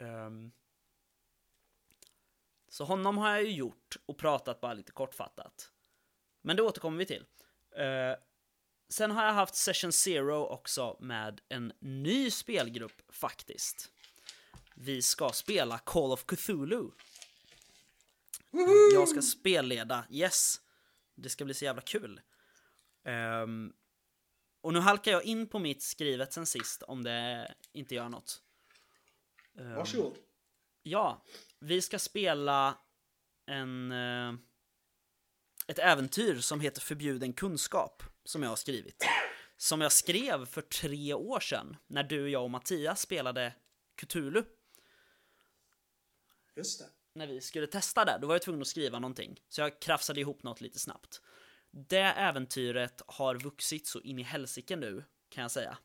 Ehm. 0.00 0.50
Så 2.68 2.84
honom 2.84 3.18
har 3.18 3.30
jag 3.30 3.42
ju 3.42 3.50
gjort 3.52 3.96
och 4.06 4.18
pratat 4.18 4.60
bara 4.60 4.74
lite 4.74 4.92
kortfattat. 4.92 5.70
Men 6.42 6.56
det 6.56 6.62
återkommer 6.62 6.98
vi 6.98 7.06
till. 7.06 7.24
Eh, 7.76 8.14
sen 8.88 9.10
har 9.10 9.24
jag 9.24 9.32
haft 9.32 9.54
Session 9.54 9.92
Zero 9.92 10.46
också 10.46 10.96
med 11.00 11.40
en 11.48 11.72
ny 11.78 12.30
spelgrupp 12.30 13.02
faktiskt. 13.08 13.90
Vi 14.74 15.02
ska 15.02 15.30
spela 15.30 15.78
Call 15.78 16.12
of 16.12 16.24
Cthulhu. 16.24 16.90
Jag 18.94 19.08
ska 19.08 19.22
spelleda, 19.22 20.04
yes. 20.10 20.60
Det 21.14 21.28
ska 21.28 21.44
bli 21.44 21.54
så 21.54 21.64
jävla 21.64 21.82
kul. 21.82 22.20
Ehm, 23.04 23.72
och 24.60 24.72
nu 24.72 24.78
halkar 24.78 25.12
jag 25.12 25.24
in 25.24 25.46
på 25.46 25.58
mitt 25.58 25.82
skrivet 25.82 26.32
sen 26.32 26.46
sist 26.46 26.82
om 26.82 27.02
det 27.04 27.54
inte 27.72 27.94
gör 27.94 28.08
något. 28.08 28.42
Ehm, 29.58 29.74
Varsågod. 29.74 30.16
Ja, 30.82 31.24
vi 31.60 31.82
ska 31.82 31.98
spela 31.98 32.78
en, 33.46 33.92
eh, 33.92 34.34
ett 35.66 35.78
äventyr 35.78 36.40
som 36.40 36.60
heter 36.60 36.80
Förbjuden 36.80 37.32
kunskap, 37.32 38.02
som 38.24 38.42
jag 38.42 38.48
har 38.48 38.56
skrivit. 38.56 39.06
Som 39.56 39.80
jag 39.80 39.92
skrev 39.92 40.46
för 40.46 40.62
tre 40.62 41.14
år 41.14 41.40
sedan, 41.40 41.76
när 41.86 42.02
du, 42.02 42.30
jag 42.30 42.44
och 42.44 42.50
Mattias 42.50 43.00
spelade 43.00 43.54
Cthulhu. 43.96 44.44
Just 46.56 46.80
det. 46.80 46.86
när 47.14 47.26
vi 47.26 47.40
skulle 47.40 47.66
testa 47.66 48.04
det, 48.04 48.18
då 48.20 48.26
var 48.26 48.34
jag 48.34 48.42
tvungen 48.42 48.60
att 48.60 48.68
skriva 48.68 48.98
någonting. 48.98 49.40
Så 49.48 49.60
jag 49.60 49.80
krafsade 49.80 50.20
ihop 50.20 50.42
något 50.42 50.60
lite 50.60 50.78
snabbt. 50.78 51.22
Det 51.70 51.98
äventyret 51.98 53.02
har 53.06 53.34
vuxit 53.34 53.86
så 53.86 54.00
in 54.00 54.18
i 54.18 54.22
helsike 54.22 54.76
nu, 54.76 55.04
kan 55.28 55.42
jag 55.42 55.50
säga. 55.50 55.78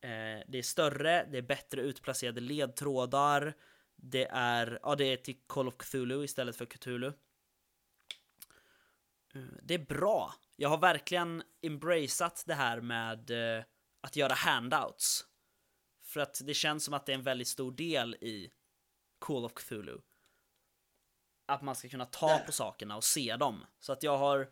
Eh, 0.00 0.44
det 0.48 0.58
är 0.58 0.62
större, 0.62 1.26
det 1.30 1.38
är 1.38 1.42
bättre 1.42 1.80
utplacerade 1.80 2.40
ledtrådar, 2.40 3.54
det 4.02 4.28
är, 4.30 4.78
ja 4.82 4.94
det 4.94 5.04
är 5.04 5.16
till 5.16 5.40
Call 5.46 5.68
of 5.68 5.76
Cthulhu 5.76 6.24
istället 6.24 6.56
för 6.56 6.66
Cthulhu. 6.66 7.12
Eh, 9.34 9.42
det 9.62 9.74
är 9.74 9.86
bra. 9.86 10.34
Jag 10.56 10.68
har 10.68 10.78
verkligen 10.78 11.42
embraceat 11.62 12.44
det 12.46 12.54
här 12.54 12.80
med 12.80 13.30
eh, 13.30 13.64
att 14.00 14.16
göra 14.16 14.34
handouts. 14.34 15.26
För 16.02 16.20
att 16.20 16.40
det 16.44 16.54
känns 16.54 16.84
som 16.84 16.94
att 16.94 17.06
det 17.06 17.12
är 17.12 17.14
en 17.14 17.22
väldigt 17.22 17.48
stor 17.48 17.72
del 17.72 18.14
i 18.14 18.50
Call 19.18 19.44
of 19.44 19.54
Cthulhu. 19.54 19.98
Att 21.46 21.62
man 21.62 21.74
ska 21.74 21.88
kunna 21.88 22.06
ta 22.06 22.28
Där. 22.28 22.46
på 22.46 22.52
sakerna 22.52 22.96
och 22.96 23.04
se 23.04 23.36
dem. 23.36 23.66
Så 23.80 23.92
att 23.92 24.02
jag 24.02 24.18
har 24.18 24.50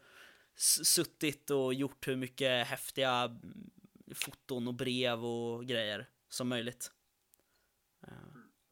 suttit 0.84 1.51
och 1.51 1.74
gjort 1.74 2.09
hur 2.09 2.16
mycket 2.16 2.66
häftiga 2.66 3.12
mm, 3.12 3.70
foton 4.14 4.68
och 4.68 4.74
brev 4.74 5.24
och 5.24 5.66
grejer 5.66 6.09
som 6.28 6.49
möjligt. 6.49 6.92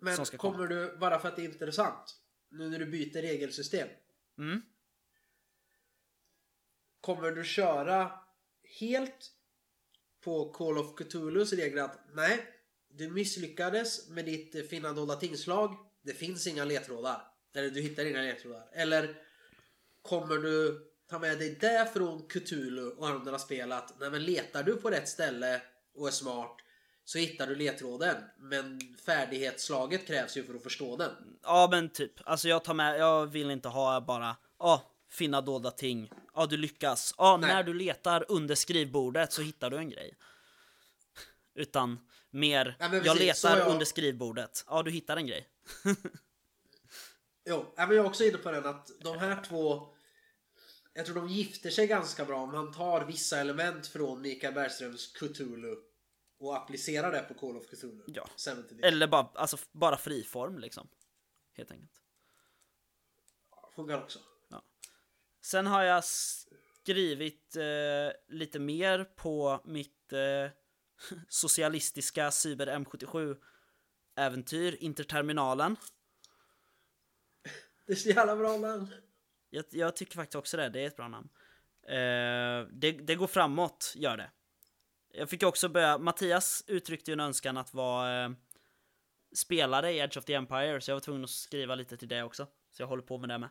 Men 0.07 0.27
ska 0.27 0.37
komma. 0.37 0.53
kommer 0.53 0.69
du, 0.69 0.97
bara 0.97 1.19
för 1.19 1.29
att 1.29 1.37
det 1.37 1.43
är 1.43 1.49
intressant, 1.49 2.17
nu 2.51 2.71
när 2.71 2.79
du 2.79 2.87
byter 2.87 3.23
regelsystem. 3.23 3.89
Mm. 4.39 4.63
Kommer 7.01 7.31
du 7.31 7.45
köra 7.45 8.13
helt 8.81 9.33
på 10.25 10.53
Call 10.53 10.79
of 10.79 10.97
Cthulhus 10.97 11.53
regler 11.53 11.83
att 11.83 11.99
nej, 12.15 12.47
du 12.89 13.11
misslyckades 13.11 14.09
med 14.09 14.25
ditt 14.25 14.71
finna 14.71 14.93
dolda 14.93 15.17
tingslag. 15.17 15.77
Det 16.03 16.15
finns 16.15 16.47
inga 16.47 16.65
ledtrådar. 16.65 17.23
Eller 17.55 17.71
du 17.71 17.81
hittar 17.81 18.05
inga 18.05 18.23
ledtrådar. 18.23 18.69
Eller 18.73 19.23
kommer 20.03 20.37
du 20.37 20.87
ta 21.07 21.19
med 21.19 21.39
dig 21.39 21.59
det 21.61 21.91
från 21.93 22.29
Cthulhu 22.29 22.91
och 22.91 23.09
andra 23.09 23.39
spel 23.39 23.73
att 23.73 24.01
nej 24.01 24.11
men 24.11 24.25
letar 24.25 24.63
du 24.63 24.77
på 24.77 24.91
rätt 24.91 25.09
ställe 25.09 25.63
och 25.95 26.09
är 26.09 26.13
smart 26.13 26.57
så 27.07 27.19
hittar 27.19 27.47
du 27.47 27.55
ledtråden. 27.55 28.17
Men 28.39 28.81
färdighetsslaget 29.07 30.07
krävs 30.07 30.37
ju 30.37 30.45
för 30.45 30.55
att 30.55 30.63
förstå 30.63 30.97
den. 30.97 31.11
Ja 31.43 31.69
men 31.71 31.89
typ, 31.89 32.13
alltså 32.25 32.49
jag 32.49 32.65
tar 32.65 32.75
med, 32.75 32.99
jag 32.99 33.27
vill 33.27 33.51
inte 33.51 33.69
ha 33.69 34.01
bara, 34.01 34.37
ja, 34.59 34.83
finna 35.11 35.41
dolda 35.41 35.71
ting. 35.71 36.11
Ja, 36.35 36.47
du 36.47 36.57
lyckas. 36.57 37.15
Ja, 37.19 37.37
Nej. 37.37 37.55
när 37.55 37.63
du 37.63 37.75
letar 37.75 38.25
under 38.29 38.55
skrivbordet 38.55 39.33
så 39.33 39.43
hittar 39.43 39.71
du 39.71 39.77
en 39.77 39.91
grej. 39.91 40.15
Utan 41.55 41.99
mer, 42.31 42.77
men 42.79 43.05
jag 43.05 43.19
letar 43.19 43.59
jag- 43.59 43.69
under 43.69 43.85
skrivbordet. 43.85 44.65
Ja, 44.69 44.83
du 44.83 44.91
hittar 44.91 45.17
en 45.17 45.27
grej. 45.27 45.49
Jo, 47.49 47.73
ja, 47.77 47.87
men 47.87 47.97
jag 47.97 48.05
är 48.05 48.09
också 48.09 48.25
inne 48.25 48.39
på 48.39 48.51
den 48.51 48.67
att 48.67 48.91
de 49.01 49.19
här 49.19 49.43
två 49.49 49.89
Jag 50.95 51.07
tror 51.07 51.15
de 51.17 51.29
gifter 51.29 51.71
sig 51.71 51.87
ganska 51.87 52.25
bra 52.25 52.41
om 52.43 52.53
man 52.53 52.73
tar 52.73 53.05
vissa 53.05 53.41
element 53.41 53.87
från 53.87 54.21
Mikael 54.23 54.55
Bergströms 54.55 55.13
Cthulhu 55.13 55.77
och 56.39 56.57
applicerar 56.57 57.13
det 57.13 57.21
på 57.21 57.35
Call 57.35 57.57
of 57.57 57.67
Cthulhu. 57.67 58.03
Ja. 58.07 58.29
Eller 58.83 59.07
bara, 59.07 59.31
alltså 59.35 59.57
bara 59.73 59.97
friform 59.97 60.59
liksom. 60.59 60.89
Helt 61.53 61.71
enkelt. 61.71 62.03
Funkar 63.75 64.03
också. 64.03 64.19
Sen 65.47 65.67
har 65.67 65.83
jag 65.83 66.05
skrivit 66.05 67.57
eh, 67.57 68.35
lite 68.37 68.59
mer 68.59 69.05
på 69.05 69.61
mitt 69.65 70.13
eh, 70.13 70.51
socialistiska 71.29 72.31
Cyber 72.31 72.67
M77 72.67 73.37
äventyr, 74.17 74.77
Interterminalen. 74.81 75.77
Det 77.87 77.93
är 77.93 77.97
så 77.97 78.09
jävla 78.09 78.37
bra 78.37 78.57
namn. 78.57 78.95
Jag, 79.51 79.65
jag 79.71 79.97
tycker 79.97 80.15
faktiskt 80.15 80.35
också 80.35 80.57
det, 80.57 80.69
det 80.69 80.81
är 80.81 80.87
ett 80.87 80.97
bra 80.97 81.09
namn. 81.09 81.29
Eh, 81.83 82.69
det, 82.73 82.93
det 82.93 83.15
går 83.15 83.27
framåt, 83.27 83.93
gör 83.97 84.17
det. 84.17 84.31
Jag 85.19 85.31
fick 85.31 85.43
också 85.43 85.69
börja, 85.69 85.99
Mattias 85.99 86.65
uttryckte 86.67 87.11
ju 87.11 87.13
en 87.13 87.21
önskan 87.21 87.57
att 87.57 87.75
vara 87.75 88.25
eh, 88.25 88.31
spelare 89.35 89.93
i 89.93 89.99
Edge 89.99 90.19
of 90.19 90.25
the 90.25 90.35
Empire, 90.35 90.81
så 90.81 90.91
jag 90.91 90.97
var 90.97 91.01
tvungen 91.01 91.25
att 91.25 91.31
skriva 91.31 91.75
lite 91.75 91.97
till 91.97 92.09
det 92.09 92.23
också. 92.23 92.47
Så 92.71 92.83
jag 92.83 92.87
håller 92.87 93.03
på 93.03 93.19
med 93.19 93.29
det 93.29 93.39
med. 93.39 93.49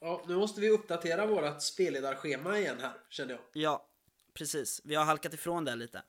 Ja, 0.00 0.24
nu 0.28 0.36
måste 0.36 0.60
vi 0.60 0.70
uppdatera 0.70 1.26
vårt 1.26 1.62
spelledarschema 1.62 2.58
igen 2.58 2.76
här, 2.80 2.92
känner 3.10 3.32
jag. 3.32 3.40
Ja, 3.52 3.88
precis. 4.34 4.80
Vi 4.84 4.94
har 4.94 5.04
halkat 5.04 5.34
ifrån 5.34 5.64
det 5.64 5.74
lite. 5.74 6.02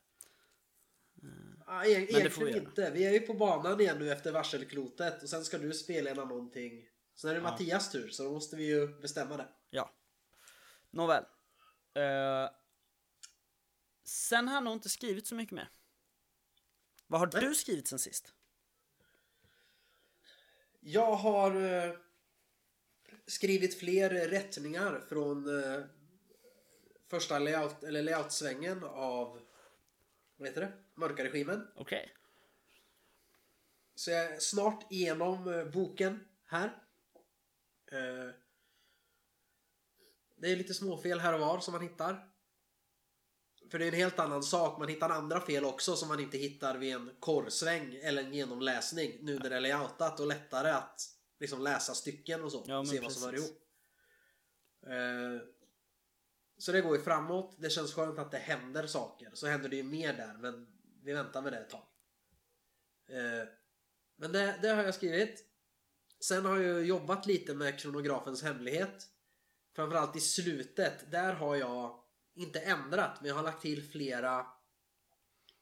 Ah, 1.65 1.85
e- 1.85 1.87
det 1.99 2.05
får 2.07 2.13
vi 2.13 2.19
egentligen 2.19 2.49
göra. 2.49 2.57
inte. 2.57 2.91
Vi 2.91 3.05
är 3.05 3.11
ju 3.11 3.19
på 3.19 3.33
banan 3.33 3.81
igen 3.81 3.97
nu 3.99 4.11
efter 4.11 4.31
varselklotet 4.31 5.23
och 5.23 5.29
sen 5.29 5.43
ska 5.45 5.57
du 5.57 5.73
spelleda 5.73 6.25
någonting. 6.25 6.85
Sen 7.15 7.29
är 7.29 7.33
det 7.33 7.39
Ja. 7.41 7.51
Mattias 7.51 7.91
tur, 7.91 8.09
så 8.09 8.23
då 8.23 8.31
måste 8.31 8.55
vi 8.55 8.65
ju 8.65 8.87
bestämma 8.87 9.37
det. 9.37 9.47
Ja. 9.69 9.91
Nåväl. 10.91 11.23
Eh, 11.93 12.49
sen 14.07 14.47
har 14.47 14.55
jag 14.55 14.63
nog 14.63 14.73
inte 14.73 14.89
skrivit 14.89 15.27
så 15.27 15.35
mycket 15.35 15.55
mer. 15.55 15.69
Vad 17.07 17.19
har 17.19 17.29
Nej. 17.33 17.41
du 17.41 17.55
skrivit 17.55 17.87
sen 17.87 17.99
sist? 17.99 18.33
Jag 20.79 21.15
har 21.15 21.55
eh, 21.61 21.93
skrivit 23.25 23.79
fler 23.79 24.09
rättningar 24.09 25.05
från 25.09 25.63
eh, 25.63 25.79
första 27.07 27.39
layout, 27.39 27.83
eller 27.83 28.01
layoutsvängen 28.01 28.83
av 28.83 29.39
vad 30.37 30.47
heter 30.47 30.61
det? 30.61 30.71
Mörka-regimen. 30.93 31.67
Okej. 31.75 32.13
Så 33.95 34.11
jag 34.11 34.25
är 34.25 34.39
snart 34.39 34.91
igenom 34.91 35.53
eh, 35.53 35.65
boken 35.65 36.27
här. 36.45 36.67
Eh, 37.91 38.33
det 40.35 40.51
är 40.51 40.55
lite 40.55 40.73
småfel 40.73 41.19
här 41.19 41.33
och 41.33 41.39
var 41.39 41.59
som 41.59 41.71
man 41.71 41.81
hittar. 41.81 42.29
För 43.69 43.79
det 43.79 43.85
är 43.85 43.87
en 43.87 43.93
helt 43.93 44.19
annan 44.19 44.43
sak. 44.43 44.79
Man 44.79 44.87
hittar 44.87 45.09
andra 45.09 45.41
fel 45.41 45.65
också 45.65 45.95
som 45.95 46.07
man 46.07 46.19
inte 46.19 46.37
hittar 46.37 46.77
vid 46.77 46.95
en 46.95 47.11
korrsväng 47.19 47.99
eller 48.01 48.23
en 48.23 48.33
genomläsning. 48.33 49.17
Nu 49.21 49.39
när 49.39 49.49
det 49.49 49.55
är 49.55 49.61
layoutat 49.61 50.19
och 50.19 50.27
lättare 50.27 50.71
att 50.71 51.01
liksom 51.39 51.61
läsa 51.61 51.93
stycken 51.93 52.43
och 52.43 52.51
så. 52.51 52.63
Ja, 52.67 52.85
se 52.85 52.99
vad 52.99 53.11
som 53.11 53.23
hör 53.23 53.35
ihop. 53.35 53.61
Eh, 54.85 55.47
så 56.57 56.71
det 56.71 56.81
går 56.81 56.97
ju 56.97 57.03
framåt. 57.03 57.55
Det 57.59 57.69
känns 57.69 57.93
skönt 57.93 58.19
att 58.19 58.31
det 58.31 58.37
händer 58.37 58.87
saker. 58.87 59.31
Så 59.33 59.47
händer 59.47 59.69
det 59.69 59.75
ju 59.75 59.83
mer 59.83 60.13
där 60.13 60.37
men 60.39 60.67
vi 61.03 61.13
väntar 61.13 61.41
med 61.41 61.53
det 61.53 61.59
ett 61.59 61.69
tag. 61.69 61.85
Eh, 63.09 63.47
men 64.15 64.31
det, 64.31 64.59
det 64.61 64.69
har 64.69 64.83
jag 64.83 64.95
skrivit. 64.95 65.43
Sen 66.19 66.45
har 66.45 66.57
jag 66.57 66.85
jobbat 66.85 67.25
lite 67.25 67.53
med 67.53 67.79
kronografens 67.79 68.43
hemlighet. 68.43 69.07
Framförallt 69.75 70.15
i 70.15 70.19
slutet. 70.19 71.11
Där 71.11 71.33
har 71.33 71.55
jag 71.55 71.99
inte 72.37 72.59
ändrat 72.59 73.21
men 73.21 73.27
jag 73.27 73.35
har 73.35 73.43
lagt 73.43 73.61
till 73.61 73.89
flera 73.89 74.47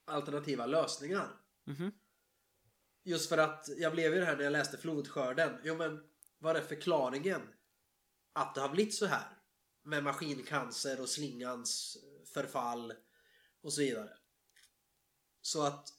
alternativa 0.06 0.66
lösningar. 0.66 1.28
Mhm. 1.66 1.92
Just 3.04 3.30
för 3.30 3.38
att 3.38 3.70
jag 3.78 3.92
blev 3.92 4.14
ju 4.14 4.20
det 4.20 4.26
här 4.26 4.38
när 4.38 4.44
jag 4.44 4.52
läste 4.52 4.78
flodskörden. 4.78 5.62
Jo 5.64 5.76
men 5.76 6.04
vad 6.38 6.56
är 6.56 6.62
förklaringen 6.62 7.42
att 8.34 8.56
det 8.56 8.62
har 8.62 8.70
blivit 8.70 8.96
så 8.96 9.06
här? 9.06 9.38
Med 9.84 10.04
maskincancer 10.04 11.02
och 11.02 11.10
slingans 11.10 11.98
förfall 12.34 12.94
och 13.62 13.74
så 13.74 13.82
vidare. 13.82 14.18
Så 15.42 15.64
att 15.64 15.94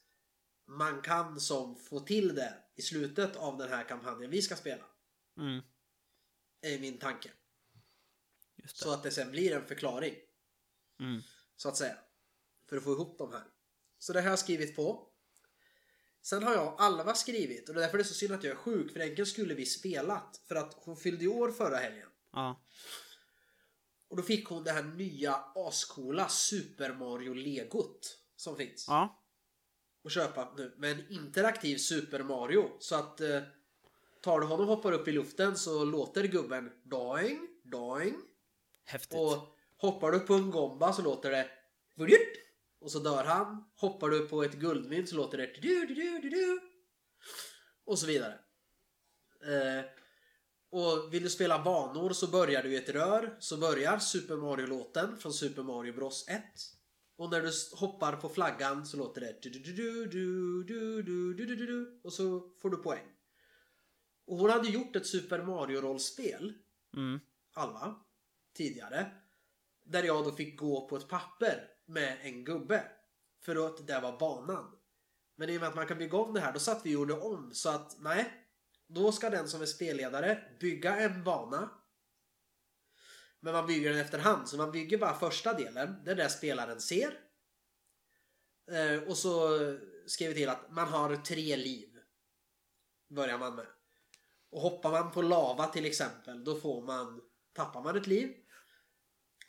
man 0.67 1.03
kan 1.03 1.41
som 1.41 1.77
få 1.77 2.01
till 2.01 2.35
det 2.35 2.55
i 2.75 2.83
slutet 2.83 3.37
av 3.37 3.59
den 3.59 3.69
här 3.69 3.89
kampanjen 3.89 4.31
vi 4.31 4.43
ska 4.43 4.57
spela. 4.57 4.85
Mm. 5.37 5.63
Är 6.61 6.79
min 6.79 6.99
tanke. 6.99 7.33
Så 8.67 8.93
att 8.93 9.03
det 9.03 9.11
sen 9.11 9.31
blir 9.31 9.57
en 9.57 9.67
förklaring. 9.67 10.15
Mm. 11.01 11.23
Så 11.57 11.69
att 11.69 11.77
säga. 11.77 11.97
För 12.69 12.77
att 12.77 12.85
få 12.85 12.93
ihop 12.93 13.19
de 13.19 13.33
här. 13.33 13.45
Så 13.99 14.13
det 14.13 14.21
har 14.21 14.31
jag 14.31 14.39
skrivit 14.39 14.77
på. 14.77 15.09
Sen 16.23 16.43
har 16.43 16.55
jag 16.55 16.75
Alva 16.79 17.15
skrivit 17.15 17.69
och 17.69 17.75
det 17.75 17.81
är 17.81 17.83
därför 17.83 17.99
det 17.99 18.03
är 18.03 18.05
så 18.05 18.15
synd 18.15 18.33
att 18.33 18.45
jag 18.45 18.53
är 18.53 18.57
sjuk 18.57 18.93
för 18.93 19.01
egentligen 19.01 19.27
skulle 19.27 19.55
vi 19.55 19.67
spelat. 19.67 20.41
För 20.49 20.55
att 20.55 20.75
hon 20.75 20.97
fyllde 20.97 21.25
ju 21.25 21.29
år 21.29 21.51
förra 21.51 21.77
helgen. 21.77 22.09
Ja. 22.33 22.63
Och 24.09 24.17
då 24.17 24.23
fick 24.23 24.47
hon 24.47 24.65
det 24.65 24.73
här 24.73 24.83
nya 24.83 25.45
ascoola 25.55 26.29
Super 26.29 26.95
Mario 26.95 27.35
Legot 27.35 28.19
som 28.37 28.57
finns. 28.57 28.85
Ja. 28.89 29.23
Att 30.05 30.13
köpa 30.13 30.55
nu 30.57 30.75
med 30.77 30.91
en 30.91 31.11
interaktiv 31.11 31.77
Super 31.77 32.23
Mario. 32.23 32.71
Så 32.79 32.95
att 32.95 33.21
eh, 33.21 33.43
tar 34.23 34.41
du 34.41 34.47
honom 34.47 34.69
och 34.69 34.77
hoppar 34.77 34.93
upp 34.93 35.09
i 35.09 35.13
luften 35.13 35.57
så 35.57 35.85
låter 35.85 36.25
gubben 36.25 36.73
doing, 36.85 37.49
doing. 37.63 38.17
Häftigt. 38.85 39.19
Och 39.19 39.56
hoppar 39.77 40.13
du 40.13 40.21
på 40.21 40.35
en 40.35 40.51
gomba 40.51 40.93
så 40.93 41.03
låter 41.03 41.31
det 41.31 41.49
vudut, 41.97 42.33
och 42.81 42.93
så 42.93 42.99
dör 42.99 43.25
han. 43.25 43.65
Hoppar 43.77 44.09
du 44.09 44.29
på 44.29 44.43
ett 44.43 44.55
guldmynt 44.55 45.09
så 45.09 45.17
låter 45.17 45.39
det 45.39 45.63
du 45.63 45.87
du 45.87 46.19
du 46.19 46.31
du 46.31 46.61
och 47.85 47.99
så 47.99 48.07
vidare. 48.07 48.39
Eh, 49.43 49.85
och 50.71 51.15
vill 51.15 51.23
du 51.23 51.31
spela 51.31 51.65
banor 51.65 52.13
så 52.13 52.27
börjar 52.27 52.63
du 52.63 52.73
i 52.73 52.77
ett 52.77 52.89
rör 52.89 53.37
så 53.41 53.57
börjar 53.57 53.99
Super 53.99 54.37
Mario-låten 54.37 55.17
från 55.17 55.33
Super 55.33 55.63
Mario 55.63 55.93
Bros 55.93 56.29
1. 56.29 56.43
Och 57.19 57.31
när 57.31 57.41
du 57.41 57.53
hoppar 57.77 58.17
på 58.17 58.29
flaggan 58.29 58.87
så 58.87 58.97
låter 58.97 59.21
det 59.21 59.43
du 59.43 59.51
du 59.51 59.59
du 59.61 60.07
du 60.07 60.65
du 60.65 61.03
du 61.03 61.35
du 61.35 61.47
du 61.47 61.57
du 61.57 61.67
du 61.67 62.01
och 62.05 62.13
så 62.13 62.51
får 62.63 62.71
du 62.71 62.77
poäng. 62.77 63.07
Och 64.27 64.37
hon 64.37 64.51
hade 64.51 64.69
gjort 64.69 64.97
ett 64.97 65.07
Super 65.07 65.43
Mario-rollspel 65.43 66.55
Mm. 66.97 67.21
Alva 67.53 67.95
tidigare. 68.57 69.11
Där 69.87 70.03
jag 70.03 70.25
då 70.25 70.33
fick 70.33 70.59
gå 70.59 70.89
på 70.89 70.97
ett 70.97 71.09
papper 71.09 71.69
med 71.87 72.19
en 72.23 72.45
gubbe. 72.45 72.85
För 73.45 73.67
att 73.67 73.87
det 73.87 74.01
var 74.01 74.19
banan. 74.19 74.73
Men 75.37 75.51
i 75.51 75.57
och 75.57 75.61
med 75.61 75.69
att 75.69 75.77
man 75.77 75.87
kan 75.87 75.99
bygga 75.99 76.19
om 76.19 76.35
det 76.35 76.41
här 76.41 76.53
då 76.53 76.59
satt 76.59 76.87
vi 76.87 76.91
och 76.91 77.01
gjorde 77.01 77.15
om 77.15 77.55
så 77.55 77.69
att 77.69 77.97
nej. 78.01 78.43
Då 78.89 79.13
ska 79.13 79.31
den 79.31 79.49
som 79.49 79.63
är 79.63 79.67
spelledare 79.67 80.43
bygga 80.61 80.97
en 80.97 81.25
bana. 81.25 81.71
Men 83.41 83.53
man 83.53 83.67
bygger 83.67 83.91
den 83.91 84.01
efterhand 84.01 84.49
så 84.49 84.57
man 84.57 84.73
bygger 84.73 84.99
bara 84.99 85.19
första 85.19 85.53
delen. 85.53 86.05
Det 86.05 86.11
är 86.11 86.15
det 86.15 86.29
spelaren 86.29 86.81
ser. 86.81 87.21
Eh, 88.71 89.03
och 89.03 89.17
så 89.17 89.49
skrev 90.07 90.29
vi 90.29 90.35
till 90.35 90.49
att 90.49 90.71
man 90.71 90.89
har 90.89 91.17
tre 91.17 91.57
liv. 91.57 91.99
Börjar 93.09 93.39
man 93.39 93.55
med. 93.55 93.67
Och 94.51 94.61
hoppar 94.61 94.91
man 94.91 95.13
på 95.13 95.23
lava 95.23 95.67
till 95.67 95.85
exempel 95.85 96.45
då 96.45 96.61
får 96.61 96.83
man 96.83 97.21
tappar 97.53 97.83
man 97.83 97.97
ett 97.97 98.07
liv. 98.07 98.35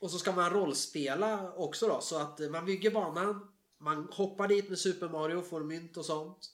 Och 0.00 0.10
så 0.10 0.18
ska 0.18 0.32
man 0.32 0.50
rollspela 0.50 1.52
också 1.52 1.88
då 1.88 2.00
så 2.00 2.18
att 2.18 2.38
man 2.38 2.64
bygger 2.64 2.90
banan. 2.90 3.52
Man 3.80 4.08
hoppar 4.12 4.48
dit 4.48 4.68
med 4.68 4.78
Super 4.78 5.08
Mario 5.08 5.42
får 5.42 5.64
mynt 5.64 5.96
och 5.96 6.04
sånt. 6.04 6.50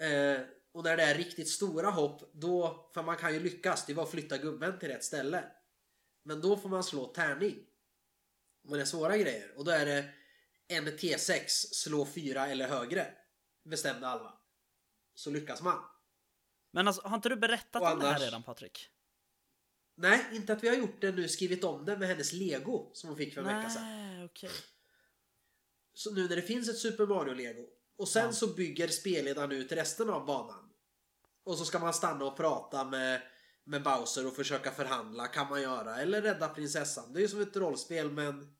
Eh, 0.00 0.40
och 0.72 0.84
när 0.84 0.96
det 0.96 1.02
är 1.02 1.14
riktigt 1.14 1.48
stora 1.48 1.90
hopp 1.90 2.22
då, 2.32 2.90
för 2.94 3.02
man 3.02 3.16
kan 3.16 3.34
ju 3.34 3.40
lyckas, 3.40 3.86
det 3.86 3.94
var 3.94 4.02
att 4.02 4.10
flytta 4.10 4.38
gubben 4.38 4.78
till 4.78 4.88
rätt 4.88 5.04
ställe. 5.04 5.44
Men 6.22 6.40
då 6.40 6.56
får 6.56 6.68
man 6.68 6.84
slå 6.84 7.06
tärning. 7.06 7.66
Och 8.68 8.76
det 8.76 8.82
är 8.82 8.86
svåra 8.86 9.16
grejer. 9.16 9.52
Och 9.56 9.64
då 9.64 9.70
är 9.70 9.86
det 9.86 10.10
en 10.68 10.86
T6, 10.86 11.44
slå 11.72 12.06
fyra 12.06 12.46
eller 12.46 12.68
högre. 12.68 13.06
Bestämde 13.64 14.08
Alva. 14.08 14.32
Så 15.14 15.30
lyckas 15.30 15.62
man. 15.62 15.84
Men 16.70 16.88
alltså, 16.88 17.08
har 17.08 17.16
inte 17.16 17.28
du 17.28 17.36
berättat 17.36 17.82
Och 17.82 17.92
om 17.92 17.98
det 17.98 18.06
här 18.06 18.18
redan 18.18 18.42
Patrik? 18.42 18.90
Nej, 19.96 20.24
inte 20.32 20.52
att 20.52 20.64
vi 20.64 20.68
har 20.68 20.76
gjort 20.76 21.00
det 21.00 21.12
nu, 21.12 21.28
skrivit 21.28 21.64
om 21.64 21.84
det 21.84 21.96
med 21.98 22.08
hennes 22.08 22.32
lego 22.32 22.90
som 22.92 23.08
hon 23.08 23.16
fick 23.16 23.34
för 23.34 23.40
en 23.40 23.46
vecka 23.46 23.70
sedan. 23.70 23.82
Nej, 23.82 24.24
okej. 24.24 24.50
Så 25.94 26.14
nu 26.14 26.28
när 26.28 26.36
det 26.36 26.42
finns 26.42 26.68
ett 26.68 26.78
Super 26.78 27.06
Mario-lego 27.06 27.66
och 27.96 28.08
sen 28.08 28.26
Ja. 28.26 28.32
så 28.32 28.46
bygger 28.46 28.88
spelledaren 28.88 29.52
ut 29.52 29.72
resten 29.72 30.10
av 30.10 30.26
banan. 30.26 30.70
Och 31.44 31.58
så 31.58 31.64
ska 31.64 31.78
man 31.78 31.94
stanna 31.94 32.24
och 32.24 32.36
prata 32.36 32.84
med, 32.84 33.22
med 33.64 33.82
Bowser 33.82 34.26
och 34.26 34.36
försöka 34.36 34.70
förhandla, 34.70 35.26
kan 35.26 35.48
man 35.48 35.62
göra. 35.62 35.96
Eller 35.96 36.22
rädda 36.22 36.48
prinsessan. 36.48 37.12
Det 37.12 37.18
är 37.18 37.22
ju 37.22 37.28
som 37.28 37.40
ett 37.40 37.56
rollspel 37.56 38.10
men 38.10 38.54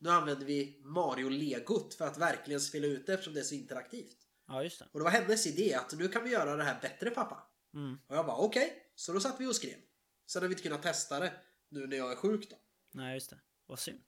nu 0.00 0.10
använder 0.10 0.46
vi 0.46 0.80
Mario-legot 0.84 1.94
för 1.94 2.06
att 2.06 2.18
verkligen 2.18 2.60
spela 2.60 2.86
ut 2.86 3.06
det 3.06 3.12
eftersom 3.12 3.34
det 3.34 3.40
är 3.40 3.44
så 3.44 3.54
interaktivt. 3.54 4.16
Ja, 4.48 4.62
just 4.62 4.78
det. 4.78 4.86
Och 4.92 4.98
det 5.00 5.04
var 5.04 5.10
hennes 5.10 5.46
idé 5.46 5.74
att 5.74 5.92
nu 5.98 6.08
kan 6.08 6.24
vi 6.24 6.30
göra 6.30 6.56
det 6.56 6.64
här 6.64 6.78
bättre 6.82 7.10
pappa. 7.10 7.46
Mm. 7.74 7.98
Och 8.08 8.16
jag 8.16 8.26
bara 8.26 8.36
okej, 8.36 8.92
så 8.94 9.12
då 9.12 9.20
satt 9.20 9.40
vi 9.40 9.46
och 9.46 9.56
skrev. 9.56 9.78
Sen 10.28 10.42
har 10.42 10.48
vi 10.48 10.52
inte 10.52 10.62
kunnat 10.62 10.82
testa 10.82 11.20
det 11.20 11.32
nu 11.68 11.86
när 11.86 11.96
jag 11.96 12.12
är 12.12 12.16
sjuk 12.16 12.50
då. 12.50 12.56
Nej, 12.90 13.14
just 13.14 13.30
det. 13.30 13.38
Vad 13.66 13.78
synd. 13.78 14.02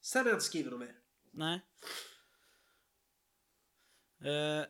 Sen 0.00 0.22
har 0.22 0.30
jag 0.30 0.36
inte 0.36 0.44
skrivit 0.44 0.72
något 0.72 0.80
mer. 0.80 0.94
Nej. 1.30 1.60
Eh, 4.24 4.66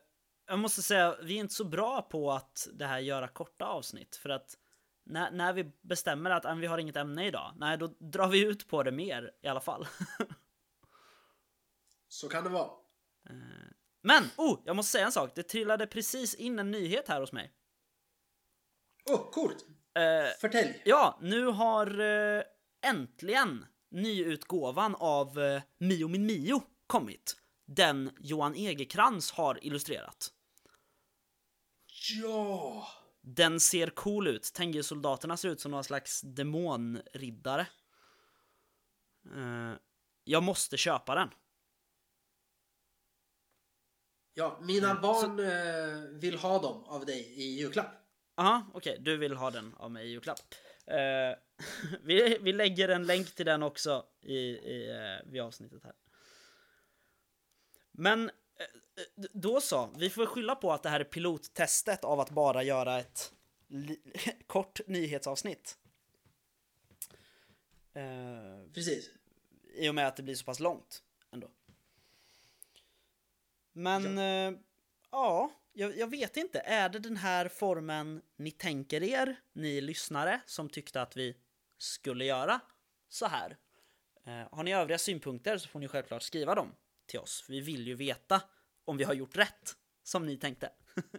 jag 0.47 0.59
måste 0.59 0.83
säga, 0.83 1.17
vi 1.23 1.35
är 1.35 1.41
inte 1.41 1.55
så 1.55 1.65
bra 1.65 2.03
på 2.03 2.33
att 2.33 2.69
det 2.73 2.87
här 2.87 2.99
göra 2.99 3.29
korta 3.29 3.65
avsnitt. 3.65 4.17
För 4.17 4.29
att 4.29 4.59
när, 5.05 5.31
när 5.31 5.53
vi 5.53 5.73
bestämmer 5.81 6.31
att 6.31 6.45
ah, 6.45 6.55
vi 6.55 6.67
har 6.67 6.79
inget 6.79 6.97
ämne 6.97 7.27
idag, 7.27 7.53
nej 7.57 7.79
då 7.79 7.87
drar 7.87 8.29
vi 8.29 8.45
ut 8.45 8.69
på 8.69 8.83
det 8.83 8.93
mer 8.93 9.35
i 9.43 9.49
alla 9.49 9.61
fall. 9.61 9.89
Så 12.09 12.29
kan 12.29 12.45
det 12.45 12.51
vara. 12.51 12.71
Men, 14.01 14.25
oh, 14.37 14.61
jag 14.65 14.77
måste 14.77 14.93
säga 14.93 15.07
en 15.07 15.13
sak. 15.13 15.33
Det 15.35 15.43
trillade 15.43 15.87
precis 15.87 16.35
in 16.35 16.59
en 16.59 16.71
nyhet 16.71 17.09
här 17.09 17.21
hos 17.21 17.33
mig. 17.33 17.53
Åh, 19.11 19.17
oh, 19.17 19.31
coolt! 19.31 19.67
Eh, 19.95 20.39
Förtälj! 20.41 20.83
ja, 20.85 21.19
nu 21.23 21.47
har 21.47 22.01
eh, 22.01 22.43
äntligen 22.87 23.67
nyutgåvan 23.91 24.95
av 24.95 25.39
eh, 25.39 25.63
Mio 25.79 26.09
min 26.09 26.27
Mio 26.27 26.63
kommit. 26.87 27.37
Den 27.67 28.11
Johan 28.21 28.55
Egerkrans 28.55 29.33
har 29.33 29.65
illustrerat. 29.65 30.33
Ja! 32.23 32.89
Den 33.21 33.61
ser 33.61 33.87
cool 33.87 34.27
ut. 34.27 34.43
Tengu-soldaterna 34.43 35.37
ser 35.37 35.49
ut 35.49 35.61
som 35.61 35.71
någon 35.71 35.85
slags 35.85 36.21
demonriddare. 36.21 37.67
Eh, 39.35 39.73
jag 40.25 40.43
måste 40.43 40.77
köpa 40.77 41.15
den. 41.15 41.29
Ja, 44.35 44.59
mina 44.63 44.95
barn 44.95 45.39
eh, 45.39 46.21
vill 46.21 46.39
ha 46.39 46.59
dem 46.59 46.85
av 46.85 47.07
dig 47.07 47.21
i 47.21 47.59
julklapp. 47.59 48.06
Aha, 48.39 48.67
okej, 48.75 48.99
du 49.01 49.17
vill 49.17 49.37
ha 49.37 49.51
den 49.51 49.75
av 49.75 49.91
mig 49.91 50.07
i 50.07 50.11
julklapp. 50.11 50.55
Eh, 50.87 51.39
vi, 52.03 52.39
vi 52.41 52.53
lägger 52.53 52.89
en 52.89 53.07
länk 53.07 53.35
till 53.35 53.47
den 53.47 53.63
också 53.63 54.07
i, 54.21 54.37
i, 54.37 54.91
eh, 54.91 55.31
vid 55.31 55.43
avsnittet 55.43 55.85
här. 55.85 55.95
Men 57.93 58.29
eh, 58.29 58.67
då 59.33 59.61
så, 59.61 59.91
vi 59.97 60.11
får 60.11 60.27
skylla 60.27 60.55
på 60.55 60.73
att 60.73 60.83
det 60.83 60.89
här 60.89 61.01
är 61.01 61.05
pilottestet 61.05 62.05
av 62.05 62.21
att 62.21 62.31
bara 62.31 62.63
göra 62.63 62.99
ett 62.99 63.33
kort 64.47 64.81
nyhetsavsnitt. 64.87 65.79
Eh, 67.93 68.73
Precis. 68.75 69.11
I 69.75 69.89
och 69.89 69.95
med 69.95 70.07
att 70.07 70.17
det 70.17 70.23
blir 70.23 70.35
så 70.35 70.45
pass 70.45 70.61
långt 70.61 71.03
ändå. 71.31 71.51
Men 73.73 74.17
ja, 74.17 74.53
ja 75.11 75.51
jag, 75.77 75.99
jag 75.99 76.11
vet 76.11 76.37
inte. 76.37 76.59
Är 76.61 76.89
det 76.89 76.99
den 76.99 77.17
här 77.17 77.49
formen 77.49 78.23
ni 78.37 78.51
tänker 78.51 79.03
er, 79.03 79.37
ni 79.53 79.81
lyssnare 79.81 80.41
som 80.47 80.69
tyckte 80.69 81.03
att 81.03 81.17
vi 81.17 81.37
skulle 81.79 82.25
göra 82.25 82.61
så 83.09 83.27
här? 83.27 83.57
Eh, 84.27 84.49
har 84.53 84.63
ni 84.63 84.75
övriga 84.75 84.99
synpunkter 84.99 85.59
så 85.59 85.69
får 85.69 85.81
ni 85.81 85.89
självklart 85.89 86.23
skriva 86.23 86.55
dem 86.55 86.75
till 87.07 87.19
oss, 87.19 87.45
vi 87.49 87.61
vill 87.61 87.87
ju 87.87 87.95
veta 87.95 88.43
om 88.85 88.97
vi 88.97 89.05
har 89.05 89.15
gjort 89.15 89.37
rätt, 89.37 89.77
som 90.03 90.27
ni 90.27 90.37
tänkte. 90.37 90.73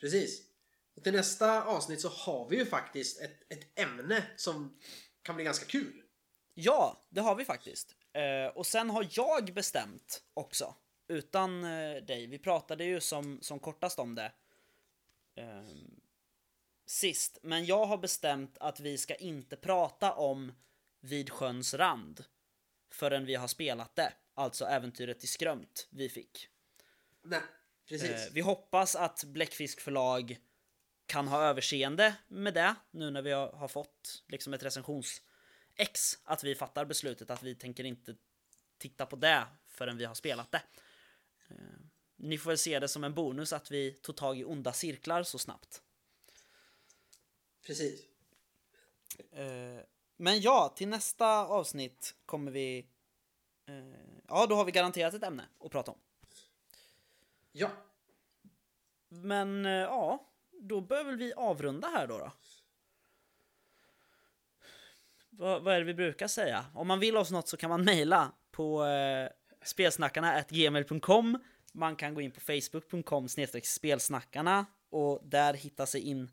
Precis. 0.00 0.42
Och 0.96 1.04
till 1.04 1.12
nästa 1.12 1.64
avsnitt 1.64 2.00
så 2.00 2.08
har 2.08 2.48
vi 2.48 2.56
ju 2.56 2.66
faktiskt 2.66 3.20
ett, 3.20 3.52
ett 3.52 3.78
ämne 3.78 4.24
som 4.36 4.78
kan 5.22 5.34
bli 5.34 5.44
ganska 5.44 5.66
kul. 5.66 6.02
Ja, 6.54 7.06
det 7.10 7.20
har 7.20 7.34
vi 7.34 7.44
faktiskt. 7.44 7.96
Eh, 8.12 8.56
och 8.56 8.66
sen 8.66 8.90
har 8.90 9.06
jag 9.10 9.54
bestämt 9.54 10.22
också, 10.34 10.74
utan 11.08 11.64
eh, 11.64 12.02
dig. 12.02 12.26
Vi 12.26 12.38
pratade 12.38 12.84
ju 12.84 13.00
som, 13.00 13.38
som 13.42 13.58
kortast 13.58 13.98
om 13.98 14.14
det 14.14 14.32
eh, 15.34 15.62
sist, 16.86 17.38
men 17.42 17.64
jag 17.64 17.86
har 17.86 17.98
bestämt 17.98 18.56
att 18.60 18.80
vi 18.80 18.98
ska 18.98 19.14
inte 19.14 19.56
prata 19.56 20.12
om 20.12 20.52
Vid 21.00 21.30
sjöns 21.30 21.74
rand 21.74 22.24
förrän 22.90 23.24
vi 23.24 23.34
har 23.34 23.48
spelat 23.48 23.96
det, 23.96 24.12
alltså 24.34 24.64
äventyret 24.64 25.24
i 25.24 25.26
Skrömt 25.26 25.88
vi 25.90 26.08
fick. 26.08 26.48
Nej, 27.22 27.40
precis. 27.88 28.10
Eh, 28.10 28.32
vi 28.32 28.40
hoppas 28.40 28.96
att 28.96 29.24
Bläckfisk 29.24 29.80
förlag 29.80 30.38
kan 31.06 31.28
ha 31.28 31.42
överseende 31.42 32.14
med 32.28 32.54
det 32.54 32.74
nu 32.90 33.10
när 33.10 33.22
vi 33.22 33.32
har, 33.32 33.52
har 33.52 33.68
fått 33.68 34.24
liksom 34.28 34.54
ett 34.54 34.62
recensions 34.62 35.22
X 35.76 36.18
att 36.24 36.44
vi 36.44 36.54
fattar 36.54 36.84
beslutet 36.84 37.30
att 37.30 37.42
vi 37.42 37.54
tänker 37.54 37.84
inte 37.84 38.16
titta 38.78 39.06
på 39.06 39.16
det 39.16 39.46
förrän 39.68 39.96
vi 39.96 40.04
har 40.04 40.14
spelat 40.14 40.52
det. 40.52 40.62
Eh, 41.48 41.56
ni 42.16 42.38
får 42.38 42.50
väl 42.50 42.58
se 42.58 42.78
det 42.78 42.88
som 42.88 43.04
en 43.04 43.14
bonus 43.14 43.52
att 43.52 43.70
vi 43.70 43.92
tog 43.92 44.16
tag 44.16 44.38
i 44.38 44.44
onda 44.44 44.72
cirklar 44.72 45.22
så 45.22 45.38
snabbt. 45.38 45.82
Precis. 47.66 48.00
Eh, 49.30 49.80
men 50.16 50.40
ja, 50.40 50.74
till 50.76 50.88
nästa 50.88 51.46
avsnitt 51.46 52.14
kommer 52.26 52.50
vi... 52.50 52.78
Eh, 53.66 53.74
ja, 54.28 54.46
då 54.46 54.54
har 54.54 54.64
vi 54.64 54.72
garanterat 54.72 55.14
ett 55.14 55.22
ämne 55.22 55.48
att 55.60 55.70
prata 55.70 55.90
om. 55.90 55.98
Ja. 57.52 57.70
Men 59.08 59.64
ja, 59.64 60.28
då 60.60 60.80
bör 60.80 61.04
väl 61.04 61.16
vi 61.16 61.32
avrunda 61.32 61.88
här 61.88 62.06
då. 62.06 62.18
då. 62.18 62.32
Vad, 65.38 65.62
vad 65.62 65.74
är 65.74 65.78
det 65.78 65.84
vi 65.84 65.94
brukar 65.94 66.28
säga? 66.28 66.64
Om 66.74 66.88
man 66.88 67.00
vill 67.00 67.16
oss 67.16 67.30
något 67.30 67.48
så 67.48 67.56
kan 67.56 67.70
man 67.70 67.84
mejla 67.84 68.32
på 68.50 68.84
eh, 68.84 69.30
spelsnackarna.gmail.com 69.62 71.38
Man 71.72 71.96
kan 71.96 72.14
gå 72.14 72.20
in 72.20 72.30
på 72.30 72.40
facebook.com 72.40 73.28
spelsnackarna 73.62 74.66
och 74.90 75.20
där 75.24 75.54
hitta 75.54 75.86
sig 75.86 76.00
in 76.00 76.30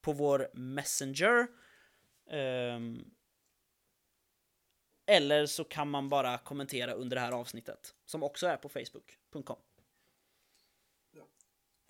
på 0.00 0.12
vår 0.12 0.48
messenger. 0.54 1.46
Um, 2.30 3.10
eller 5.06 5.46
så 5.46 5.64
kan 5.64 5.90
man 5.90 6.08
bara 6.08 6.38
kommentera 6.38 6.92
under 6.92 7.16
det 7.16 7.20
här 7.20 7.32
avsnittet 7.32 7.94
som 8.04 8.22
också 8.22 8.46
är 8.46 8.56
på 8.56 8.68
facebook.com. 8.68 9.56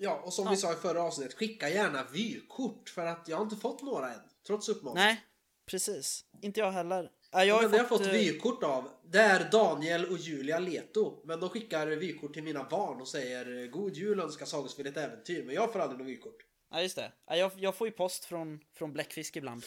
Ja, 0.02 0.20
och 0.20 0.32
som 0.32 0.44
Ja. 0.44 0.50
vi 0.50 0.56
sa 0.56 0.72
i 0.72 0.76
förra 0.76 1.02
avsnittet, 1.02 1.34
skicka 1.34 1.68
gärna 1.68 2.04
vykort 2.04 2.88
för 2.88 3.06
att 3.06 3.28
jag 3.28 3.36
har 3.36 3.44
inte 3.44 3.56
fått 3.56 3.82
några 3.82 4.14
än. 4.14 4.20
Trots 4.46 4.68
uppmaning. 4.68 4.94
Nej, 5.02 5.24
precis. 5.66 6.24
Inte 6.42 6.60
jag 6.60 6.72
heller. 6.72 7.10
Ja, 7.32 7.44
jag 7.44 7.54
har 7.54 7.62
Men 7.62 7.70
ju 7.70 7.76
jag 7.76 7.84
har 7.84 7.88
fått 7.88 8.06
eh, 8.06 8.12
vykort 8.12 8.62
av, 8.62 8.90
det 9.02 9.18
är 9.18 9.50
Daniel 9.50 10.04
och 10.06 10.18
Julia 10.18 10.58
Leto. 10.58 11.20
Men 11.24 11.40
de 11.40 11.50
skickar 11.50 11.86
vykort 11.86 12.32
till 12.34 12.42
mina 12.42 12.64
barn 12.64 13.00
och 13.00 13.08
säger 13.08 13.66
God 13.66 13.96
jul 13.96 14.20
önskar 14.20 14.46
Sagospelet 14.46 14.96
äventyr. 14.96 15.44
Men 15.44 15.54
jag 15.54 15.72
får 15.72 15.80
aldrig 15.80 15.98
något 15.98 16.08
vykort. 16.08 16.36
Ja, 16.70 16.82
just 16.82 16.96
det. 16.96 17.12
Ja, 17.26 17.36
jag, 17.36 17.52
jag 17.56 17.74
får 17.74 17.86
ju 17.86 17.92
post 17.92 18.24
från, 18.24 18.60
från 18.72 18.92
Bläckfisk 18.92 19.36
ibland. 19.36 19.64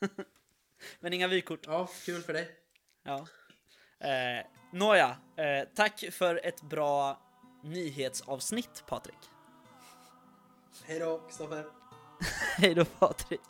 Men 1.00 1.12
inga 1.12 1.28
vykort. 1.28 1.60
Ja, 1.66 1.88
kul 2.04 2.22
för 2.22 2.32
dig. 2.32 2.50
Ja. 3.02 3.26
Eh, 4.08 4.46
Nåja, 4.72 5.16
eh, 5.36 5.68
tack 5.74 6.04
för 6.10 6.46
ett 6.46 6.62
bra 6.62 7.20
nyhetsavsnitt, 7.64 8.84
Patrik. 8.86 9.18
Hej 10.84 10.98
då, 10.98 11.18
Kristoffer. 11.18 11.66
Hej 12.56 12.74
då, 12.74 12.84
Patrik. 12.84 13.40